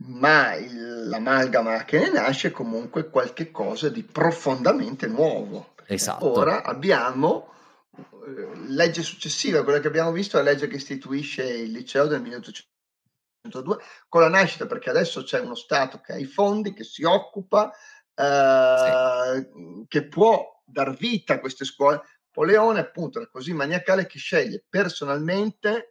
[0.00, 5.74] ma il, l'amalgama che ne nasce è comunque qualche cosa di profondamente nuovo.
[5.86, 6.38] Esatto.
[6.38, 7.52] Ora abbiamo
[7.96, 12.20] eh, legge successiva, quella che abbiamo visto è la legge che istituisce il liceo del
[12.22, 13.78] 1802
[14.08, 17.72] con la nascita, perché adesso c'è uno Stato che ha i fondi, che si occupa,
[18.14, 19.84] eh, sì.
[19.88, 22.02] che può dar vita a queste scuole.
[22.38, 25.90] Napoleone appunto è così maniacale che sceglie personalmente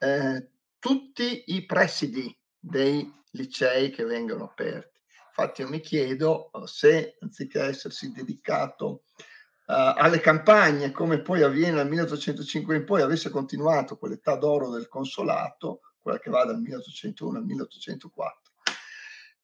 [0.00, 0.48] eh,
[0.78, 4.98] tutti i presidi dei licei che vengono aperti.
[5.28, 9.04] Infatti io mi chiedo eh, se anziché essersi dedicato
[9.66, 14.88] uh, alle campagne come poi avviene dal 1805 in poi avesse continuato quell'età d'oro del
[14.88, 18.52] consolato, quella che va dal 1801 al 1804,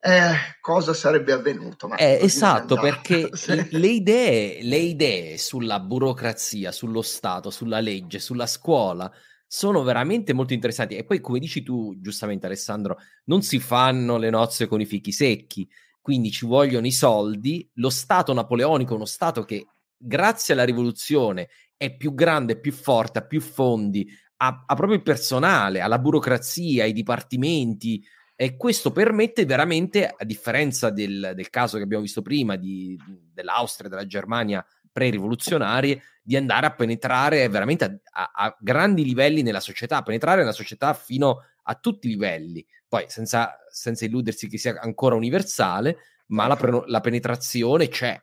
[0.00, 1.90] eh, cosa sarebbe avvenuto?
[1.96, 3.68] Eh, esatto, perché sì.
[3.70, 9.10] le, idee, le idee sulla burocrazia, sullo Stato, sulla legge, sulla scuola
[9.46, 10.96] sono veramente molto interessanti.
[10.96, 15.12] E poi, come dici tu, giustamente, Alessandro, non si fanno le nozze con i fichi
[15.12, 15.68] secchi,
[16.00, 17.68] quindi ci vogliono i soldi.
[17.74, 19.66] Lo Stato napoleonico uno Stato che,
[19.96, 24.08] grazie alla rivoluzione, è più grande, più forte, ha più fondi,
[24.38, 28.04] ha, ha proprio il personale, ha la burocrazia, i dipartimenti.
[28.34, 32.98] E questo permette veramente, a differenza del, del caso che abbiamo visto prima di,
[33.32, 34.64] dell'Austria, della Germania
[34.96, 40.52] pre-rivoluzionarie, di andare a penetrare veramente a, a, a, grandi livelli nella società, penetrare nella
[40.52, 42.66] società fino a tutti i livelli.
[42.88, 45.98] Poi senza, senza illudersi che sia ancora universale,
[46.28, 48.18] ma la, pre- la penetrazione c'è.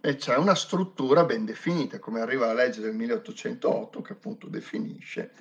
[0.00, 5.32] E c'è una struttura ben definita, come arriva la legge del 1808 che appunto definisce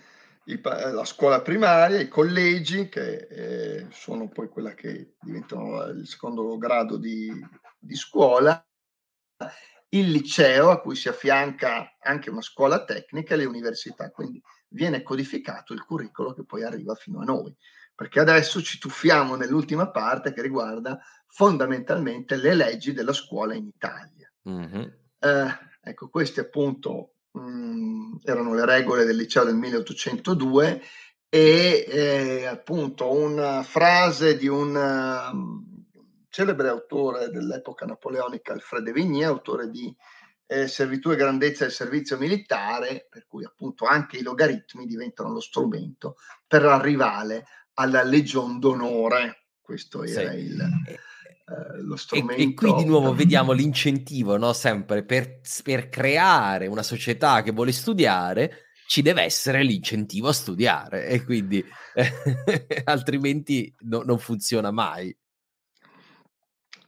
[0.44, 6.98] la scuola primaria, i collegi che eh, sono poi quella che diventano il secondo grado
[6.98, 7.30] di,
[7.78, 8.62] di scuola
[9.90, 15.02] il liceo a cui si affianca anche una scuola tecnica e le università, quindi viene
[15.02, 17.56] codificato il curriculum che poi arriva fino a noi,
[17.96, 24.32] perché adesso ci tuffiamo nell'ultima parte che riguarda fondamentalmente le leggi della scuola in Italia.
[24.50, 24.84] Mm-hmm.
[25.20, 30.82] Eh, ecco, queste appunto mh, erano le regole del liceo del 1802
[31.30, 35.76] e eh, appunto una frase di un
[36.38, 39.92] celebre autore dell'epoca napoleonica, Alfred Vigny, autore di
[40.46, 45.40] eh, Servitù e grandezza del servizio militare, per cui appunto anche i logaritmi diventano lo
[45.40, 49.46] strumento per arrivare alla Legion d'onore.
[49.60, 50.38] Questo era sì.
[50.38, 52.40] il, eh, lo strumento.
[52.40, 54.54] E, e, qui di nuovo vediamo l'incentivo, no?
[54.54, 61.08] sempre per, per creare una società che vuole studiare ci deve essere l'incentivo a studiare
[61.08, 61.66] e quindi
[61.96, 65.14] eh, altrimenti no, non funziona mai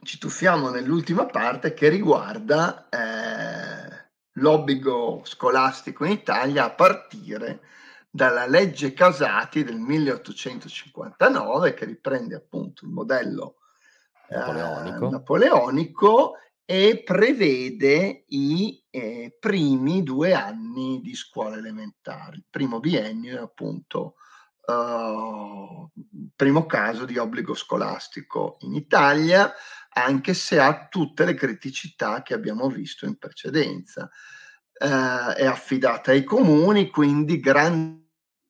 [0.10, 4.10] ci tuffiamo nell'ultima parte che riguarda eh,
[4.40, 7.60] l'obbligo scolastico in Italia a partire
[8.10, 13.58] dalla legge Casati del 1859 che riprende appunto il modello
[14.30, 16.34] eh, napoleonico, napoleonico
[16.66, 22.38] e prevede i eh, primi due anni di scuola elementare.
[22.38, 24.16] Il primo biennio è appunto
[24.66, 25.90] uh,
[26.36, 29.54] primo caso di obbligo scolastico in Italia
[30.04, 34.10] anche se ha tutte le criticità che abbiamo visto in precedenza.
[34.74, 38.08] Eh, è affidata ai comuni, quindi grande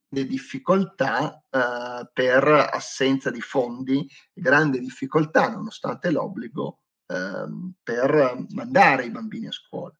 [0.09, 7.45] difficoltà eh, per assenza di fondi, grande difficoltà nonostante l'obbligo eh,
[7.81, 9.95] per mandare i bambini a scuola.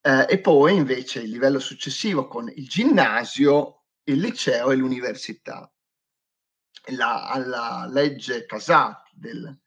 [0.00, 5.70] Eh, e poi invece il livello successivo con il ginnasio, il liceo e l'università.
[6.90, 9.58] La, alla legge Casati del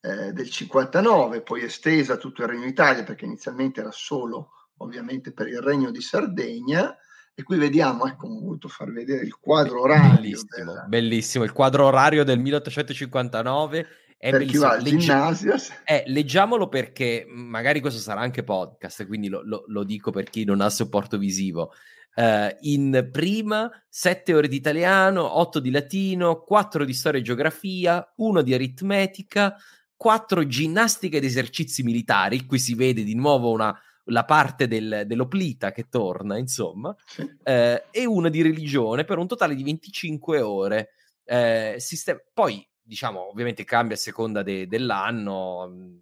[0.00, 5.32] eh, del 59, poi estesa a tutto il Regno d'Italia perché inizialmente era solo ovviamente
[5.32, 6.96] per il Regno di Sardegna.
[7.38, 10.14] E qui vediamo, ecco, ho voluto far vedere il quadro orario.
[10.14, 10.84] Bellissimo, del...
[10.88, 11.44] bellissimo.
[11.44, 13.86] Il quadro orario del 1859
[14.16, 15.54] è per chi va al Legge- ginnasio.
[15.84, 20.44] Eh, leggiamolo perché magari questo sarà anche podcast, quindi lo, lo- lo dico per chi
[20.44, 21.72] non ha supporto visivo.
[22.14, 28.12] Eh, in prima, 7 ore di italiano, 8 di latino, 4 di storia e geografia,
[28.16, 29.54] 1 di aritmetica,
[29.96, 32.44] 4 ginnastica ed esercizi militari.
[32.44, 36.94] Qui si vede di nuovo una, la parte del, dell'oplita che torna, insomma,
[37.42, 40.90] eh, e una di religione per un totale di 25 ore.
[41.24, 45.68] Eh, sistema- Poi, diciamo, ovviamente cambia a seconda de- dell'anno.
[45.68, 45.96] mm,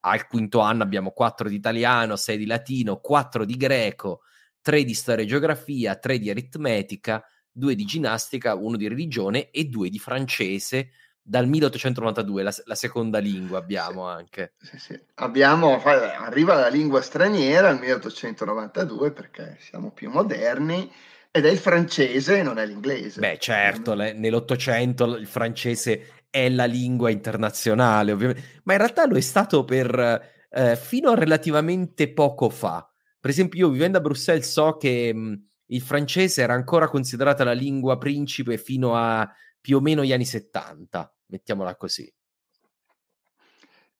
[0.00, 4.20] Al quinto anno abbiamo 4 di italiano, 6 di latino, 4 di greco,
[4.62, 9.64] 3 di storia e geografia, 3 di aritmetica, 2 di ginnastica, 1 di religione e
[9.64, 10.90] 2 di francese
[11.28, 14.54] dal 1892, la, la seconda lingua abbiamo anche.
[14.58, 15.00] Sì, sì.
[15.16, 20.90] Abbiamo, arriva la lingua straniera nel 1892 perché siamo più moderni
[21.30, 23.20] ed è il francese, non è l'inglese.
[23.20, 29.16] Beh, certo, le- nell'Ottocento il francese è la lingua internazionale, ovviamente, ma in realtà lo
[29.16, 32.90] è stato per eh, fino a relativamente poco fa.
[33.20, 37.52] Per esempio, io vivendo a Bruxelles so che mh, il francese era ancora considerata la
[37.52, 39.30] lingua principe fino a
[39.68, 42.10] più o meno gli anni 70, mettiamola così.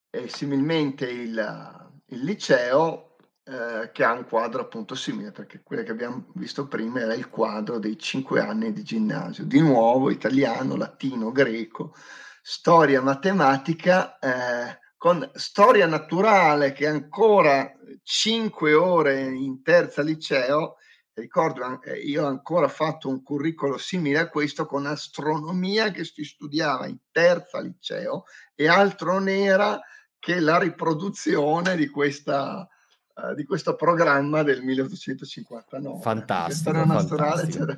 [0.09, 5.91] E similmente il, il liceo eh, che ha un quadro appunto simile, perché quello che
[5.91, 9.45] abbiamo visto prima era il quadro dei cinque anni di ginnasio.
[9.45, 11.93] Di nuovo italiano, latino, greco,
[12.41, 17.71] storia, matematica, eh, con storia naturale che ancora
[18.01, 20.77] cinque ore in terza liceo.
[21.19, 26.23] Ricordo, eh, io ho ancora fatto un curriculum simile a questo con astronomia che si
[26.23, 28.23] studiava in terza liceo
[28.55, 29.79] e altro non era
[30.19, 32.67] che la riproduzione di, questa,
[33.15, 36.01] eh, di questo programma del 1859.
[36.01, 37.77] Fantastico, storia naturale c'era,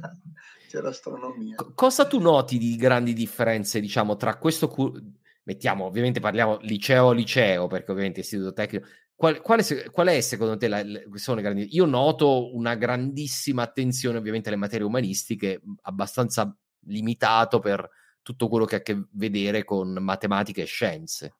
[0.68, 1.55] c'era astronomia.
[1.55, 4.99] Co- cosa tu noti di grandi differenze, diciamo, tra questo cu-
[5.43, 8.88] mettiamo, ovviamente parliamo liceo liceo, perché ovviamente istituto tecnico.
[9.22, 11.76] Qual, quale se- qual è secondo te la, grandi?
[11.76, 16.52] Io noto una grandissima attenzione ovviamente alle materie umanistiche, abbastanza
[16.88, 17.88] limitato per
[18.23, 21.35] tutto quello che ha a che vedere con matematica e scienze.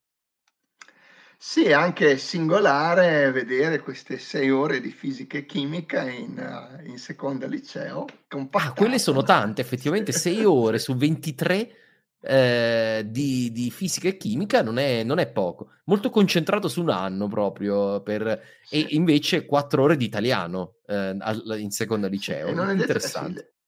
[1.40, 7.00] Sì, è anche singolare vedere queste sei ore di fisica e chimica in, eh, in
[7.00, 8.06] seconda liceo.
[8.52, 11.81] Ah, quelle sono tante, effettivamente, 6 ore su 23
[12.22, 15.72] eh, di, di fisica e chimica non è, non è poco.
[15.86, 18.26] Molto concentrato su un anno proprio, per,
[18.70, 21.18] e invece 4 ore di italiano eh,
[21.58, 22.48] in seconda liceo.
[22.48, 23.40] E non è, detto, eh, Interessante.
[23.42, 23.60] sì,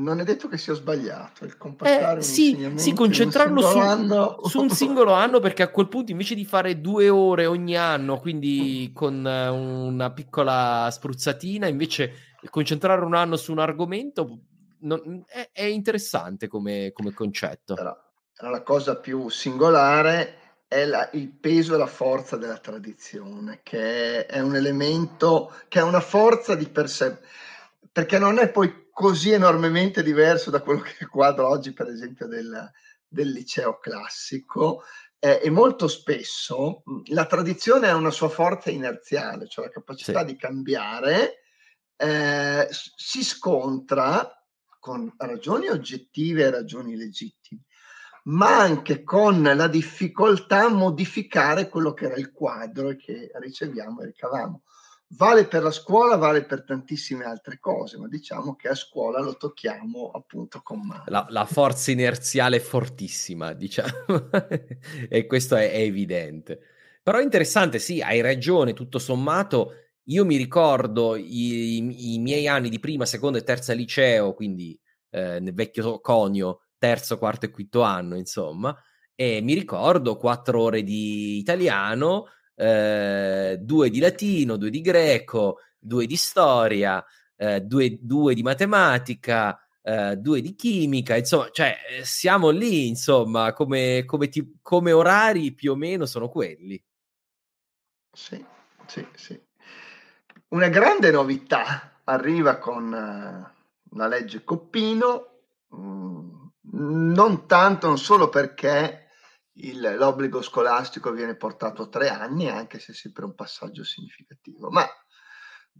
[0.00, 3.82] non è detto che sia sbagliato il compattare Eh, un sì, sì, un concentrarlo singolo
[3.82, 4.38] su, anno.
[4.44, 8.18] su un singolo anno perché a quel punto invece di fare due ore ogni anno,
[8.20, 12.12] quindi con eh, una piccola spruzzatina, invece
[12.50, 14.42] concentrare un anno su un argomento
[14.80, 17.74] non- è, è interessante come, come concetto.
[17.74, 17.96] Però
[18.50, 20.36] la cosa più singolare
[20.68, 25.84] è la- il peso e la forza della tradizione, che è un elemento, che ha
[25.84, 27.18] una forza di per sé,
[27.90, 31.88] perché non è poi così enormemente diverso da quello che è il quadro oggi, per
[31.88, 32.70] esempio, del,
[33.06, 34.82] del liceo classico.
[35.20, 40.20] eh, e molto spesso mh, la tradizione ha una sua forza inerziale, cioè la capacità
[40.20, 40.26] Sì.
[40.26, 41.42] di cambiare,
[41.96, 44.37] eh, si scontra
[44.78, 47.62] con ragioni oggettive e ragioni legittime,
[48.24, 54.06] ma anche con la difficoltà a modificare quello che era il quadro che riceviamo e
[54.06, 54.62] ricavamo.
[55.12, 59.38] Vale per la scuola, vale per tantissime altre cose, ma diciamo che a scuola lo
[59.38, 61.04] tocchiamo appunto con mano.
[61.06, 64.28] La, la forza inerziale è fortissima, diciamo,
[65.08, 66.60] e questo è, è evidente.
[67.02, 69.87] Però è interessante, sì, hai ragione, tutto sommato.
[70.10, 74.78] Io mi ricordo i, i miei anni di prima, seconda e terza liceo, quindi
[75.10, 78.74] eh, nel vecchio conio, terzo, quarto e quinto anno, insomma,
[79.14, 86.06] e mi ricordo quattro ore di italiano, eh, due di latino, due di greco, due
[86.06, 87.04] di storia,
[87.36, 93.52] eh, due, due di matematica, eh, due di chimica, insomma, cioè eh, siamo lì, insomma,
[93.52, 96.82] come, come, ti- come orari più o meno sono quelli.
[98.12, 98.44] Sì,
[98.86, 99.47] sì, sì.
[100.48, 105.40] Una grande novità arriva con eh, la legge Coppino,
[105.74, 109.08] mm, non tanto, non solo perché
[109.60, 114.70] il- l'obbligo scolastico viene portato a tre anni, anche se è sempre un passaggio significativo,
[114.70, 114.86] ma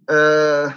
[0.04, 0.76] eh,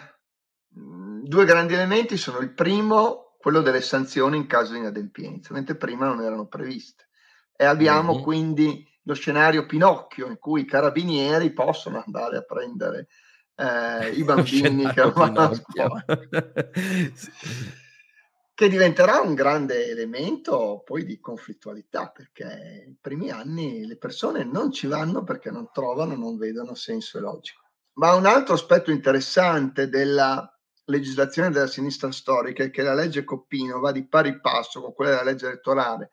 [0.68, 6.06] due grandi elementi sono il primo, quello delle sanzioni in caso di inadempienza, mentre prima
[6.06, 7.10] non erano previste.
[7.56, 8.22] E abbiamo Mhm.
[8.22, 13.08] quindi lo scenario Pinocchio in cui i carabinieri possono andare a prendere
[13.56, 16.06] eh, i bambini che vanno a scuola.
[18.54, 24.72] che diventerà un grande elemento poi di conflittualità, perché i primi anni le persone non
[24.72, 27.60] ci vanno perché non trovano, non vedono senso e logico.
[27.94, 30.48] Ma un altro aspetto interessante della
[30.86, 35.12] legislazione della sinistra storica è che la legge Coppino va di pari passo con quella
[35.12, 36.12] della legge elettorale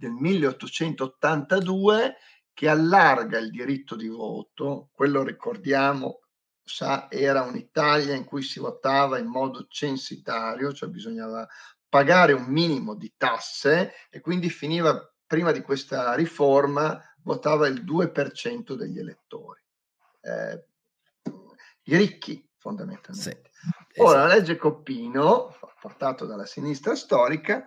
[0.00, 2.16] del 1882
[2.54, 6.20] che allarga il diritto di voto, quello ricordiamo,
[6.70, 11.46] sa, era un'Italia in cui si votava in modo censitario, cioè bisognava
[11.88, 18.74] pagare un minimo di tasse e quindi finiva, prima di questa riforma, votava il 2%
[18.74, 19.60] degli elettori.
[20.22, 20.64] Eh,
[21.84, 23.50] I ricchi, fondamentalmente.
[23.52, 27.66] Sì, Ora, la legge Coppino, portato dalla sinistra storica,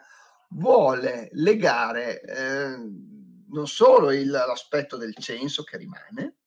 [0.50, 2.78] vuole legare eh,
[3.50, 6.38] non solo il, l'aspetto del censo che rimane,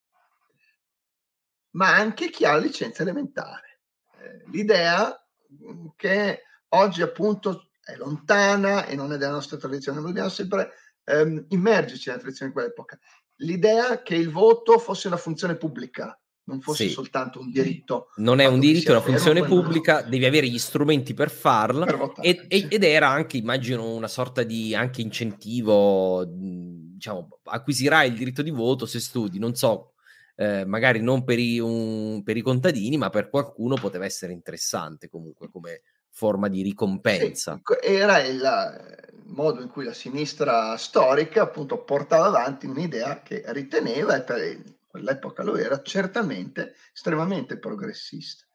[1.77, 3.81] ma anche chi ha la licenza elementare.
[4.19, 5.15] Eh, l'idea
[5.53, 10.71] mm, che oggi appunto è lontana e non è della nostra tradizione, ma dobbiamo sempre
[11.05, 12.99] ehm, immergerci nella tradizione di quell'epoca.
[13.41, 16.89] L'idea che il voto fosse una funzione pubblica, non fosse sì.
[16.89, 18.07] soltanto un diritto.
[18.15, 22.13] Non è un diritto, è una funzione pubblica, devi avere gli strumenti per farla per
[22.21, 28.49] ed, ed, era anche, immagino, una sorta di anche incentivo, diciamo, acquisirai il diritto di
[28.49, 29.91] voto se studi, non so,
[30.39, 35.09] eh, magari non per i, un, per i contadini, ma per qualcuno poteva essere interessante
[35.09, 35.81] comunque come
[36.11, 37.59] forma di ricompensa.
[37.63, 43.43] Sì, era il, il, modo in cui la sinistra storica appunto portava avanti un'idea che
[43.47, 48.45] riteneva, e per quell'epoca lo era, certamente estremamente progressista.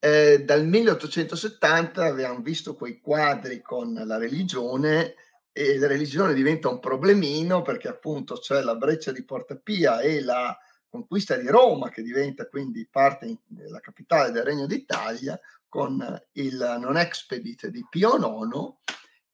[0.00, 5.14] Eh, dal 1870 abbiamo visto quei quadri con la religione
[5.52, 10.22] e la religione diventa un problemino perché appunto c'è la breccia di Porta Pia e
[10.22, 10.56] la
[10.88, 15.38] conquista di Roma che diventa quindi parte della capitale del Regno d'Italia
[15.68, 16.02] con
[16.32, 18.76] il non expedit di Pio IX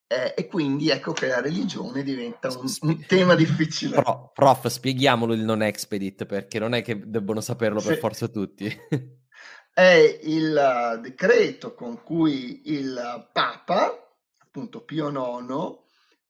[0.06, 4.00] eh, e quindi ecco che la religione diventa un, un tema difficile.
[4.02, 8.00] Pro, prof, spieghiamolo il non expedit perché non è che debbono saperlo per sì.
[8.00, 8.66] forza tutti.
[9.72, 15.82] è il decreto con cui il Papa, appunto Pio IX,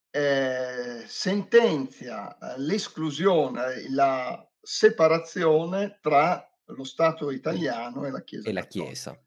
[0.09, 8.49] eh, sentenzia l'esclusione, la separazione tra lo Stato italiano e la Chiesa.
[8.49, 9.19] E la Chiesa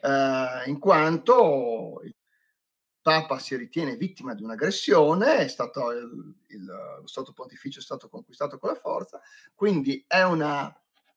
[0.00, 2.14] eh, in quanto il
[3.02, 8.08] Papa si ritiene vittima di un'aggressione, è stato il, il, lo Stato Pontificio è stato
[8.08, 9.20] conquistato con la forza,
[9.54, 10.42] quindi è un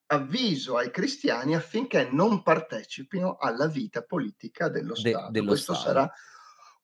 [0.06, 5.30] avviso ai cristiani affinché non partecipino alla vita politica dello Stato.
[5.30, 5.88] dello Questo Stato.
[5.88, 6.12] sarà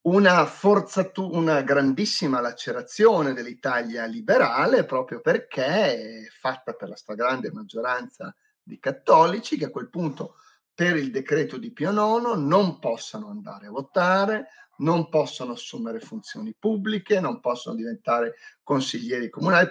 [0.03, 8.35] una forzatura, una grandissima lacerazione dell'Italia liberale proprio perché è fatta per la stragrande maggioranza
[8.63, 10.37] di cattolici che a quel punto
[10.73, 14.47] per il decreto di Pio IX non possano andare a votare,
[14.79, 19.69] non possono assumere funzioni pubbliche, non possono diventare consiglieri comunali.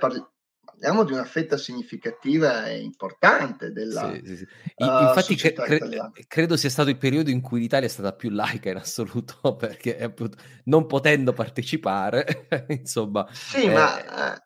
[0.80, 4.48] Parliamo di una fetta significativa e importante della sì, sì, sì.
[4.76, 8.30] Uh, infatti cre- cre- credo sia stato il periodo in cui l'Italia è stata più
[8.30, 14.42] laica in assoluto perché appunto, non potendo partecipare insomma sì eh, ma eh,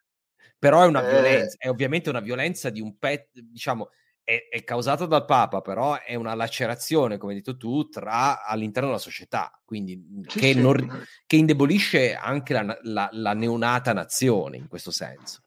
[0.58, 3.90] però è una eh, violenza è ovviamente una violenza di un pezzo diciamo
[4.24, 8.90] è, è causata dal Papa, però è una lacerazione, come hai detto tu, tra all'interno
[8.90, 10.54] della società, quindi sì, che.
[10.54, 15.44] Non, che, indebolisce anche la, la, la, neonata nazione in questo senso.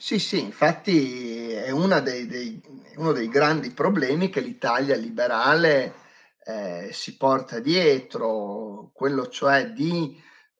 [0.00, 1.70] Sì, sì, infatti è
[2.00, 2.58] dei, dei,
[2.96, 5.94] uno dei grandi problemi che l'Italia liberale
[6.42, 10.18] eh, si porta dietro, quello cioè di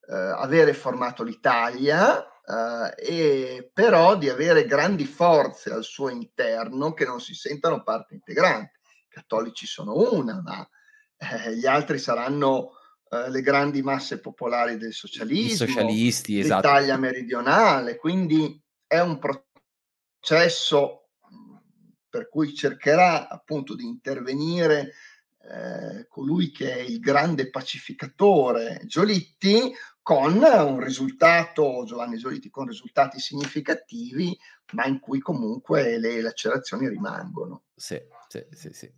[0.09, 7.05] eh, avere formato l'Italia Uh, e però di avere grandi forze al suo interno che
[7.05, 8.81] non si sentano parte integrante.
[9.07, 10.69] I cattolici sono una, ma
[11.17, 12.71] eh, gli altri saranno
[13.09, 16.67] eh, le grandi masse popolari del socialismo, I socialisti, esatto.
[16.67, 18.60] l'Italia meridionale, quindi
[18.91, 21.11] è un processo
[22.09, 24.95] per cui cercherà appunto di intervenire
[25.43, 29.73] eh, colui che è il grande pacificatore Giolitti
[30.03, 34.37] con un risultato, Giovanni Giolitti, con risultati significativi,
[34.73, 37.67] ma in cui comunque le lacerazioni rimangono.
[37.77, 38.93] Sì, sì, sì, sì.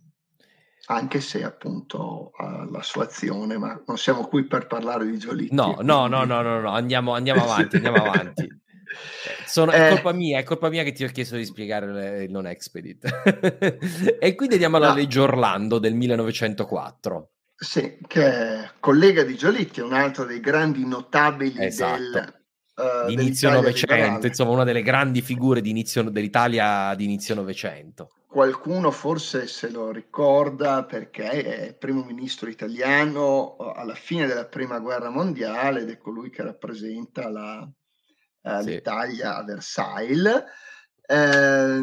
[0.87, 5.53] Anche se appunto uh, la sua azione, ma non siamo qui per parlare di Giolitti.
[5.53, 8.61] No, no, no, no, no, no, andiamo, andiamo avanti, andiamo avanti.
[8.83, 12.31] Eh, sono, è colpa mia, è colpa mia che ti ho chiesto di spiegare il
[12.31, 13.05] non expedit.
[14.19, 14.95] e quindi andiamo alla no.
[14.95, 17.29] legge Orlando del 1904.
[17.55, 22.01] Sì, che è collega di Giolitti, un altro dei grandi notabili esatto.
[22.01, 22.43] del,
[22.75, 28.09] uh, inizio Novecento, insomma una delle grandi figure di inizio, dell'Italia di inizio Novecento.
[28.27, 35.09] qualcuno forse se lo ricorda perché è primo ministro italiano alla fine della prima guerra
[35.09, 37.69] mondiale ed è colui che rappresenta la,
[38.43, 38.69] eh, sì.
[38.69, 40.43] l'Italia a Versailles.
[41.05, 41.81] Eh,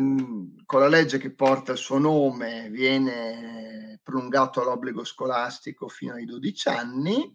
[0.65, 6.69] con la legge che porta il suo nome viene prolungato l'obbligo scolastico fino ai 12
[6.69, 7.33] anni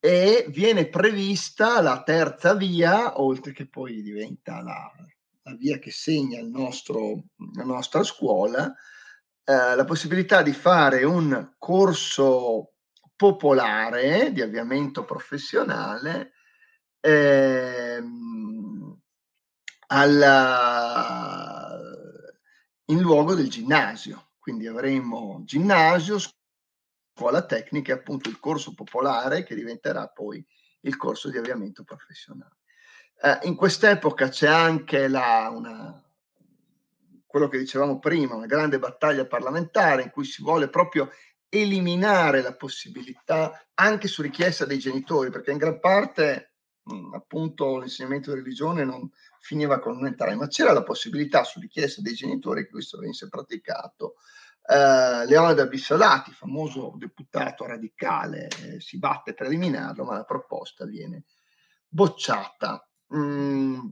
[0.00, 4.90] e viene prevista la terza via, oltre che poi diventa la,
[5.42, 7.24] la via che segna il nostro,
[7.54, 8.74] la nostra scuola,
[9.44, 12.72] eh, la possibilità di fare un corso
[13.14, 16.32] popolare di avviamento professionale
[17.00, 18.98] ehm,
[19.88, 21.78] alla,
[22.86, 24.32] in luogo del ginnasio.
[24.38, 30.44] Quindi avremo ginnasio, scuola tecnica e appunto il corso popolare che diventerà poi
[30.82, 32.56] il corso di avviamento professionale.
[33.22, 36.02] Eh, in quest'epoca c'è anche la, una,
[37.26, 41.10] quello che dicevamo prima, una grande battaglia parlamentare in cui si vuole proprio
[41.50, 46.49] eliminare la possibilità, anche su richiesta dei genitori, perché in gran parte
[46.90, 49.10] mh, appunto l'insegnamento di religione non
[49.40, 53.28] finiva con non entrare, ma c'era la possibilità su richiesta dei genitori che questo venisse
[53.28, 54.16] praticato.
[54.66, 61.24] Eh, Leone Bissolati, famoso deputato radicale, eh, si batte per eliminarlo, ma la proposta viene
[61.88, 62.86] bocciata.
[63.14, 63.88] Mm,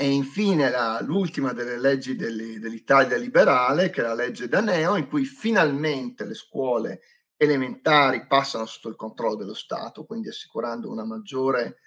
[0.00, 5.08] e infine la, l'ultima delle leggi delle, dell'Italia liberale, che è la legge Daneo, in
[5.08, 7.00] cui finalmente le scuole
[7.36, 11.78] elementari passano sotto il controllo dello Stato, quindi assicurando una maggiore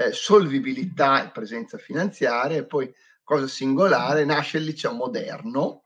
[0.00, 2.56] eh, solvibilità e presenza finanziaria.
[2.56, 5.82] E poi, cosa singolare, nasce il liceo moderno.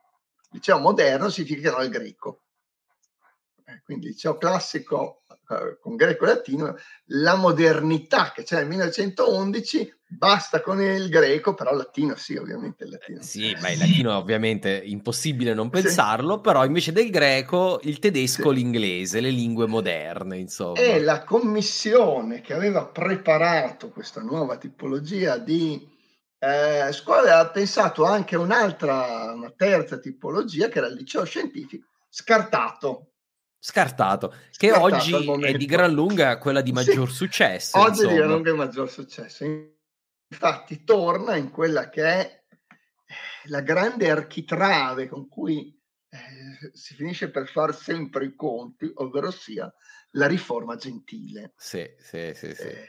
[0.51, 2.43] Liceo moderno significa che non è greco.
[3.65, 6.77] Eh, quindi liceo classico eh, con greco e latino,
[7.07, 12.85] la modernità che c'è nel 1911 basta con il greco, però il latino sì, ovviamente
[12.85, 13.21] il latino.
[13.21, 16.41] Eh, sì, ma il latino è ovviamente impossibile non pensarlo, sì.
[16.41, 18.55] però invece del greco il tedesco, sì.
[18.55, 20.79] l'inglese, le lingue moderne, insomma.
[20.79, 25.93] E la commissione che aveva preparato questa nuova tipologia di
[26.39, 31.87] eh, scuola ha pensato anche a un'altra, una terza tipologia che era il liceo scientifico,
[32.09, 33.14] scartato
[33.65, 37.79] scartato, che scartato oggi è di gran lunga quella di maggior sì, successo.
[37.79, 38.11] Oggi insomma.
[38.11, 39.45] di gran lunga è maggior successo.
[40.29, 45.75] Infatti torna in quella che è eh, la grande architrave con cui
[46.11, 49.73] eh, si finisce per far sempre i conti, ovvero sia
[50.11, 51.55] la riforma gentile.
[51.57, 52.63] Sì, sì, sì, sì.
[52.67, 52.89] Eh,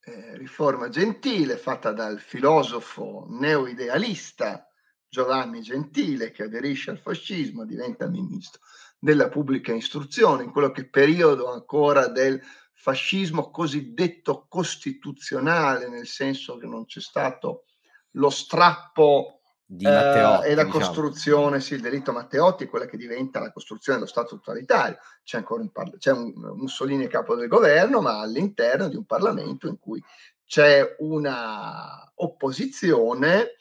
[0.00, 4.68] eh, riforma gentile fatta dal filosofo neoidealista
[5.08, 8.60] Giovanni Gentile che aderisce al fascismo, diventa ministro
[9.04, 12.40] della pubblica istruzione, in quello che è periodo ancora del
[12.72, 17.64] fascismo cosiddetto costituzionale, nel senso che non c'è stato
[18.12, 20.84] lo strappo di Matteotti, eh, e la diciamo.
[20.84, 24.96] costruzione, sì, il delitto Matteotti, quella che diventa la costruzione dello Stato totalitario.
[25.22, 29.68] C'è ancora un, parla- c'è un Mussolini capo del governo, ma all'interno di un Parlamento
[29.68, 30.02] in cui
[30.46, 33.56] c'è una opposizione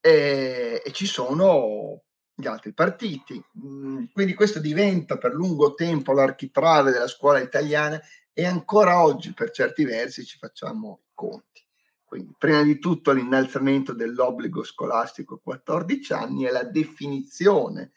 [0.00, 2.02] e, e ci sono
[2.42, 3.42] gli altri partiti.
[3.64, 8.00] Mm, quindi questo diventa per lungo tempo l'architrave della scuola italiana
[8.32, 11.64] e ancora oggi per certi versi ci facciamo i conti.
[12.04, 17.92] Quindi prima di tutto l'innalzamento dell'obbligo scolastico a 14 anni e la definizione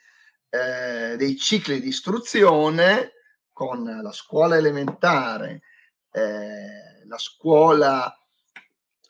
[0.49, 3.11] eh, dei cicli di istruzione
[3.51, 5.61] con la scuola elementare,
[6.11, 8.15] eh, la scuola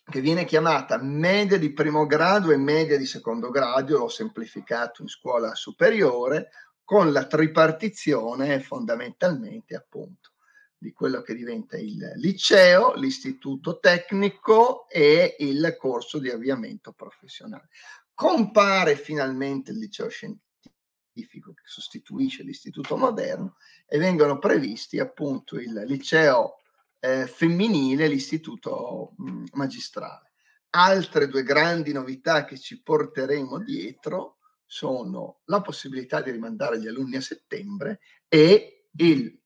[0.07, 5.07] che viene chiamata media di primo grado e media di secondo grado, l'ho semplificato in
[5.07, 6.49] scuola superiore,
[6.83, 10.33] con la tripartizione fondamentalmente appunto
[10.77, 17.69] di quello che diventa il liceo, l'istituto tecnico e il corso di avviamento professionale.
[18.13, 23.55] Compare finalmente il liceo scientifico che sostituisce l'istituto moderno
[23.87, 26.59] e vengono previsti appunto il liceo
[27.05, 30.31] eh, femminile l'istituto mh, mm, magistrale.
[30.71, 37.17] Altre due grandi novità che ci porteremo dietro sono la possibilità di rimandare gli alunni
[37.17, 39.39] a settembre e il,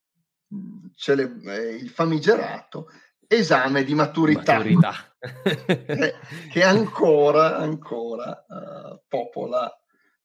[0.55, 2.87] mm, cele, eh, il famigerato
[3.27, 4.93] esame di maturità, maturità.
[5.19, 6.15] che,
[6.49, 9.71] che, ancora, ancora uh, popola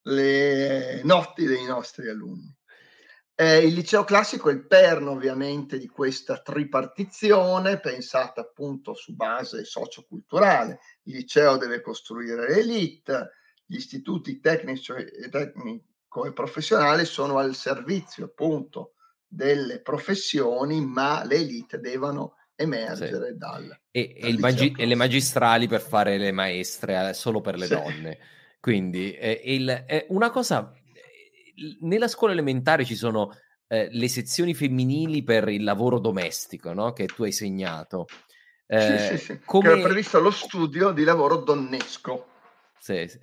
[0.02, 2.56] le notti dei nostri alunni.
[3.36, 9.64] Eh, il liceo classico è il perno ovviamente di questa tripartizione pensata appunto su base
[9.64, 10.78] socioculturale.
[11.04, 13.30] Il liceo deve costruire l'elite,
[13.66, 18.92] gli istituti tecnici e tecnico e professionali sono al servizio appunto
[19.26, 23.36] delle professioni, ma le elite devono emergere sì.
[23.36, 27.56] dal, e, dal e, magi- e, le magistrali per fare le maestre eh, solo per
[27.56, 27.74] le sì.
[27.74, 28.18] donne
[28.60, 30.72] Quindi eh, il, eh, una cosa,
[31.80, 33.30] nella scuola elementare ci sono
[33.66, 36.92] eh, le sezioni femminili per il lavoro domestico, no?
[36.92, 38.06] Che tu hai segnato.
[38.66, 39.26] Sì, sì, Eh, sì.
[39.26, 39.70] Che come...
[39.70, 42.26] era previsto lo studio di lavoro donnesco.
[42.78, 43.18] Sì, sì.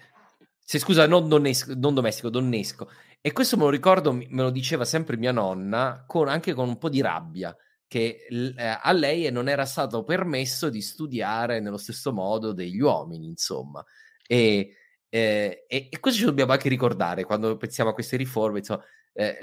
[0.63, 2.89] Sì, scusa, non, donnesco, non domestico, donnesco.
[3.19, 6.77] E questo me lo ricordo, me lo diceva sempre mia nonna, con, anche con un
[6.77, 7.55] po' di rabbia,
[7.87, 13.27] che eh, a lei non era stato permesso di studiare nello stesso modo degli uomini,
[13.27, 13.83] insomma.
[14.25, 14.75] E,
[15.13, 18.83] eh, e- e questo ci dobbiamo anche ricordare quando pensiamo a queste riforme, insomma,
[19.13, 19.39] eh,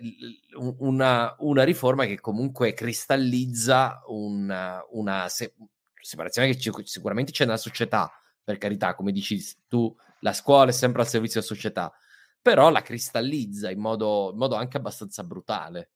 [0.78, 5.54] una, una riforma che comunque cristallizza una, una se-
[6.00, 8.10] separazione che ci- sicuramente c'è nella società,
[8.42, 9.38] per carità, come dici
[9.68, 11.92] tu, la scuola è sempre al servizio della società,
[12.40, 15.90] però la cristallizza in modo, in modo anche abbastanza brutale.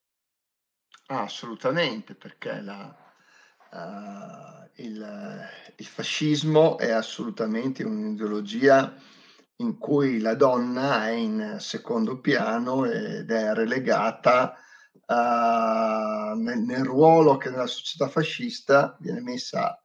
[1.09, 2.93] Ah, assolutamente, perché la,
[3.73, 8.95] eh, il, il fascismo è assolutamente un'ideologia
[9.57, 14.57] in cui la donna è in secondo piano ed è relegata
[15.07, 19.81] eh, nel, nel ruolo che nella società fascista viene messa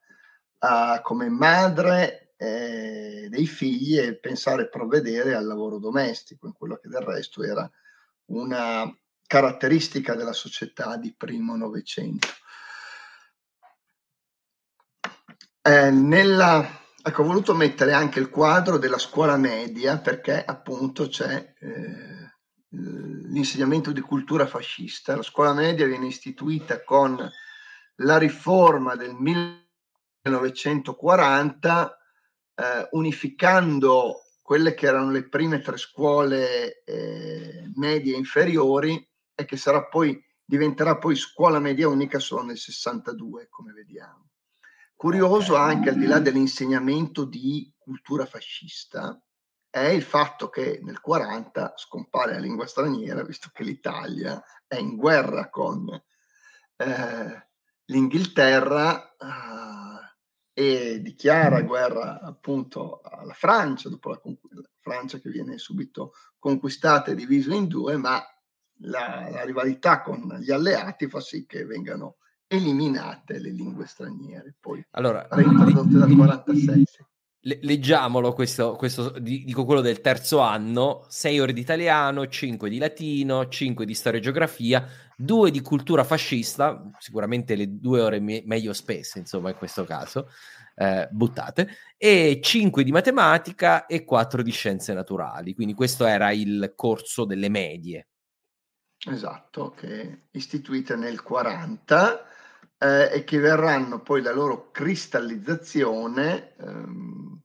[0.59, 6.77] eh, come madre eh, dei figli e pensare e provvedere al lavoro domestico, in quello
[6.77, 7.69] che del resto era
[8.25, 8.91] una
[9.25, 12.27] caratteristica della società di primo Novecento.
[15.61, 16.65] Eh, nella,
[17.07, 22.35] ecco, ho voluto mettere anche il quadro della scuola media perché appunto c'è eh,
[22.69, 25.15] l'insegnamento di cultura fascista.
[25.15, 27.31] La scuola media viene istituita con
[27.99, 31.97] la riforma del 1940
[32.55, 39.05] eh, unificando quelle che erano le prime tre scuole eh, medie inferiori
[39.35, 44.25] e che sarà poi, diventerà poi scuola media unica solo nel 62, come vediamo.
[44.97, 49.21] Curioso anche al di là dell'insegnamento di cultura fascista
[49.69, 54.95] è il fatto che nel 40 scompare la lingua straniera, visto che l'Italia è in
[54.95, 55.87] guerra con
[56.77, 57.47] eh,
[57.85, 66.13] l'Inghilterra eh, e dichiara guerra appunto alla Francia, dopo la, la Francia che viene subito
[66.39, 68.19] conquistata e divisa in due, ma
[68.79, 72.17] la, la, rivalità con gli alleati fa sì che vengano
[72.47, 76.85] eliminate le lingue straniere, poi allora, reintrodotte dal 46.
[77.41, 82.77] Le, leggiamolo questo, questo, dico quello del terzo anno, 6 ore di italiano, 5 di
[82.77, 88.43] latino, 5 di storia e geografia, 2 di cultura fascista, sicuramente le due ore me-
[88.45, 90.29] meglio spese, insomma, in questo caso,
[90.75, 95.53] eh, buttate, e 5 di matematica e 4 di scienze naturali.
[95.53, 98.07] Quindi questo era il corso delle medie.
[99.05, 102.25] Esatto, che istituite nel 40
[102.77, 107.41] eh, e che verranno poi la loro cristallizzazione ehm,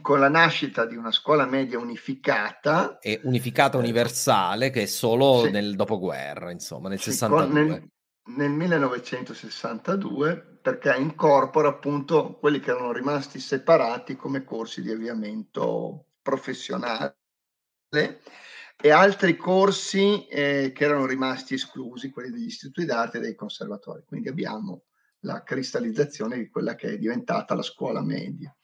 [0.00, 2.98] con la nascita di una scuola media unificata.
[2.98, 5.50] E unificata universale che è solo sì.
[5.50, 7.62] nel dopoguerra, insomma, nel sì, 62.
[7.62, 7.88] Nel,
[8.36, 17.16] nel 1962 perché incorpora appunto quelli che erano rimasti separati come corsi di avviamento professionale
[18.80, 24.02] e altri corsi eh, che erano rimasti esclusi, quelli degli istituti d'arte e dei conservatori.
[24.06, 24.84] Quindi abbiamo
[25.20, 28.54] la cristallizzazione di quella che è diventata la scuola media.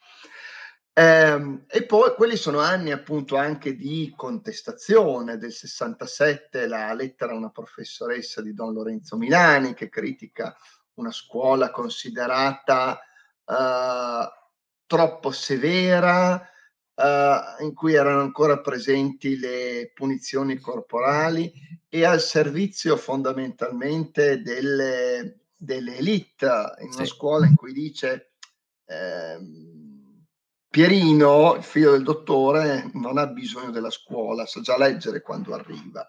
[0.91, 7.35] Eh, e poi quelli sono anni appunto anche di contestazione del 67, la lettera a
[7.35, 10.57] una professoressa di Don Lorenzo Milani che critica
[10.95, 12.99] una scuola considerata
[13.45, 14.29] eh,
[14.87, 16.49] troppo severa,
[16.99, 21.53] Uh, in cui erano ancora presenti le punizioni corporali
[21.87, 26.47] e al servizio fondamentalmente delle, delle elite
[26.79, 27.11] in una Sì.
[27.13, 28.31] scuola in cui dice
[28.87, 30.25] ehm,
[30.69, 36.03] Pierino, il figlio del dottore, non ha bisogno della scuola, sa già leggere quando arriva.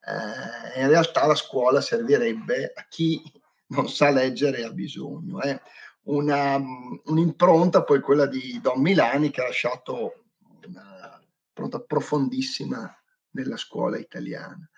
[0.00, 3.22] Eh, in realtà la scuola servirebbe a chi
[3.68, 5.40] non sa leggere e ha bisogno.
[5.42, 5.60] eh.
[6.06, 10.23] Una, mm, un'impronta poi quella di Don Milani che ha lasciato
[10.66, 11.20] una
[11.54, 12.92] impronta profondissima
[13.30, 14.68] nella scuola italiana.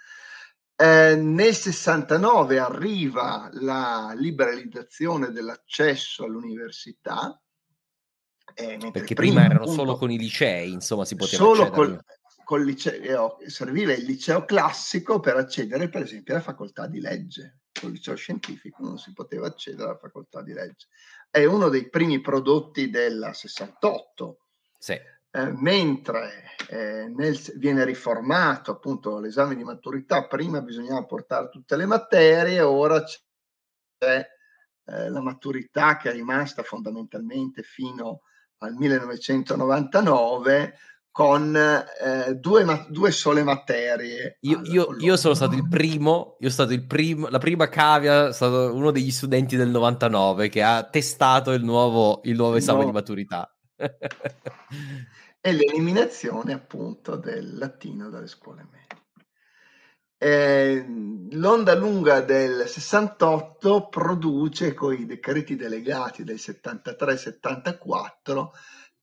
[0.78, 7.40] Eh, nel 69 arriva la liberalizzazione dell'accesso all'università.
[8.54, 12.04] eh, Perché prima, prima, erano appunto, solo con i licei, insomma, si poteva solo col,
[12.44, 17.60] col liceo, serviva il liceo classico per accedere per esempio alla facoltà di legge.
[17.72, 20.88] Col liceo scientifico non si poteva accedere alla facoltà di legge.
[21.30, 24.38] È uno dei primi prodotti del 68,
[24.78, 24.98] Sì.
[25.36, 31.84] Eh, mentre eh, nel- viene riformato appunto l'esame di maturità, prima bisognava portare tutte le
[31.84, 33.18] materie, ora c'è
[34.08, 38.22] eh, la maturità che è rimasta fondamentalmente fino
[38.58, 40.74] al 1999
[41.10, 44.38] con eh, due, ma- due, sole materie.
[44.40, 48.28] Io, io, io, sono stato il primo, io sono stato il primo, la prima cavia
[48.28, 52.80] è stato uno degli studenti del 99 che ha testato il nuovo, il nuovo esame
[52.80, 52.86] no.
[52.86, 53.50] di maturità.
[55.46, 59.04] e l'eliminazione appunto del latino dalle scuole medie.
[60.18, 60.84] Eh,
[61.30, 68.48] l'onda lunga del 68 produce con i decreti delegati del 73-74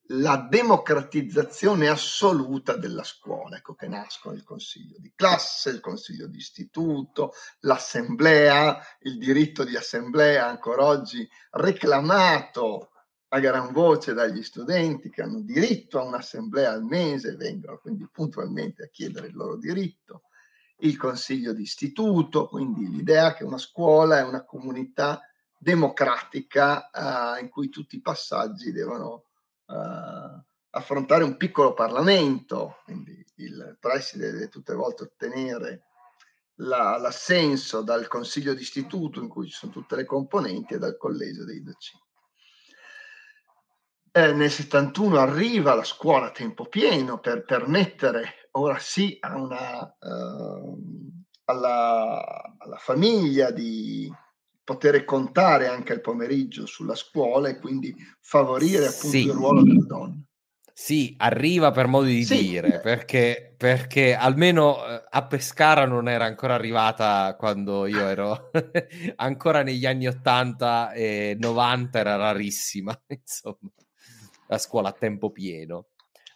[0.08, 6.40] la democratizzazione assoluta della scuola, ecco che nascono il consiglio di classe, il consiglio di
[6.40, 12.90] istituto, l'assemblea, il diritto di assemblea ancora oggi reclamato
[13.34, 18.84] a gran voce dagli studenti che hanno diritto a un'assemblea al mese vengono quindi puntualmente
[18.84, 20.26] a chiedere il loro diritto,
[20.78, 25.20] il consiglio di istituto, quindi l'idea che una scuola è una comunità
[25.58, 29.26] democratica eh, in cui tutti i passaggi devono
[29.66, 35.86] uh, affrontare un piccolo Parlamento, quindi il preside deve tutte le volte ottenere
[36.58, 41.46] la, l'assenso dal consiglio d'istituto in cui ci sono tutte le componenti e dal collegio
[41.46, 42.12] dei docenti.
[44.16, 49.98] Eh, nel 71 arriva la scuola a tempo pieno per permettere ora sì a una,
[50.00, 50.80] uh,
[51.46, 54.08] alla, alla famiglia di,
[54.64, 59.24] poter contare anche il pomeriggio sulla scuola e quindi favorire appunto sì.
[59.26, 60.22] il ruolo della donna.
[60.76, 62.48] Sì, arriva per modo di sì.
[62.48, 68.50] dire, perché, perché almeno eh, a Pescara non era ancora arrivata quando io ero
[69.18, 73.70] ancora negli anni 80 e 90 era rarissima, insomma,
[74.54, 75.88] la scuola a tempo pieno.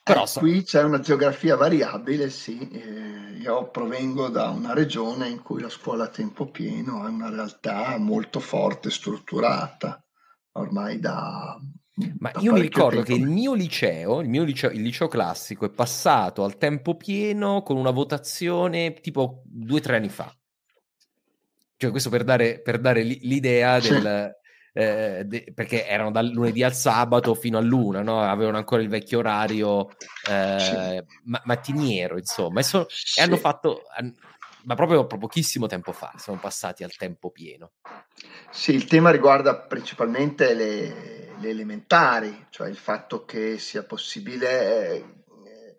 [0.04, 0.40] Però eh, so...
[0.40, 2.68] qui c'è una geografia variabile, sì.
[2.70, 7.30] Eh, io provengo da una regione in cui la scuola a tempo pieno è una
[7.30, 10.04] realtà molto forte, strutturata,
[10.54, 11.58] ormai da...
[12.20, 13.10] Ma da io mi ricordo tempo.
[13.10, 17.64] che il mio liceo, il mio liceo, il liceo classico, è passato al tempo pieno
[17.64, 20.32] con una votazione tipo due o tre anni fa.
[21.76, 24.37] Cioè, questo per dare, per dare l'idea del,
[24.78, 28.22] eh, de- perché erano dal lunedì al sabato fino a luna, no?
[28.22, 29.90] avevano ancora il vecchio orario
[30.30, 33.20] eh, ma- mattiniero, insomma, e, so- sì.
[33.20, 33.82] e hanno fatto,
[34.66, 37.72] ma proprio pochissimo tempo fa, sono passati al tempo pieno.
[38.52, 44.96] Sì, il tema riguarda principalmente le, le elementari, cioè il fatto che sia possibile...
[44.96, 45.76] Eh,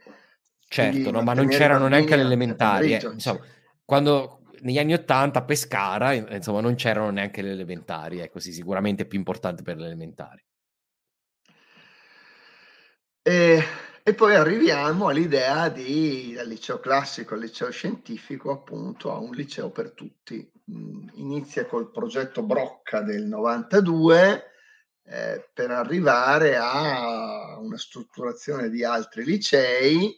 [0.66, 2.94] certo, no, ma non c'erano neanche le elementari.
[2.94, 3.10] Eh.
[3.12, 3.44] Insomma,
[3.84, 9.06] quando, negli anni 80 a Pescara, insomma, non c'erano neanche le elementari, ecco, sì, sicuramente
[9.06, 10.44] più importante per le elementari.
[13.22, 13.62] E,
[14.02, 19.70] e, poi arriviamo all'idea di, dal liceo classico al liceo scientifico, appunto, a un liceo
[19.70, 20.50] per tutti.
[20.70, 24.44] Mm, inizia col progetto Brocca del 92
[25.04, 30.14] eh, per arrivare a una strutturazione di altri licei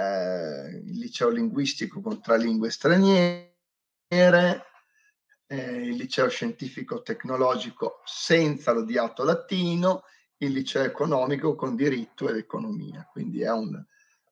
[0.00, 3.52] eh, il liceo linguistico con tre lingue straniere,
[4.08, 10.04] eh, il liceo scientifico tecnologico senza l'odiato latino,
[10.38, 13.06] il liceo economico con diritto ed economia.
[13.10, 13.84] Quindi è un,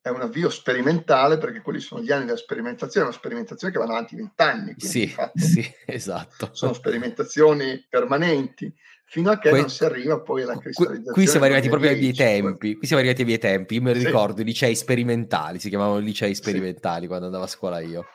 [0.09, 3.85] è un avvio sperimentale perché quelli sono gli anni della sperimentazione, una sperimentazione che va
[3.85, 4.74] avanti vent'anni.
[4.76, 6.51] Sì, sì, esatto.
[6.52, 8.74] Sono sperimentazioni permanenti
[9.05, 11.12] fino a che que- non si arriva poi alla cristallizzazione.
[11.12, 13.93] Qui siamo arrivati proprio ai miei tempi, qui siamo arrivati ai miei tempi, io me
[13.93, 14.06] lo sì.
[14.06, 17.06] ricordo, i licei sperimentali, si chiamavano licei sperimentali sì.
[17.06, 18.06] quando andavo a scuola io.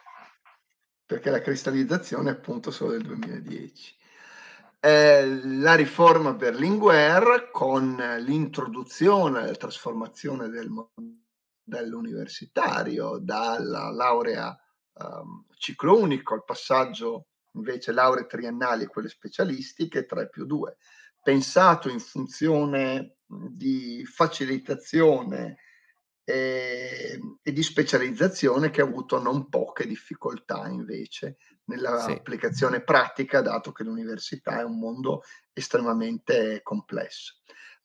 [1.05, 3.95] Perché la cristallizzazione è appunto solo del 2010.
[4.79, 11.21] Eh, la riforma Berlinguer con l'introduzione, la trasformazione del modello
[11.65, 14.57] universitario dalla laurea
[14.93, 20.77] um, ciclo unico al passaggio invece lauree triennali e quelle specialistiche 3 più 2,
[21.21, 25.57] pensato in funzione di facilitazione
[26.23, 32.83] e, e, di specializzazione che ha avuto non poche difficoltà invece nell'applicazione sì.
[32.83, 37.35] pratica, dato che l'università è un mondo estremamente complesso.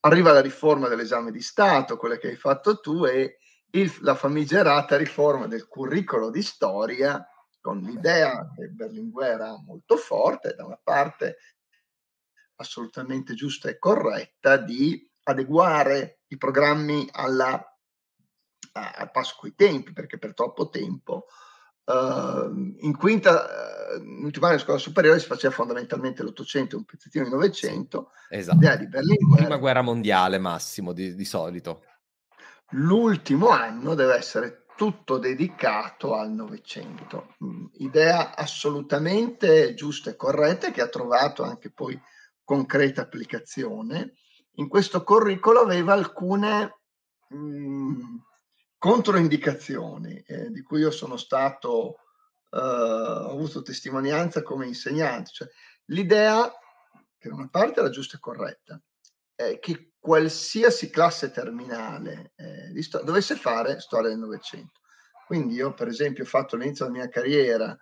[0.00, 3.38] Arriva la riforma dell'esame di Stato, quella che hai fatto tu, e
[3.70, 7.27] il, la famigerata riforma del curriculum di storia
[7.61, 11.36] con l'idea che Berlinguer era molto forte, da una parte
[12.57, 17.62] assolutamente giusta e corretta, di adeguare i programmi alla,
[18.73, 21.27] al passo coi tempi, perché per troppo tempo
[21.85, 26.85] uh, in quinta, uh, in ultima anno scuola superiore si faceva fondamentalmente l'Ottocento e un
[26.85, 28.12] pezzettino di Novecento.
[28.28, 28.77] Esatto.
[28.77, 31.82] Di Berlinguer, Prima guerra mondiale massimo di, di solito.
[32.73, 37.35] L'ultimo anno deve essere tutto dedicato al Novecento.
[37.43, 42.01] Mm, idea assolutamente giusta e corretta che ha trovato anche poi
[42.45, 44.15] concreta applicazione.
[44.55, 46.81] In questo curriculum aveva alcune
[47.28, 48.16] mh, mm,
[48.78, 51.97] controindicazioni eh, di cui io sono stato,
[52.51, 55.49] eh, ho avuto testimonianza come insegnante, cioè
[55.86, 58.81] l'idea da una parte era giusta e corretta,
[59.39, 64.81] è che qualsiasi classe terminale eh, sto- dovesse fare storia del Novecento.
[65.27, 67.77] Quindi io per esempio ho fatto all'inizio della mia carriera,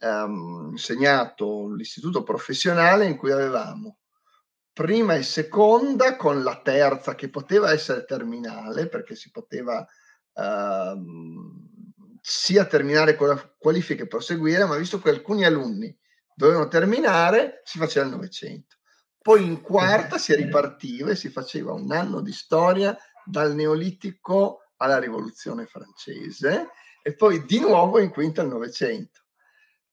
[0.00, 3.98] ehm, insegnato l'istituto professionale in cui avevamo
[4.72, 9.86] prima e seconda con la terza che poteva essere terminale perché si poteva
[10.34, 11.68] ehm,
[12.20, 15.96] sia terminare con la qualifica e proseguire, ma visto che alcuni alunni
[16.34, 18.75] dovevano terminare, si faceva il Novecento.
[19.26, 25.00] Poi in quarta si ripartiva e si faceva un anno di storia dal Neolitico alla
[25.00, 26.68] Rivoluzione francese
[27.02, 29.22] e poi di nuovo in quinta al Novecento.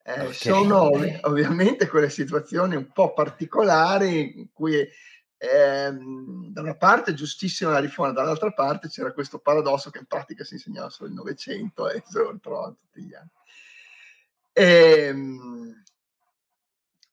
[0.04, 0.32] Eh, okay.
[0.34, 0.88] Sono
[1.22, 4.88] ovviamente quelle situazioni un po' particolari in cui
[5.36, 10.44] ehm, da una parte giustissima la riforma, dall'altra parte c'era questo paradosso che in pratica
[10.44, 13.30] si insegnava solo il Novecento e se lo ritrovano tutti gli anni.
[14.52, 15.82] Ehm,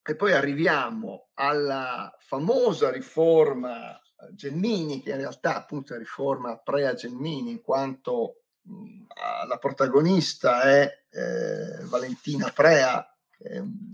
[0.03, 3.99] e poi arriviamo alla famosa riforma
[4.33, 9.03] Gelmini, che in realtà appunto è riforma pre-Gelmini, in quanto mh,
[9.47, 13.93] la protagonista è eh, Valentina Prea, che è un,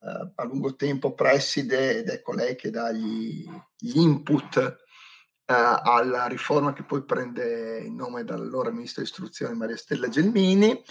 [0.00, 3.46] eh, a lungo tempo preside ed è colei che dà gli,
[3.76, 4.74] gli input eh,
[5.46, 10.82] alla riforma che poi prende il nome dall'allora ministro dell'istruzione Maria Stella Gelmini.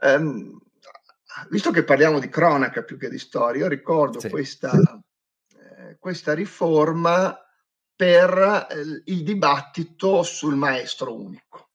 [0.00, 0.60] Um,
[1.48, 4.28] visto che parliamo di cronaca più che di storia, io ricordo sì.
[4.28, 4.72] questa,
[5.58, 7.38] eh, questa, riforma
[7.94, 11.70] per eh, il dibattito sul maestro unico,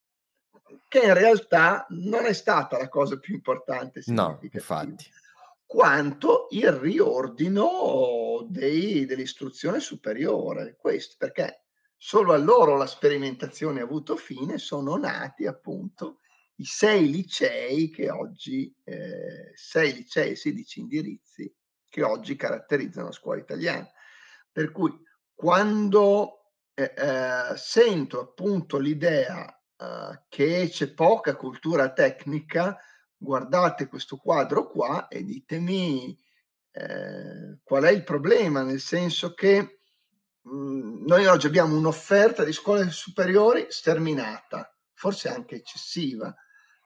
[0.88, 4.02] che in realtà non è stata la cosa più importante.
[4.08, 5.10] No, infatti.
[5.66, 11.64] Quanto il riordino dei, dell'istruzione superiore, questo perché
[11.96, 16.21] solo a loro la sperimentazione ha avuto fine, sono nati appunto
[16.62, 21.54] i sei licei che oggi, eh, sei licei e 16 indirizzi
[21.90, 23.90] che oggi caratterizzano la scuola italiana.
[24.52, 24.96] Per cui
[25.34, 32.78] quando eh, eh, sento appunto l'idea eh, che c'è poca cultura tecnica,
[33.18, 36.16] guardate questo quadro qua e ditemi
[36.74, 39.80] eh, qual è il problema, nel senso che
[40.42, 46.34] mh, mm, noi oggi abbiamo un'offerta di scuole superiori sterminata, forse anche eccessiva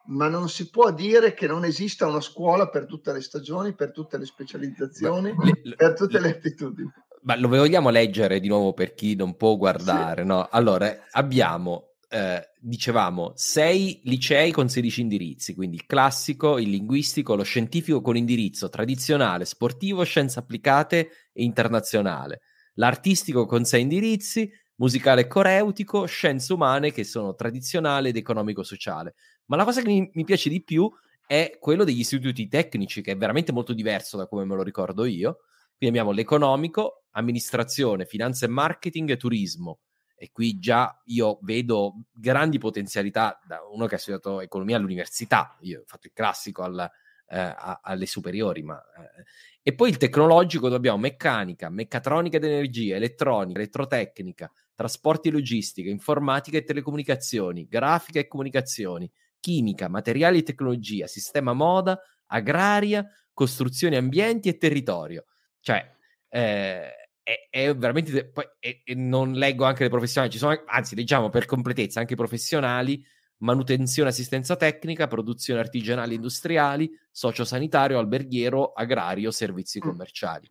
[0.07, 3.91] ma non si può dire che non esista una scuola per tutte le stagioni, per
[3.91, 5.34] tutte le specializzazioni,
[5.64, 6.91] le, per tutte le, le attitudini.
[7.23, 10.27] Ma lo vogliamo leggere di nuovo per chi non può guardare, sì.
[10.27, 10.48] no?
[10.52, 17.44] Allora, abbiamo, eh, dicevamo, sei licei con 16 indirizzi, quindi il classico, il linguistico, lo
[17.44, 22.41] scientifico con indirizzo tradizionale, sportivo, scienze applicate e internazionale,
[22.76, 29.15] l'artistico con 6 indirizzi, musicale e coreutico, scienze umane che sono tradizionale ed economico-sociale.
[29.45, 30.91] Ma la cosa che mi, mi piace di più
[31.26, 35.05] è quello degli istituti tecnici, che è veramente molto diverso da come me lo ricordo
[35.05, 35.39] io.
[35.77, 39.80] Quindi abbiamo l'economico, amministrazione, finanza e marketing e turismo.
[40.15, 45.57] E qui già io vedo grandi potenzialità da uno che ha studiato economia all'università.
[45.61, 46.89] Io ho fatto il classico al,
[47.27, 48.80] eh, alle superiori, ma...
[48.80, 49.23] Eh.
[49.67, 55.89] E poi il tecnologico dove abbiamo meccanica, meccatronica ed energia, elettronica, elettrotecnica, trasporti e logistica,
[55.89, 64.49] informatica e telecomunicazioni, grafica e comunicazioni, chimica, materiali e tecnologia, sistema moda, agraria, costruzioni ambienti
[64.49, 65.26] e territorio.
[65.60, 65.94] Cioè,
[66.30, 66.91] eh,
[67.22, 68.30] è, è, veramente...
[68.30, 72.14] Poi, e, e non leggo anche le professionali, ci sono, anzi, leggiamo per completezza anche
[72.14, 73.03] i professionali,
[73.38, 79.82] manutenzione, assistenza tecnica, produzione artigianali industriali, sociosanitario, alberghiero, agrario, servizi mm.
[79.88, 80.49] commerciali.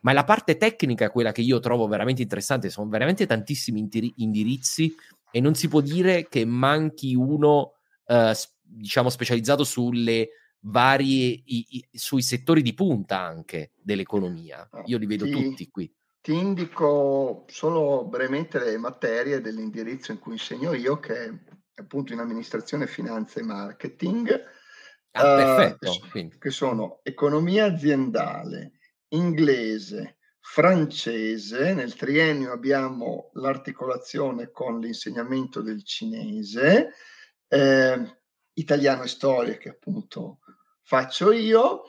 [0.00, 4.94] Ma è la parte tecnica quella che io trovo veramente interessante, sono veramente tantissimi indirizzi
[5.30, 7.75] e non si può dire che manchi uno
[8.06, 10.28] eh, diciamo specializzato sulle
[10.60, 14.68] varie i, i, sui settori di punta anche dell'economia.
[14.86, 15.92] Io li vedo ti, tutti qui.
[16.20, 21.32] Ti indico solo brevemente le materie dell'indirizzo in cui insegno io, che è
[21.76, 24.42] appunto in amministrazione, finanza e marketing.
[25.12, 26.38] Ah, uh, perfetto.
[26.38, 28.72] Che sono economia aziendale,
[29.08, 36.92] inglese, francese, nel triennio abbiamo l'articolazione con l'insegnamento del cinese,
[37.48, 38.18] eh,
[38.54, 40.38] italiano e storia che appunto
[40.82, 41.82] faccio io,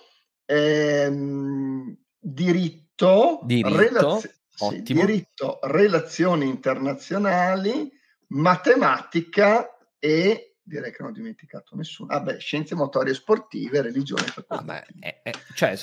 [0.45, 7.91] ehm, diritto, diritto, relaz- sì, diritto, relazioni internazionali,
[8.29, 12.11] matematica e direi che non ho dimenticato nessuno.
[12.11, 15.77] Ah beh, scienze motorie sportive, religione ah, eh, eh, cioè,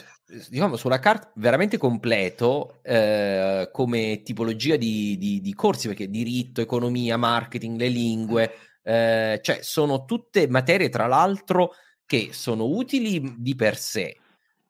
[0.49, 7.17] diciamo, sulla carta veramente completo eh, come tipologia di, di, di, corsi, perché diritto, economia,
[7.17, 8.55] marketing, le lingue,
[8.85, 11.73] eh, cioè sono tutte materie tra l'altro
[12.05, 14.19] che sono utili di per sé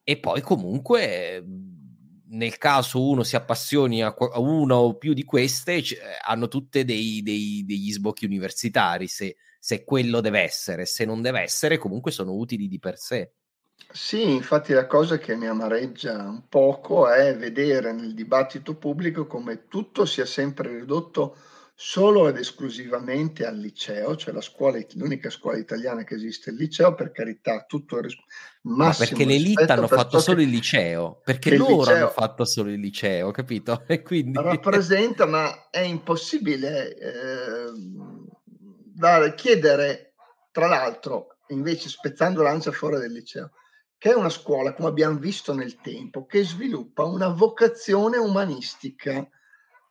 [0.04, 1.44] e poi comunque
[2.28, 6.84] nel caso uno si appassioni a, a una o più di queste c- hanno tutte
[6.84, 12.12] dei, dei, degli sbocchi universitari se, se quello deve essere se non deve essere comunque
[12.12, 13.32] sono utili di per sé.
[13.90, 19.66] Sì, infatti la cosa che mi amareggia un poco è vedere nel dibattito pubblico come
[19.68, 21.36] tutto sia sempre ridotto
[21.76, 26.94] solo ed esclusivamente al liceo, cioè la scuola, l'unica scuola italiana che esiste il liceo,
[26.94, 28.16] per carità, tutto il ris-
[28.62, 32.80] Ma perché l'elite hanno fatto solo il liceo, perché loro liceo hanno fatto solo il
[32.80, 33.82] liceo, capito?
[33.88, 34.38] E quindi...
[34.40, 37.72] Rappresenta, ma è impossibile eh,
[38.44, 40.14] dare, chiedere,
[40.52, 43.50] tra l'altro, invece spezzando l'ansia fuori del liceo,
[43.98, 49.28] che è una scuola, come abbiamo visto nel tempo, che sviluppa una vocazione umanistica.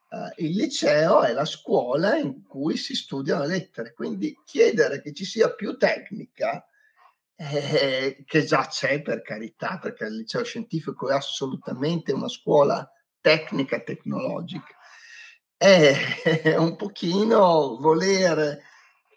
[0.08, 5.12] Uh, il liceo è la scuola in cui si studiano le lettere, quindi chiedere che
[5.12, 6.68] ci sia più tecnica,
[7.36, 12.88] eh, che già c'è per carità, perché il liceo scientifico è assolutamente una scuola
[13.20, 14.74] tecnica tecnologica,
[15.56, 15.94] è
[16.58, 18.62] un pochino voler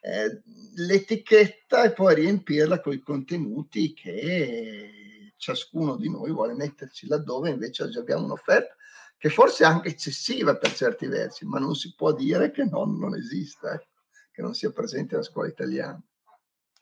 [0.01, 0.41] eh,
[0.75, 7.83] l'etichetta e poi riempirla con i contenuti che ciascuno di noi vuole metterci laddove invece
[7.83, 8.75] oggi abbiamo un'offerta
[9.17, 12.97] che forse è anche eccessiva per certi versi, ma non si può dire che non,
[12.97, 13.87] non esista, eh,
[14.31, 16.01] che non sia presente la scuola italiana.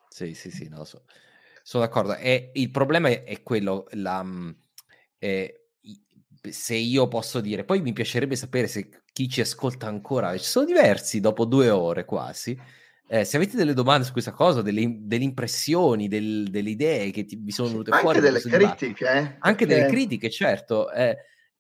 [0.10, 1.04] Sì, sì, sì, no, so,
[1.64, 2.16] sono d'accordo.
[2.16, 4.26] E il problema è, è quello, la,
[5.18, 5.68] eh,
[6.50, 10.66] se io posso dire, poi mi piacerebbe sapere se chi ci ascolta ancora, ci sono
[10.66, 12.58] diversi dopo due ore quasi,
[13.08, 17.24] eh, se avete delle domande su questa cosa, delle, delle impressioni, del, delle idee che
[17.26, 19.36] ti, vi sono venute anche fuori, delle critiche, eh?
[19.40, 20.92] anche delle critiche, certo.
[20.92, 21.16] Eh,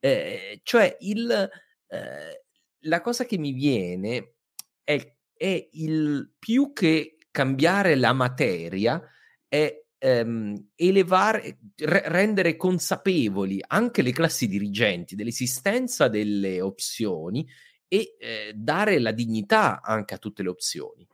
[0.06, 1.50] eh, cioè, il,
[1.88, 2.44] eh,
[2.82, 4.36] la cosa che mi viene
[4.84, 9.02] è, è, il più che cambiare la materia,
[9.48, 17.48] è ehm, elevare, re, rendere consapevoli anche le classi dirigenti dell'esistenza delle opzioni
[17.88, 21.08] e eh, dare la dignità anche a tutte le opzioni.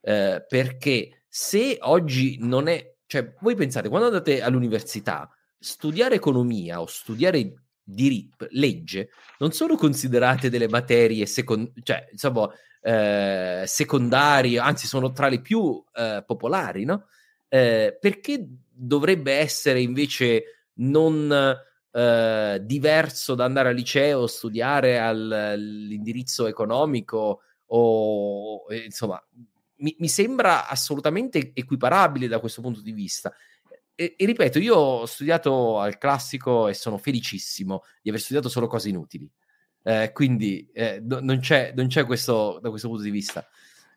[0.00, 6.86] Eh, perché se oggi non è, cioè voi pensate, quando andate all'università, studiare economia o
[6.86, 12.48] studiare diritto, legge, non sono considerate delle materie second- cioè, insomma,
[12.80, 17.06] eh, secondarie, anzi sono tra le più eh, popolari, no?
[17.48, 21.56] Eh, perché dovrebbe essere invece non
[21.90, 27.40] eh, diverso da andare al liceo, studiare al, all'indirizzo economico
[27.70, 29.22] o insomma
[29.78, 33.32] mi, mi, sembra assolutamente equiparabile da questo punto di vista.
[34.00, 38.68] E, e, ripeto, io ho studiato al classico e sono felicissimo di aver studiato solo
[38.68, 39.28] cose inutili.
[39.82, 43.44] Eh, quindi eh, no, non, c'è, non c'è, questo da questo punto di vista.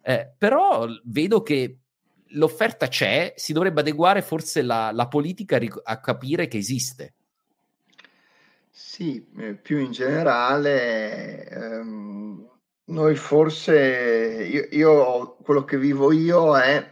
[0.01, 1.81] Eh, però vedo che
[2.29, 7.13] l'offerta c'è, si dovrebbe adeguare forse la, la politica a, capire che esiste.
[8.71, 12.49] Sì, eh, più in generale, ehm,
[12.85, 16.90] noi forse, io, io, quello che vivo io è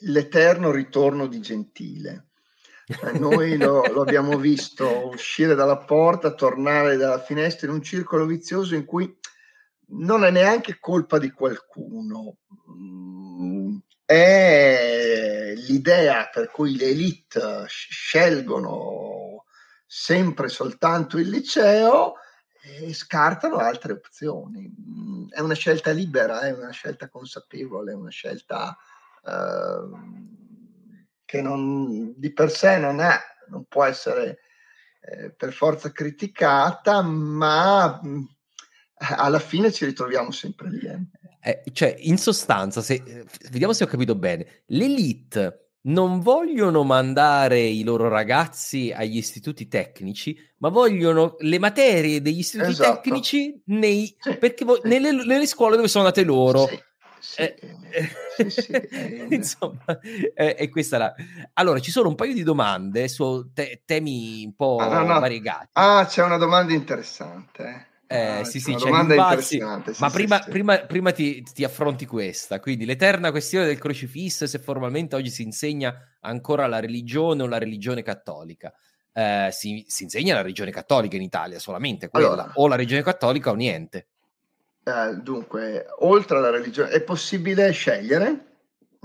[0.00, 2.26] l'eterno ritorno di Gentile.
[2.86, 8.24] Eh, noi lo, lo, abbiamo visto uscire dalla porta, tornare dalla finestra in un circolo
[8.24, 9.14] vizioso in cui
[9.90, 12.38] non è neanche colpa di qualcuno.
[12.70, 19.44] Mm, è l'idea per cui le elite scelgono
[19.86, 22.14] sempre soltanto il liceo
[22.62, 24.66] e scartano altre opzioni.
[24.66, 28.76] Mm, è una scelta libera, è una scelta consapevole, è una scelta
[29.24, 30.16] eh,
[31.24, 33.16] che non, di per sé non, è,
[33.48, 34.38] non può essere
[35.00, 38.24] eh, per forza criticata, ma mm,
[38.94, 40.86] alla fine ci ritroviamo sempre lì.
[40.86, 40.98] Eh.
[41.40, 47.82] Eh, cioè, in sostanza, se, vediamo se ho capito bene, l'elite non vogliono mandare i
[47.82, 53.00] loro ragazzi agli istituti tecnici, ma vogliono le materie degli istituti esatto.
[53.00, 54.88] tecnici nei, sì, perché vo- sì.
[54.88, 56.66] nelle, nelle, scuole dove sono andate loro.
[56.66, 56.78] Sì,
[57.20, 57.56] sì, eh,
[57.90, 59.84] eh, insomma,
[60.34, 61.14] è, questa la...
[61.54, 65.20] Allora, ci sono un paio di domande su te- temi un po' ah, no, no.
[65.20, 65.68] variegati.
[65.72, 67.62] Ah, c'è una domanda interessante.
[67.64, 67.96] Eh.
[68.10, 70.48] Eh, ah, sì, sì, c'è Balzi, sì, ma sì, prima, sì.
[70.48, 75.42] prima, prima ti, ti, affronti questa, quindi l'eterna questione del crocifisso se formalmente oggi si
[75.42, 78.72] insegna ancora la religione o la religione cattolica.
[79.12, 83.02] Eh, si, si, insegna la religione cattolica in Italia solamente quella, allora, o la religione
[83.02, 84.06] cattolica o niente.
[84.88, 88.46] Eh, dunque, oltre alla religione, è possibile scegliere.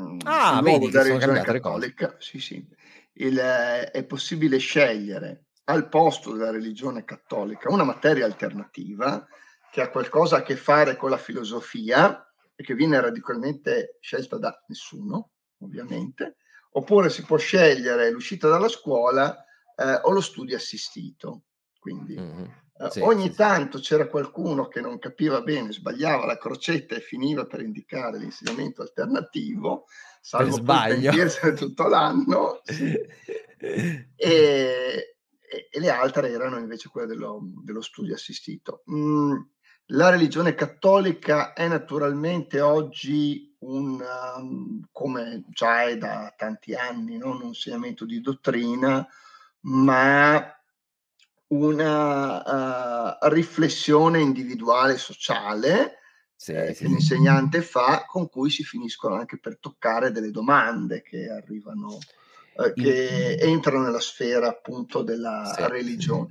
[0.02, 1.96] Mm, ah, vedi che sono cambiate cose.
[2.20, 2.66] Sì, sì.
[3.14, 9.26] Il, eh, è possibile scegliere al posto della religione cattolica una materia alternativa
[9.72, 14.64] che ha qualcosa a che fare con la filosofia, e che viene radicalmente scelta da
[14.68, 16.38] nessuno, ovviamente,
[16.72, 19.44] oppure si può scegliere l'uscita dalla scuola
[19.76, 21.44] eh, o lo studio assistito.
[21.80, 22.46] Quindi mm-hmm.
[22.76, 23.84] Eh, sì, ogni sì, tanto sì.
[23.84, 29.86] c'era qualcuno che non capiva bene, sbagliava la crocetta e finiva per indicare l'insegnamento alternativo,
[30.22, 31.08] salvo poi
[31.56, 32.62] tutto l'anno.
[32.66, 38.84] e, e, le altre erano invece quelle dello, dello studio assistito.
[38.92, 39.36] Mm,
[39.88, 44.04] la religione cattolica è naturalmente oggi un,
[44.38, 49.08] um, come già è da tanti anni, non un insegnamento di dottrina,
[49.62, 50.63] ma
[51.54, 56.00] una uh, riflessione individuale sociale
[56.36, 61.02] sì, eh, sì, che l'insegnante fa, con cui si finiscono anche per toccare delle domande
[61.02, 61.98] che arrivano,
[62.58, 66.30] eh, che entrano nella sfera appunto della sì, religione.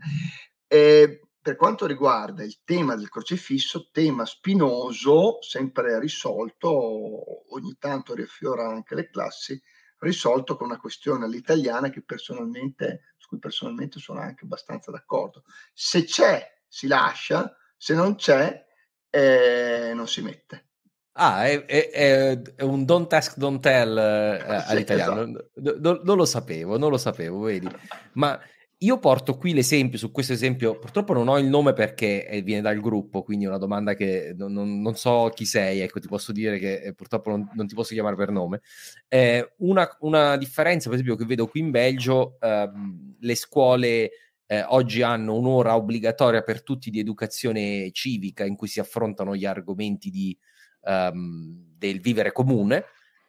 [0.67, 8.69] E per quanto riguarda il tema del crocifisso, tema spinoso, sempre risolto, ogni tanto riaffiora
[8.69, 9.61] anche le classi,
[10.03, 15.45] risolto con una questione all'italiana che personalmente, su cui personalmente sono anche abbastanza d'accordo.
[15.73, 18.65] Se c'è, si lascia, se non c'è,
[19.11, 20.67] eh, non si mette.
[21.15, 25.23] Ah, è, è, è, un don't ask, don't tell eh, all'italiano.
[25.55, 26.01] Esatto.
[26.03, 27.69] non lo sapevo, non lo sapevo, vedi.
[28.15, 28.41] Ma
[28.83, 32.63] io porto qui l'esempio, su questo esempio, purtroppo non ho il nome perché eh, viene
[32.63, 36.09] dal gruppo, quindi è una domanda che non, non, non so chi sei, ecco, ti
[36.09, 38.61] posso dire che eh, purtroppo non, non, ti posso chiamare per nome.
[39.09, 44.11] Eh, una, una, differenza, per esempio, che vedo qui in Belgio, ehm, le scuole
[44.47, 49.45] eh, oggi hanno un'ora obbligatoria per tutti di educazione civica in cui si affrontano gli
[49.45, 50.37] argomenti di,
[50.85, 52.85] ehm, del vivere comune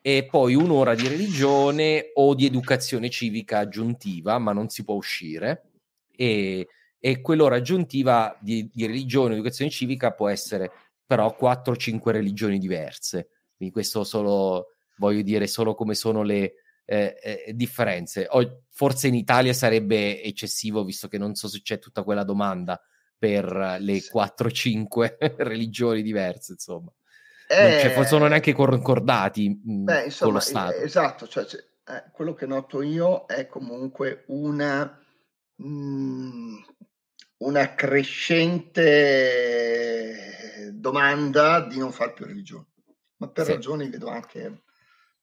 [0.05, 5.69] e poi un'ora di religione o di educazione civica aggiuntiva, ma non si può uscire.
[6.13, 6.67] E,
[6.99, 10.69] e quell'ora aggiuntiva di, di religione o educazione civica può essere
[11.05, 13.29] però 4-5 religioni diverse.
[13.55, 18.27] Quindi questo solo, voglio dire, solo come sono le eh, eh, differenze.
[18.29, 22.77] O, forse in Italia sarebbe eccessivo, visto che non so se c'è tutta quella domanda
[23.17, 26.91] per le 4-5 religioni diverse, insomma.
[27.53, 30.75] Eh, non sono neanche concordati beh, insomma, con lo Stato.
[30.77, 34.99] Esatto, cioè, cioè, eh, quello che noto io è comunque una,
[35.55, 36.55] mh,
[37.37, 39.11] una crescente
[40.73, 42.67] domanda di non fare più religione,
[43.17, 43.51] ma per sì.
[43.51, 44.63] ragioni vedo anche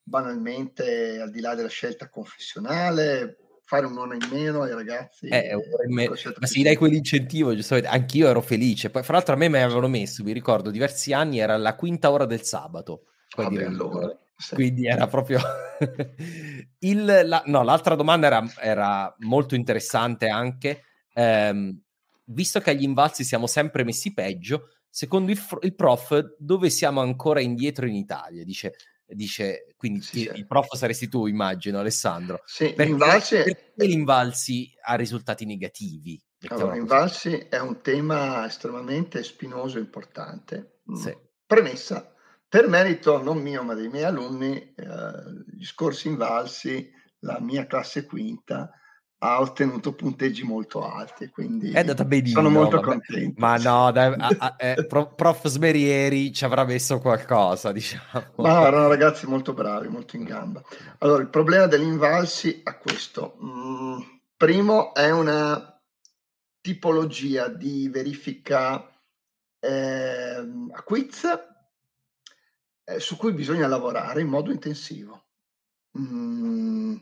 [0.03, 3.37] banalmente al di là della scelta confessionale,
[3.71, 5.29] fare un'ora in meno ai ragazzi.
[5.29, 5.55] Eh,
[5.87, 8.91] me- ma se gli dai quell'incentivo, giustamente, anch'io ero felice.
[8.91, 12.11] Poi, fra l'altro, a me mi avevano messo, mi ricordo, diversi anni, era la quinta
[12.11, 13.05] ora del sabato.
[13.37, 14.57] Beh, allora, sì.
[14.57, 15.39] Quindi era proprio...
[16.81, 20.83] Il, la, no, l'altra domanda era, era molto interessante anche.
[21.15, 21.81] Ehm,
[22.25, 27.41] visto che agli invalsi siamo sempre messi peggio, secondo il, il prof, dove siamo ancora
[27.41, 28.43] indietro in Italia?
[28.43, 28.75] Dice,
[29.15, 30.39] dice quindi sì, il, sì.
[30.39, 36.77] il prof saresti tu immagino Alessandro sì, perché, Invalsi perché l'Invalsi ha risultati negativi allora,
[36.77, 40.95] Invalsi è un tema estremamente spinoso e importante mm.
[40.95, 41.17] sì.
[41.47, 42.15] premessa
[42.49, 44.85] per merito non mio ma dei miei alunni eh,
[45.47, 48.71] gli scorsi Invalsi la mia classe quinta
[49.23, 52.41] ha ottenuto punteggi molto alti, quindi è andata benissimo.
[52.41, 52.89] Sono molto vabbè.
[52.89, 53.35] contento.
[53.41, 58.33] Ma no, dai, a, a, eh, prof Smerieri ci avrà messo qualcosa, diciamo.
[58.37, 60.63] Ma no, erano ragazzi molto bravi, molto in gamba.
[60.99, 63.37] Allora, il problema dell'invalsi è questo.
[63.43, 64.01] Mm,
[64.37, 65.79] primo è una
[66.63, 68.91] tipologia di verifica
[69.59, 71.25] eh, a quiz
[72.85, 75.27] eh, su cui bisogna lavorare in modo intensivo.
[75.99, 76.97] Mm.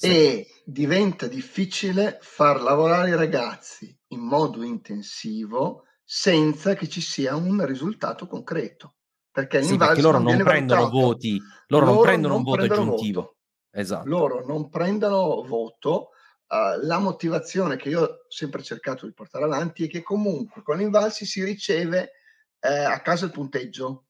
[0.00, 7.64] E diventa difficile far lavorare i ragazzi in modo intensivo senza che ci sia un
[7.64, 8.96] risultato concreto.
[9.30, 12.62] Perché, sì, perché loro non, non prendono voti, loro, loro, non prendono non un voto
[12.62, 13.20] aggiuntivo.
[13.20, 13.36] Voto.
[13.70, 14.08] Esatto.
[14.08, 16.10] Loro non prendono voto.
[16.46, 20.76] Uh, la motivazione che io ho sempre cercato di portare avanti è che comunque con
[20.76, 22.12] l'Invalsi si riceve
[22.60, 24.04] eh, a casa il punteggio,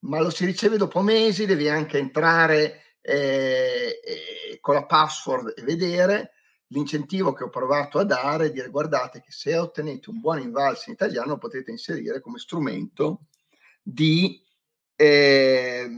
[0.00, 5.62] ma lo si riceve dopo mesi, devi anche entrare eh, eh, con la password e
[5.62, 6.32] vedere
[6.68, 10.84] l'incentivo che ho provato a dare è dire guardate che se ottenete un buon invalso
[10.86, 13.26] in italiano potete inserire come strumento
[13.82, 14.42] di,
[14.96, 15.88] eh,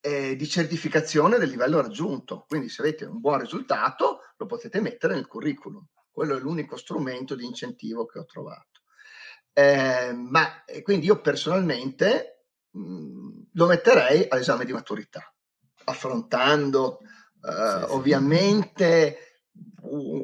[0.00, 2.44] eh, di certificazione del livello raggiunto.
[2.46, 5.84] Quindi se avete un buon risultato lo potete mettere nel curriculum.
[6.10, 8.82] Quello è l'unico strumento di incentivo che ho trovato.
[9.52, 12.33] Eh, ma quindi io personalmente
[12.76, 15.32] lo metterei all'esame di maturità,
[15.84, 19.18] affrontando eh, sì, ovviamente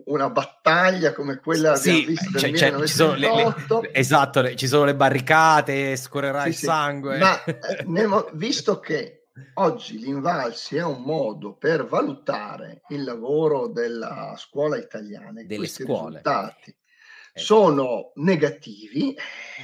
[0.06, 4.56] una battaglia come quella sì, vista del cioè, cioè, ci sono le, le, esatto, le,
[4.56, 7.18] ci sono le barricate, scorrerà sì, il sangue.
[7.18, 7.84] Ma eh,
[8.34, 15.66] visto che oggi l'Invalsi è un modo per valutare il lavoro della scuola italiana, delle
[15.66, 16.20] scuole.
[16.22, 16.74] risultati.
[17.34, 19.16] Sono negativi,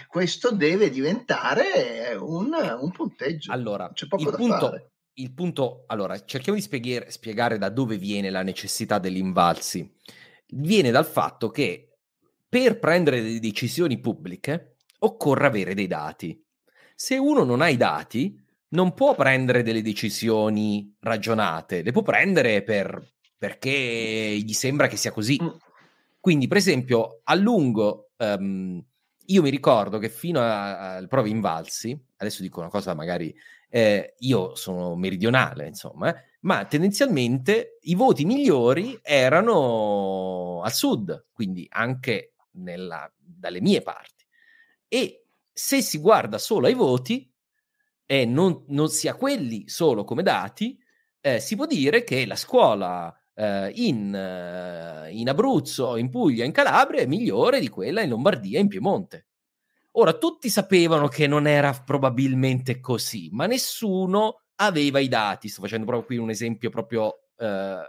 [0.09, 3.52] questo deve diventare un, un punteggio.
[3.52, 4.90] Allora, c'è poco da punto, fare.
[5.14, 9.90] Il punto, allora, cerchiamo di spiegare, spiegare da dove viene la necessità degli invalsi.
[10.48, 11.90] Viene dal fatto che
[12.48, 16.43] per prendere delle decisioni pubbliche occorre avere dei dati.
[16.94, 22.62] Se uno non ha i dati, non può prendere delle decisioni ragionate, le può prendere
[22.62, 25.38] per, perché gli sembra che sia così.
[25.43, 25.48] Mm.
[26.27, 28.85] Quindi, per esempio, a lungo, um,
[29.27, 33.32] io mi ricordo che fino alle prove invalsi, adesso dico una cosa magari,
[33.69, 41.65] eh, io sono meridionale, insomma, eh, ma tendenzialmente i voti migliori erano al sud, quindi
[41.70, 44.27] anche nella, dalle mie parti.
[44.89, 47.32] E se si guarda solo ai voti
[48.05, 50.77] e non, non si ha quelli solo come dati,
[51.20, 56.53] eh, si può dire che la scuola eh, in, eh, in Abruzzo, in Puglia, in
[56.53, 59.27] Calabria è migliore di quella in Lombardia, in Piemonte.
[59.93, 65.49] Ora, tutti sapevano che non era probabilmente così, ma nessuno aveva i dati.
[65.49, 67.83] Sto facendo proprio qui un esempio proprio eh,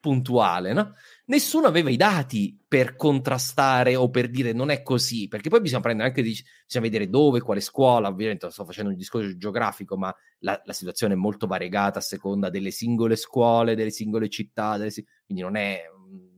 [0.00, 0.94] puntuale, no?
[1.26, 5.82] Nessuno aveva i dati per contrastare o per dire non è così, perché poi bisogna
[5.82, 6.44] prendere anche, bisogna
[6.80, 11.16] vedere dove, quale scuola, ovviamente sto facendo un discorso geografico, ma la, la situazione è
[11.16, 14.92] molto variegata a seconda delle singole scuole, delle singole città, delle,
[15.24, 15.82] quindi non è...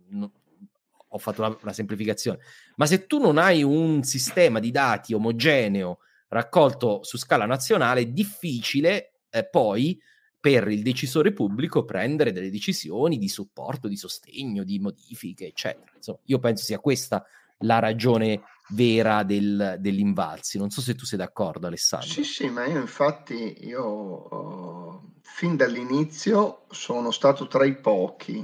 [0.09, 0.31] Non,
[1.15, 2.39] ho fatto una, una semplificazione,
[2.77, 5.99] ma se tu non hai un sistema di dati omogeneo
[6.29, 10.01] raccolto su scala nazionale, è difficile eh, poi
[10.43, 15.93] per il decisore pubblico prendere delle decisioni di supporto, di sostegno, di modifiche, eccetera.
[15.95, 17.25] Insomma, io penso sia questa
[17.59, 20.59] la ragione vera del, dell'invalsi.
[20.59, 22.09] Non so se tu sei d'accordo, Alessandro.
[22.09, 28.39] Sì, sì, ma io infatti, io oh, fin dall'inizio sono stato tra i pochi,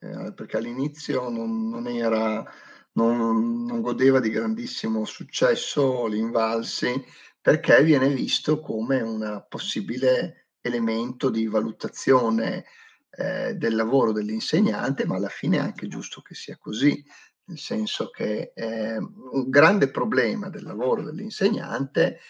[0.00, 2.44] eh, perché all'inizio non, non era,
[2.92, 7.02] non, non godeva di grandissimo successo l'invalsi,
[7.40, 12.64] perché viene visto come una possibile elemento di valutazione
[13.10, 17.04] eh, del lavoro dell'insegnante, ma alla fine è anche giusto che sia così,
[17.44, 22.20] nel senso che eh, un grande problema del lavoro dell'insegnante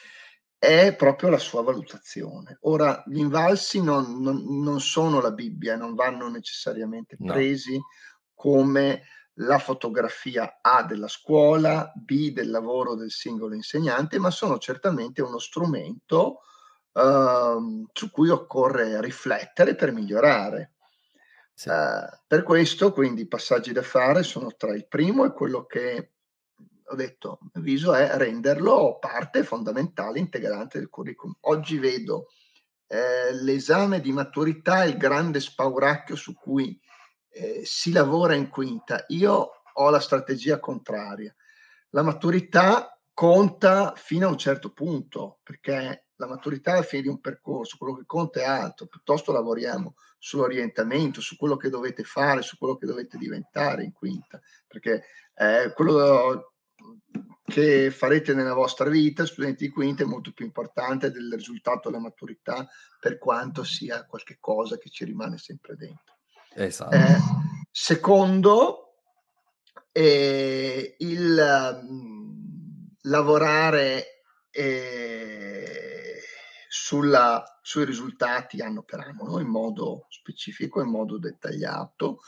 [0.56, 2.58] è proprio la sua valutazione.
[2.62, 7.84] Ora, gli invalsi non, non, non sono la Bibbia, non vanno necessariamente presi no.
[8.34, 9.02] come
[9.40, 15.38] la fotografia A della scuola, B del lavoro del singolo insegnante, ma sono certamente uno
[15.38, 16.40] strumento
[17.02, 20.72] uh, su cui occorre riflettere per migliorare.
[21.54, 21.68] Sì.
[21.68, 26.12] Uh, per questo, quindi, i passaggi da fare sono tra il primo e quello che
[26.90, 31.36] ho detto, a avviso è renderlo parte fondamentale, integrante del curriculum.
[31.42, 32.28] Oggi vedo
[32.86, 36.80] eh, l'esame di maturità, il grande spauracchio su cui
[37.28, 39.04] eh, si lavora in quinta.
[39.08, 41.34] Io ho la strategia contraria.
[41.90, 47.20] La maturità conta fino a un certo punto, perché la maturità alla fine di un
[47.20, 52.58] percorso, quello che conta è altro, piuttosto lavoriamo sull'orientamento, su quello che dovete fare, su
[52.58, 55.04] quello che dovete diventare in quinta, perché
[55.34, 56.54] eh, quello
[57.44, 62.02] che farete nella vostra vita, studenti di quinta, è molto più importante del risultato della
[62.02, 62.68] maturità,
[63.00, 66.16] per quanto sia qualche cosa che ci rimane sempre dentro.
[66.54, 66.94] Esatto.
[66.94, 67.16] Eh,
[67.70, 68.94] secondo,
[69.92, 75.37] eh, il um, lavorare eh,
[76.80, 79.40] sulla, sui risultati anno per anno, no?
[79.40, 82.20] in modo specifico, in modo dettagliato,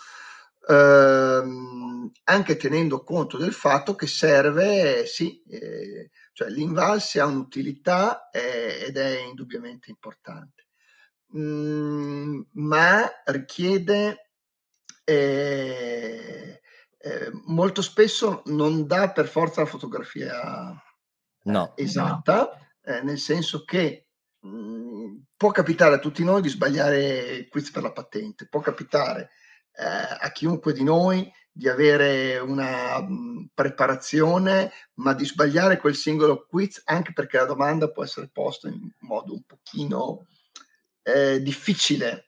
[0.68, 8.86] ehm, anche tenendo conto del fatto che serve, sì, eh, cioè l'invalsi ha un'utilità eh,
[8.88, 10.66] ed è indubbiamente importante,
[11.36, 14.30] mm, ma richiede...
[15.04, 16.60] Eh,
[17.02, 20.70] eh, molto spesso non dà per forza la fotografia
[21.44, 22.68] no, esatta, no.
[22.82, 24.09] Eh, nel senso che
[25.36, 29.30] può capitare a tutti noi di sbagliare il quiz per la patente, può capitare
[29.72, 35.94] eh, a chiunque di noi di avere una mh, mhmm, preparazione, ma di sbagliare quel
[35.94, 40.26] singolo quiz anche perché la domanda può essere posta in modo un pochino
[41.02, 42.26] eh, difficile.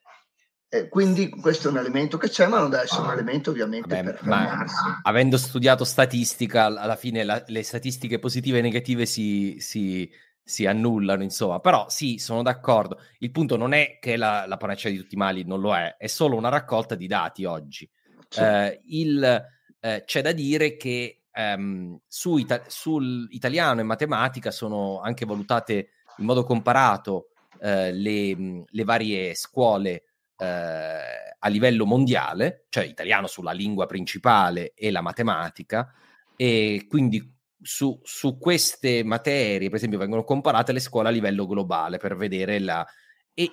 [0.69, 3.95] Eh, quindi questo è un elemento che c'è, ma non deve essere un elemento ovviamente
[3.95, 4.75] Vabbè, per fermarsi.
[5.03, 10.09] Avendo studiato statistica, alla fine la, le statistiche positive e negative si, si
[10.43, 11.59] si annullano, insomma.
[11.59, 12.99] Però sì, sono d'accordo.
[13.19, 15.95] Il punto non è che la, la panacea di tutti i mali non lo è,
[15.97, 17.89] è solo una raccolta di dati oggi.
[18.27, 18.39] Sì.
[18.41, 19.45] Eh, il,
[19.79, 25.89] eh, c'è da dire che ehm, su ita- sul italiano e matematica sono anche valutate
[26.17, 27.29] in modo comparato
[27.59, 30.03] eh, le, le, varie scuole
[30.37, 35.91] eh, a livello mondiale, cioè italiano sulla lingua principale e la matematica,
[36.35, 37.32] e quindi
[37.63, 42.59] su, su, queste materie, per esempio, vengono comparate le scuole a livello globale per vedere
[42.59, 42.85] la...
[43.33, 43.51] E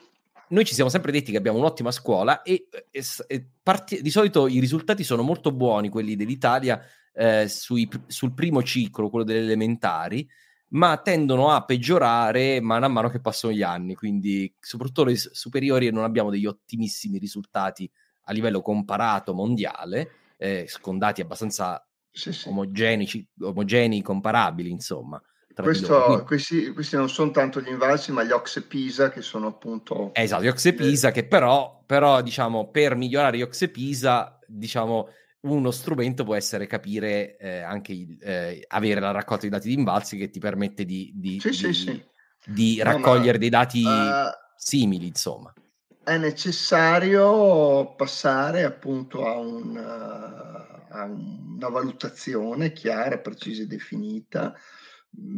[0.49, 4.03] noi ci siamo sempre detti che abbiamo un'ottima scuola e, e, e parti...
[4.03, 6.81] di solito i risultati sono molto buoni, quelli dell'Italia,
[7.12, 10.28] eh, sui, sul primo ciclo, quello delle elementari,
[10.69, 15.91] ma tendono a peggiorare mano a mano che passano gli anni, quindi soprattutto le superiori
[15.91, 17.91] non abbiamo degli ottimissimi risultati
[18.24, 22.49] a livello comparato mondiale, eh, con abbastanza sì, sì.
[22.49, 25.20] Omogenei, omogenei, comparabili, insomma.
[25.55, 30.11] Questo, questi, questi, non sono tanto gli invalsi, ma gli Ox Pisa che sono appunto...
[30.15, 35.09] Esatto, gli Ox Pisa che però, però, diciamo, per migliorare gli Ox Pisa, diciamo,
[35.41, 40.16] uno strumento può essere capire eh, anche eh, avere la raccolta di dati di invalsi
[40.16, 42.05] che ti permette di, di, sì, di, sì,
[42.47, 45.53] di no, raccogliere ma, dei dati uh, simili, insomma.
[46.02, 54.55] È necessario passare appunto a, un, uh, a una valutazione chiara, precisa e definita,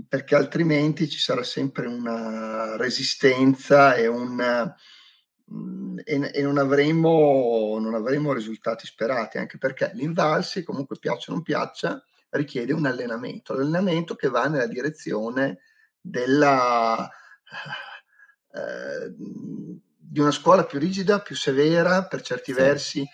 [0.08, 4.74] perché altrimenti ci sarà sempre una resistenza e un
[5.52, 11.34] Mhmm, e, e non, avremo, non avremo risultati sperati, anche perché l'invalsi, comunque piaccia o
[11.34, 15.58] non piaccia, richiede un allenamento, l'allenamento che va nella direzione
[16.00, 17.08] della,
[18.54, 19.14] eh,
[20.12, 22.58] di una scuola più rigida, più severa, per certi sì.
[22.58, 23.04] versi,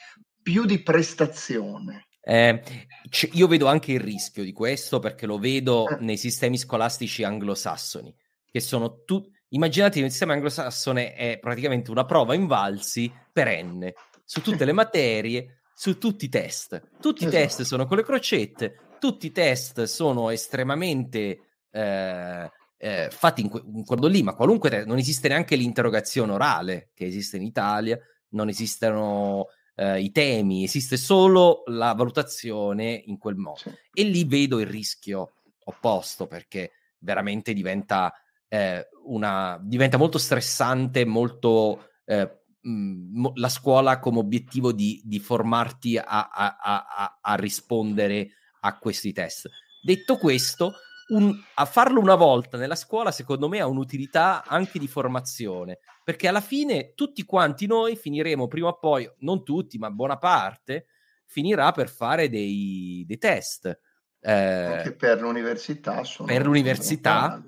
[0.42, 2.08] più di prestazione.
[2.20, 2.60] Eh,
[3.08, 5.96] c- io vedo anche il rischio di questo perché lo vedo eh.
[6.00, 8.12] nei sistemi scolastici anglosassoni,
[8.50, 14.42] che sono tutti Immaginate il sistema anglosassone è praticamente una prova in valsi perenne su
[14.42, 16.82] tutte le materie, su tutti i test.
[17.00, 17.36] Tutti esatto.
[17.36, 23.48] i test sono con le crocette, tutti i test sono estremamente eh, eh, fatti in,
[23.48, 27.42] que- in, quello lì, ma qualunque test, non esiste neanche l'interrogazione orale che esiste in
[27.42, 27.98] Italia,
[28.30, 33.58] non esistono eh, i temi, esiste solo la valutazione in quel modo.
[33.58, 33.70] Sì.
[33.92, 35.32] E lì vedo il rischio
[35.64, 38.12] opposto perché veramente diventa
[38.48, 45.96] eh, una, diventa molto stressante, molto eh, mh, la scuola come obiettivo di, di formarti
[45.98, 48.30] a, a, a, a, rispondere
[48.60, 49.48] a questi test.
[49.82, 50.74] Detto questo,
[51.08, 56.28] un, a farlo una volta nella scuola, secondo me, ha un'utilità anche di formazione, perché
[56.28, 60.86] alla fine tutti quanti noi finiremo prima o poi, non tutti, ma buona parte,
[61.26, 63.80] finirà per fare dei, dei test.
[64.20, 66.02] Eh, anche per l'università.
[66.24, 67.42] per l'università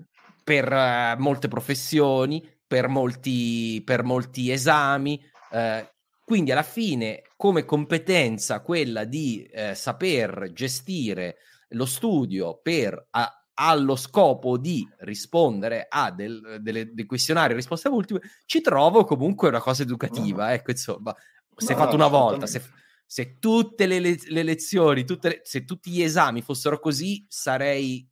[0.50, 5.20] per uh, molte professioni, per molti, per molti esami.
[5.50, 5.86] Uh,
[6.24, 11.36] quindi alla fine, come competenza, quella di uh, saper gestire
[11.70, 18.26] lo studio per a, allo scopo di rispondere a del, delle, dei questionari risposte multiple,
[18.46, 20.46] ci trovo comunque una cosa educativa.
[20.46, 20.52] No.
[20.52, 21.14] Ecco, insomma,
[21.54, 22.62] se no, fatto una volta, se,
[23.04, 28.08] se, tutte le, le, le lezioni, tutte le, se tutti gli esami fossero così, sarei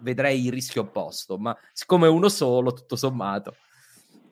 [0.00, 3.54] vedrei il rischio opposto, ma siccome uno solo, tutto sommato,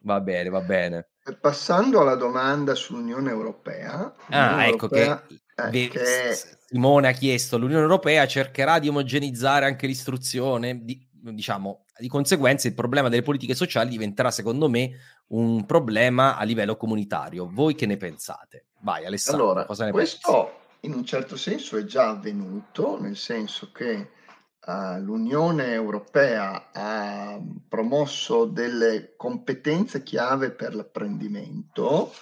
[0.03, 1.11] va bene, va bene.
[1.41, 4.15] Passando alla domanda sull'Unione Europea.
[4.29, 6.37] Ah, ecco Europea, che, eh, che,
[6.69, 12.75] Simone ha chiesto, l'Unione Europea cercherà di omogenizzare anche l'istruzione, di, diciamo, di conseguenza il
[12.75, 14.91] problema delle politiche sociali diventerà secondo me
[15.29, 17.49] un problema a livello comunitario.
[17.51, 18.67] Voi che ne pensate?
[18.81, 20.65] Vai Alessandro, allora, cosa ne questo pensi?
[20.81, 24.11] in un certo senso è già avvenuto, nel senso che
[24.67, 32.13] uh, l'Unione Europea ha promosso delle competenze chiave per l'apprendimento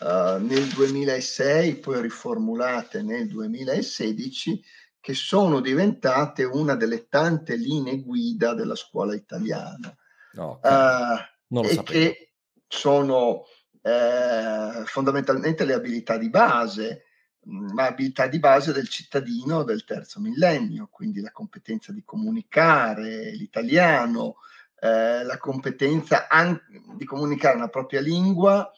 [0.00, 4.62] uh, nel 2006, poi riformulate nel 2016,
[5.00, 9.96] che sono diventate una delle tante linee guida della scuola italiana.
[10.36, 11.16] Okay.
[11.48, 11.82] Uh, e sapevo.
[11.82, 12.32] che
[12.66, 13.44] sono
[13.80, 17.04] eh, fondamentalmente le abilità di base
[17.46, 24.36] ma abilità di base del cittadino del terzo millennio, quindi la competenza di comunicare l'italiano,
[24.80, 26.60] eh, la competenza an-
[26.96, 28.70] di comunicare la propria lingua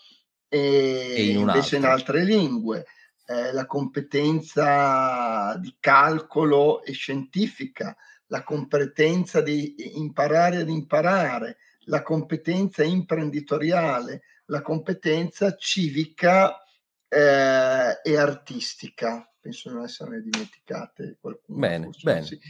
[0.49, 2.87] e, e in invece in altre lingue,
[3.27, 7.97] eh, la competenza di calcolo e scientifica,
[8.27, 16.63] la competenza di imparare ad imparare, la competenza imprenditoriale, la competenza civica
[17.09, 21.59] eh, e artistica, penso non esserne dimenticate qualcuno.
[21.59, 22.25] Bene, forse, bene.
[22.25, 22.41] Sì.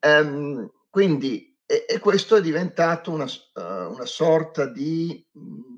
[0.00, 5.75] Um, quindi, e, e, questo è diventato una, uh, una sorta di, mh, mm,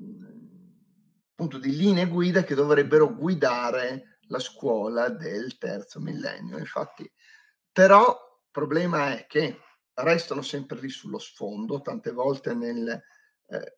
[1.39, 6.57] appunto, di linee guida che dovrebbero guidare la scuola del terzo millennio.
[6.57, 7.09] Infatti,
[7.71, 9.61] però il problema è che
[9.93, 13.75] restano sempre lì sullo sfondo, tante volte nel, eh,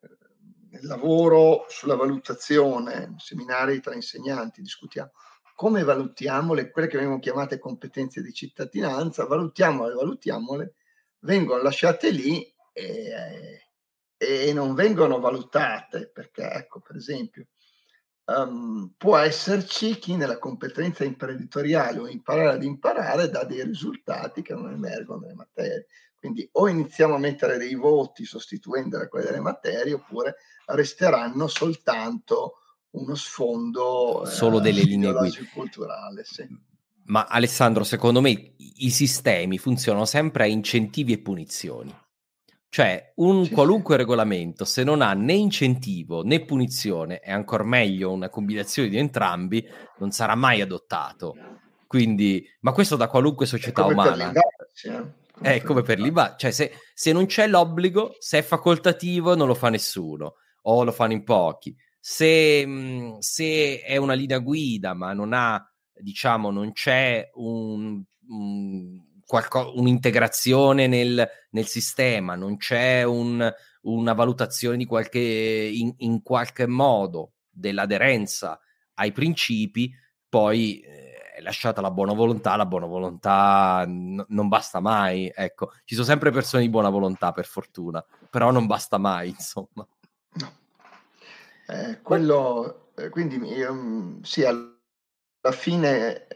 [0.70, 5.12] nel lavoro sulla valutazione, seminari tra insegnanti, discutiamo
[5.54, 10.74] come valutiamo le, quelle che vengono chiamate competenze di cittadinanza, valutiamole, valutiamole,
[11.20, 13.71] vengono lasciate lì e,
[14.22, 17.46] e non vengono valutate, perché ecco, per esempio,
[18.26, 24.54] um, può esserci chi nella competenza imprenditoriale o imparare ad imparare dà dei risultati che
[24.54, 25.86] non emergono nelle materie.
[26.16, 30.36] Quindi o iniziamo a mettere dei voti sostituendo quelli delle materie oppure
[30.66, 32.58] resteranno soltanto
[32.90, 36.22] uno sfondo solo eh, delle linee guida culturale.
[36.24, 36.46] Sì.
[37.06, 41.92] Ma Alessandro, secondo me i sistemi funzionano sempre a incentivi e punizioni.
[42.72, 44.00] Cioè, un sì, qualunque sì.
[44.00, 49.62] regolamento, se non ha né incentivo né punizione, e ancora meglio una combinazione di entrambi,
[49.98, 51.36] non sarà mai adottato.
[51.86, 54.32] Quindi, ma questo da qualunque società umana.
[54.32, 55.58] Eh.
[55.58, 59.54] È come per l'IVA, cioè se, se non c'è l'obbligo, se è facoltativo non lo
[59.54, 61.76] fa nessuno, o lo fanno in pochi.
[62.00, 68.98] Se, mhmm, se è una linea guida, ma non ha, diciamo, non c'è un, un
[69.26, 73.52] qualco, un'integrazione nel, nel, sistema, non c'è un,
[73.82, 78.58] una valutazione di qualche, in, in, qualche modo dell'aderenza
[78.94, 79.92] ai principi,
[80.28, 85.94] poi eh, lasciata la buona volontà, la buona volontà n- non basta mai, ecco, ci
[85.94, 89.86] sono sempre persone di buona volontà per fortuna, però non basta mai, insomma.
[91.68, 96.26] Eh, quello, eh, quindi io, sì, alla fine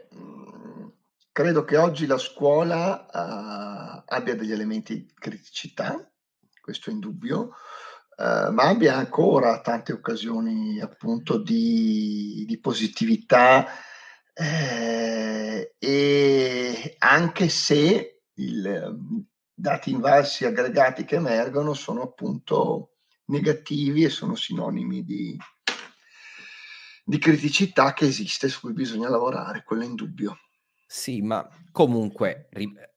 [1.36, 6.10] Credo che oggi la scuola uh, abbia degli elementi di criticità,
[6.62, 7.50] questo è indubbio,
[8.16, 13.66] uh, ma abbia ancora tante occasioni appunto di, di positività
[14.32, 18.62] eh, e anche se i
[19.52, 22.94] dati invalsi aggregati che emergono sono appunto
[23.26, 25.38] negativi e sono sinonimi di,
[27.04, 30.38] di criticità che esiste, su cui bisogna lavorare, quello è indubbio.
[30.86, 32.48] Sì, ma comunque,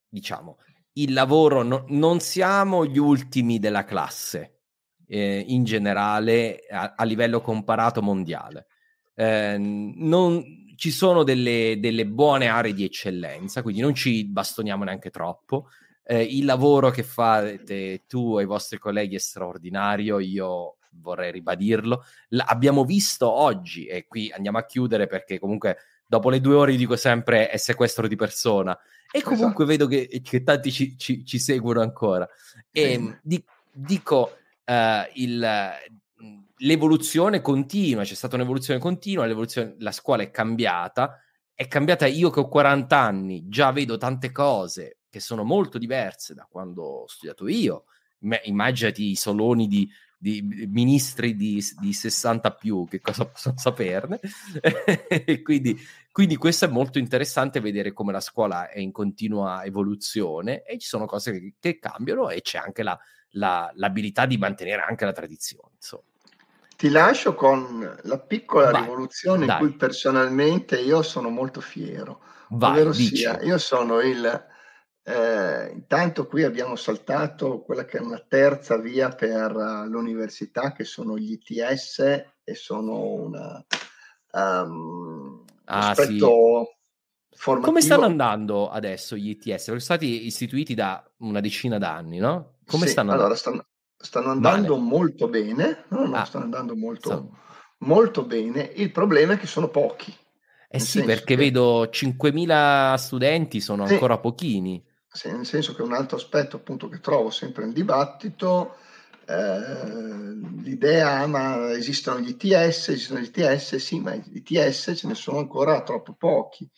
[0.08, 0.58] diciamo,
[0.93, 4.59] il lavoro no, non siamo gli ultimi della classe
[5.08, 8.68] eh, in generale a, a, livello comparato mondiale.
[9.16, 15.09] Eh, non, ci sono delle, delle, buone aree di eccellenza, quindi non ci bastoniamo neanche
[15.09, 15.69] troppo.
[16.03, 22.03] Eh, il lavoro che fate tu e i vostri colleghi è straordinario, io vorrei ribadirlo.
[22.30, 25.77] L- abbiamo visto oggi, e qui andiamo a chiudere perché comunque
[26.09, 28.75] dopo le due ore dico sempre è sequestro di persona.
[29.11, 29.65] E comunque esatto.
[29.65, 32.27] vedo che, che tanti ci, ci, ci, seguono ancora.
[32.71, 34.73] E di, dico, uh,
[35.13, 35.71] il,
[36.57, 39.27] l'evoluzione continua, c'è stata un'evoluzione continua,
[39.77, 41.21] la scuola è cambiata,
[41.53, 46.33] è cambiata io che ho 40 anni, già vedo tante cose che sono molto diverse
[46.33, 47.85] da quando ho studiato io.
[48.43, 49.88] Immaginati i soloni di,
[50.22, 54.19] di ministri di, di 60 più, che cosa possono saperne.
[55.41, 55.80] quindi,
[56.11, 60.88] quindi questo è molto interessante vedere come la scuola è in continua evoluzione e ci
[60.88, 62.99] sono cose che, che cambiano e c'è anche la,
[63.31, 65.72] la, l'abilità di mantenere anche la tradizione.
[65.75, 66.03] Insomma.
[66.75, 69.61] Ti lascio con la piccola Vai, rivoluzione dai.
[69.61, 72.22] in cui personalmente io sono molto fiero.
[72.49, 74.48] Vai, sia, io sono il
[75.09, 80.83] eh, intanto qui abbiamo saltato quella che è una terza via per uh, l'università, che
[80.83, 81.99] sono gli ITS
[82.43, 83.65] e sono una,
[84.33, 86.75] um, ah, aspetto
[87.27, 87.38] sì.
[87.38, 87.71] formativo.
[87.71, 89.63] Come stanno andando adesso gli ITS?
[89.63, 92.57] Sono stati istituiti da una decina d'anni, no?
[92.67, 93.65] Come sì, stanno allora, stanno,
[93.97, 94.88] stanno andando vale.
[94.88, 97.38] molto bene, no, no, ah, stanno andando molto, so.
[97.79, 98.61] molto bene.
[98.75, 100.15] Il problema è che sono pochi.
[100.69, 101.35] Eh sì, perché che...
[101.35, 103.93] vedo 5.000 studenti, sono sì.
[103.93, 104.85] ancora pochini
[105.25, 108.75] nel senso che un altro aspetto appunto che trovo sempre nel dibattito,
[109.25, 115.15] eh, l'idea, ma esistono gli ITS, esistono gli ITS, sì, ma gli ITS ce ne
[115.15, 116.69] sono ancora troppo pochi.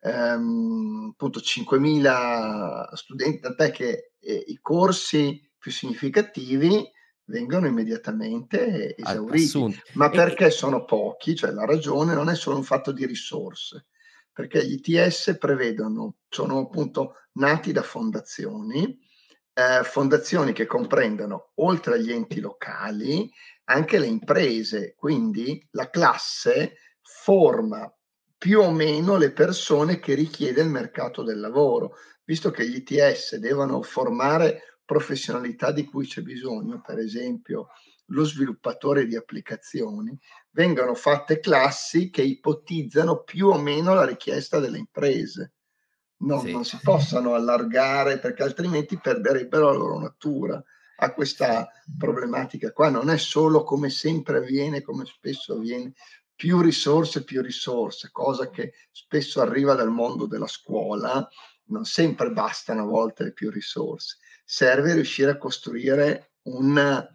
[0.00, 6.88] Um, appunto 5.000 studenti, tant'è che eh, i corsi più significativi
[7.24, 9.44] vengono immediatamente esauriti.
[9.44, 9.78] Assunto.
[9.94, 11.34] Ma perché sono pochi?
[11.34, 13.86] Cioè la ragione non è solo un fatto di risorse,
[14.38, 18.96] perché gli ITS prevedono, sono appunto nati da fondazioni,
[19.52, 23.28] eh, fondazioni che comprendono, oltre agli enti locali,
[23.64, 27.92] anche le imprese, quindi la classe forma
[28.38, 33.38] più o meno le persone che richiede il mercato del lavoro, visto che gli ITS
[33.38, 37.70] devono formare professionalità di cui c'è bisogno, per esempio
[38.08, 40.18] lo sviluppatore di applicazioni,
[40.50, 45.54] vengono fatte classi che ipotizzano più o meno la richiesta delle imprese.
[46.18, 46.52] No, sì.
[46.52, 50.62] Non si possano allargare perché altrimenti perderebbero la loro natura
[51.00, 52.90] a questa problematica qua.
[52.90, 55.92] Non è solo come sempre avviene, come spesso avviene,
[56.34, 61.28] più risorse, più risorse, cosa che spesso arriva dal mondo della scuola.
[61.66, 64.16] Non sempre bastano a volte le più risorse.
[64.44, 67.06] Serve riuscire a costruire un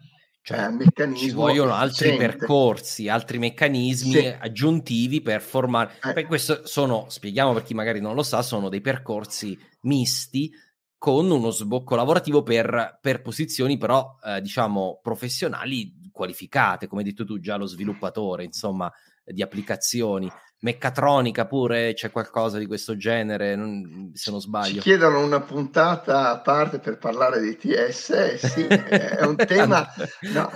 [0.44, 4.26] cioè, meccanismo ci vogliono altri percorsi, altri meccanismi sì.
[4.26, 5.94] aggiuntivi per formare.
[6.02, 6.12] Eh.
[6.12, 10.52] Per questo sono, spieghiamo per chi magari non lo sa, sono dei percorsi misti
[10.98, 17.24] con uno sbocco lavorativo per, per posizioni però eh, diciamo professionali qualificate, come hai detto
[17.24, 18.92] tu già lo sviluppatore, insomma,
[19.24, 20.30] di applicazioni
[20.64, 24.76] meccatronica pure c'è qualcosa di questo genere, non, se non sbaglio.
[24.76, 29.86] Ci chiedono una puntata a parte per parlare di TS, eh, sì, è un tema,
[30.32, 30.50] no,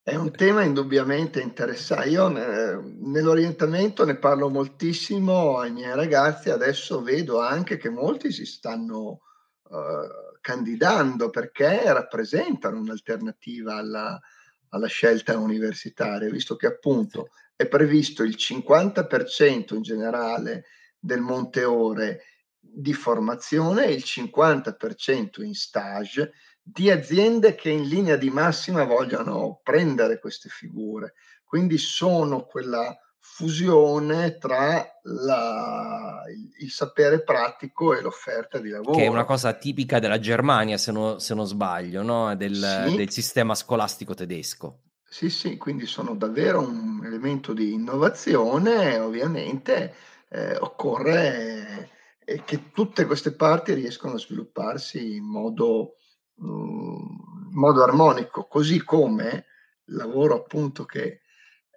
[0.00, 2.08] è un tema indubbiamente interessante.
[2.08, 8.46] Io eh, nell'orientamento ne parlo moltissimo ai miei ragazzi, adesso vedo anche che molti si
[8.46, 9.22] stanno
[9.62, 14.20] uh, candidando perché rappresentano un'alternativa alla,
[14.68, 20.66] alla scelta universitaria, visto che appunto è previsto il 50% in generale
[20.98, 22.22] del monte ore
[22.60, 29.60] di formazione e il 50% in stage di aziende che in linea di massima vogliono
[29.62, 31.14] prendere queste figure.
[31.44, 38.96] Quindi sono quella fusione tra la, il, il, sapere pratico e l'offerta di lavoro.
[38.96, 42.34] Che è una cosa tipica della Germania, se, no, se non sbaglio, no?
[42.36, 42.96] del, sì.
[42.96, 44.80] del sistema scolastico tedesco.
[45.08, 49.94] Sì, sì, quindi sono davvero un elemento di innovazione, ovviamente
[50.28, 51.90] eh, occorre
[52.24, 55.94] eh, che tutte queste parti riescano a svilupparsi in modo,
[56.34, 59.46] mh, mm, modo armonico, così come
[59.84, 61.22] il lavoro appunto che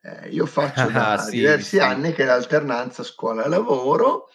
[0.02, 1.80] eh, io faccio da ah, sì, diversi sì.
[1.80, 4.30] anni, che è l'alternanza scuola-lavoro.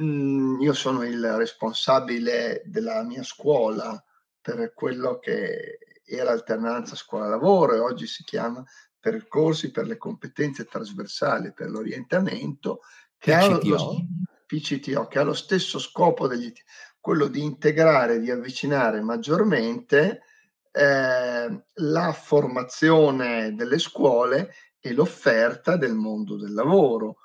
[0.00, 4.02] Mm, io sono il responsabile della mia scuola
[4.40, 5.78] per quello che
[6.16, 8.64] era alternanza scuola-lavoro e oggi si chiama
[8.98, 12.80] percorsi per le competenze trasversali per l'orientamento,
[13.16, 14.06] che ha, lo,
[14.46, 16.52] PCTO, che ha lo stesso scopo degli,
[17.00, 20.22] quello di integrare, di avvicinare maggiormente
[20.70, 27.16] eh, la formazione delle scuole e l'offerta del mondo del lavoro.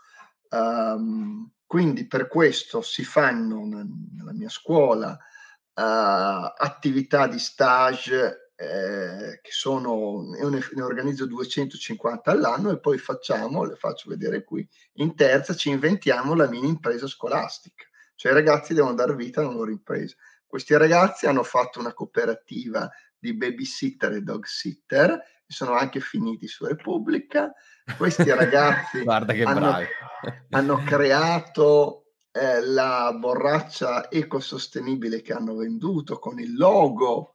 [0.50, 9.52] Um, quindi per questo si fanno nella mia scuola uh, attività di stage eh, che
[9.52, 15.16] sono, io ne, ne, organizzo 250 all'anno e poi facciamo, le faccio vedere qui, in
[15.16, 17.84] terza ci inventiamo la mini impresa scolastica,
[18.16, 20.16] cioè i ragazzi devono dare vita alla loro impresa.
[20.48, 26.66] Questi ragazzi hanno fatto una cooperativa di babysitter e dog sitter, sono anche finiti su
[26.66, 27.54] Repubblica.
[27.98, 29.04] Questi ragazzi
[29.44, 29.76] hanno,
[30.52, 37.35] hanno, creato eh, la borraccia ecosostenibile che hanno venduto con il logo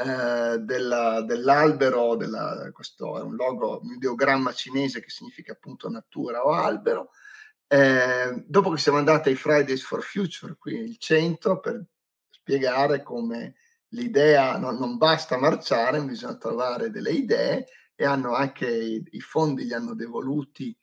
[0.00, 6.42] eh, della, dell'albero, della, questo è un logo, un ideogramma cinese che significa appunto natura
[6.42, 7.10] o albero.
[7.66, 11.84] Eh, dopo che siamo andati ai Fridays for Future, qui il centro, per
[12.30, 13.56] spiegare come
[13.88, 19.64] l'idea non, non basta marciare, bisogna trovare delle idee e hanno anche i, i fondi
[19.64, 20.74] li hanno devoluti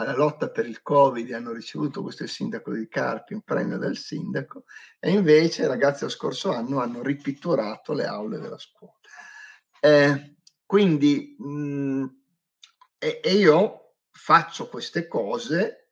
[0.00, 3.96] alla lotta per il Covid hanno ricevuto questo il sindaco di Carpi, un premio del
[3.96, 4.64] sindaco,
[5.00, 8.94] e invece i ragazzi lo scorso anno hanno ripitturato le aule della scuola.
[9.80, 12.04] Eh, quindi mh, mm,
[12.98, 15.90] e, e, io faccio queste cose,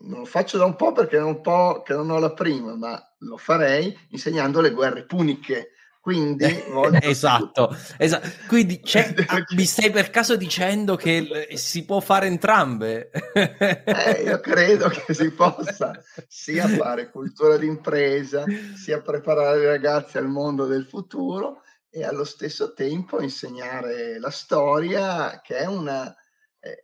[0.00, 2.74] non lo faccio da un po' perché è un po' che non ho la prima,
[2.74, 5.75] ma lo farei insegnando le guerre puniche
[6.06, 6.44] quindi
[7.02, 8.28] esatto, esatto.
[8.46, 8.80] Quindi
[9.56, 13.10] mi stai per caso dicendo che si può fare entrambe?
[13.34, 18.44] eh, io credo che si possa sia fare cultura d'impresa,
[18.76, 25.40] sia preparare i ragazzi al mondo del futuro e allo stesso tempo insegnare la storia,
[25.42, 26.14] che è una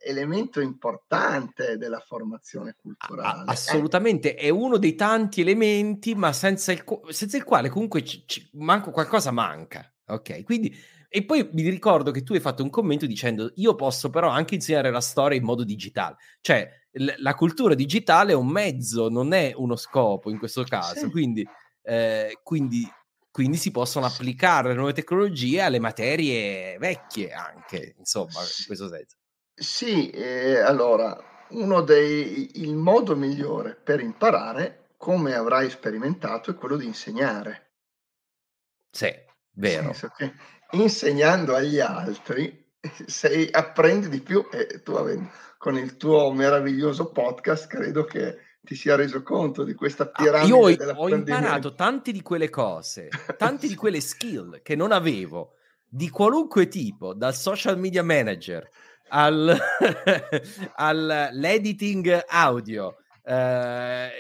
[0.01, 3.45] elemento importante della formazione culturale.
[3.47, 8.49] Assolutamente, è uno dei tanti elementi, ma senza il, senza il quale comunque ci, ci
[8.55, 9.87] manco, qualcosa manca.
[10.07, 10.75] Ok, quindi
[11.15, 14.55] e poi mi ricordo che tu hai fatto un commento dicendo io posso però anche
[14.55, 16.17] insegnare la storia in modo digitale.
[16.41, 21.01] Cioè, l- la cultura digitale è un mezzo, non è uno scopo in questo caso.
[21.01, 21.11] Sì.
[21.11, 21.47] Quindi,
[21.83, 22.91] eh, quindi,
[23.31, 29.17] quindi, si possono applicare le nuove tecnologie alle materie vecchie anche, insomma, in questo senso.
[29.55, 31.17] Sì, ehm, allora,
[31.51, 37.71] uno dei il modo migliore per imparare, come avrai sperimentato, è quello di insegnare.
[38.91, 39.13] Sì,
[39.55, 39.95] vero.
[40.17, 40.33] che
[40.73, 42.63] insegnando agli altri
[43.07, 44.95] sei, apprendi di più e tu
[45.57, 50.81] con il tuo meraviglioso podcast credo che ti sia reso conto di questa piramide ah,
[50.81, 53.09] io ho, ho imparato tante di quelle cose,
[53.39, 55.55] tante di quelle skill che non avevo
[55.95, 58.69] di qualunque tipo, dal social media manager
[59.13, 59.57] al,
[60.77, 64.11] all'editing audio, eh,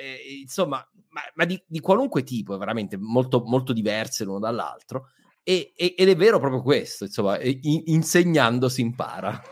[0.40, 5.08] insomma, ma, ma di, di, qualunque tipo, veramente molto, molto diverse l'uno dall'altro.
[5.42, 9.42] E, e, ed è vero proprio questo, insomma, in, insegnando si impara.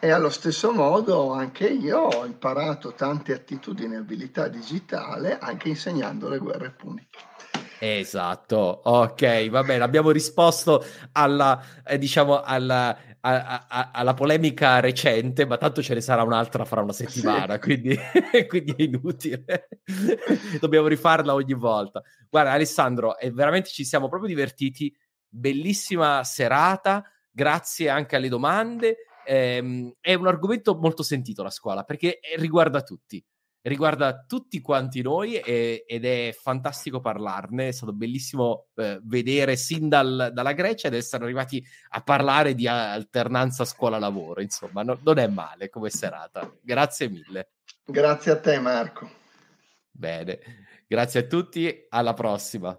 [0.00, 6.28] E allo stesso modo anche io ho imparato tante attitudini e abilità digitale anche insegnando
[6.28, 7.18] le guerre puniche.
[7.78, 12.96] Esatto, ok, va bene, abbiamo risposto alla, eh, diciamo, alla,
[13.26, 17.60] a, a, alla polemica recente, ma tanto ce ne sarà un'altra fra una settimana, sì.
[17.60, 17.96] quindi,
[18.48, 19.68] quindi, è inutile.
[20.60, 22.02] Dobbiamo rifarla ogni volta.
[22.28, 24.94] Guarda, Alessandro, eh, veramente ci siamo proprio divertiti,
[25.26, 32.20] bellissima serata, grazie anche alle domande ehm, è un argomento molto sentito la scuola perché
[32.36, 33.24] riguarda tutti,
[33.68, 39.88] riguarda tutti quanti noi e, ed è fantastico parlarne, è stato bellissimo eh, vedere sin
[39.88, 45.26] dal, dalla Grecia ed essere arrivati a parlare di alternanza scuola-lavoro, insomma, no, non è
[45.26, 46.52] male come serata.
[46.60, 47.50] Grazie mille.
[47.84, 49.10] Grazie a te Marco.
[49.90, 50.38] Bene,
[50.86, 52.78] grazie a tutti, alla prossima.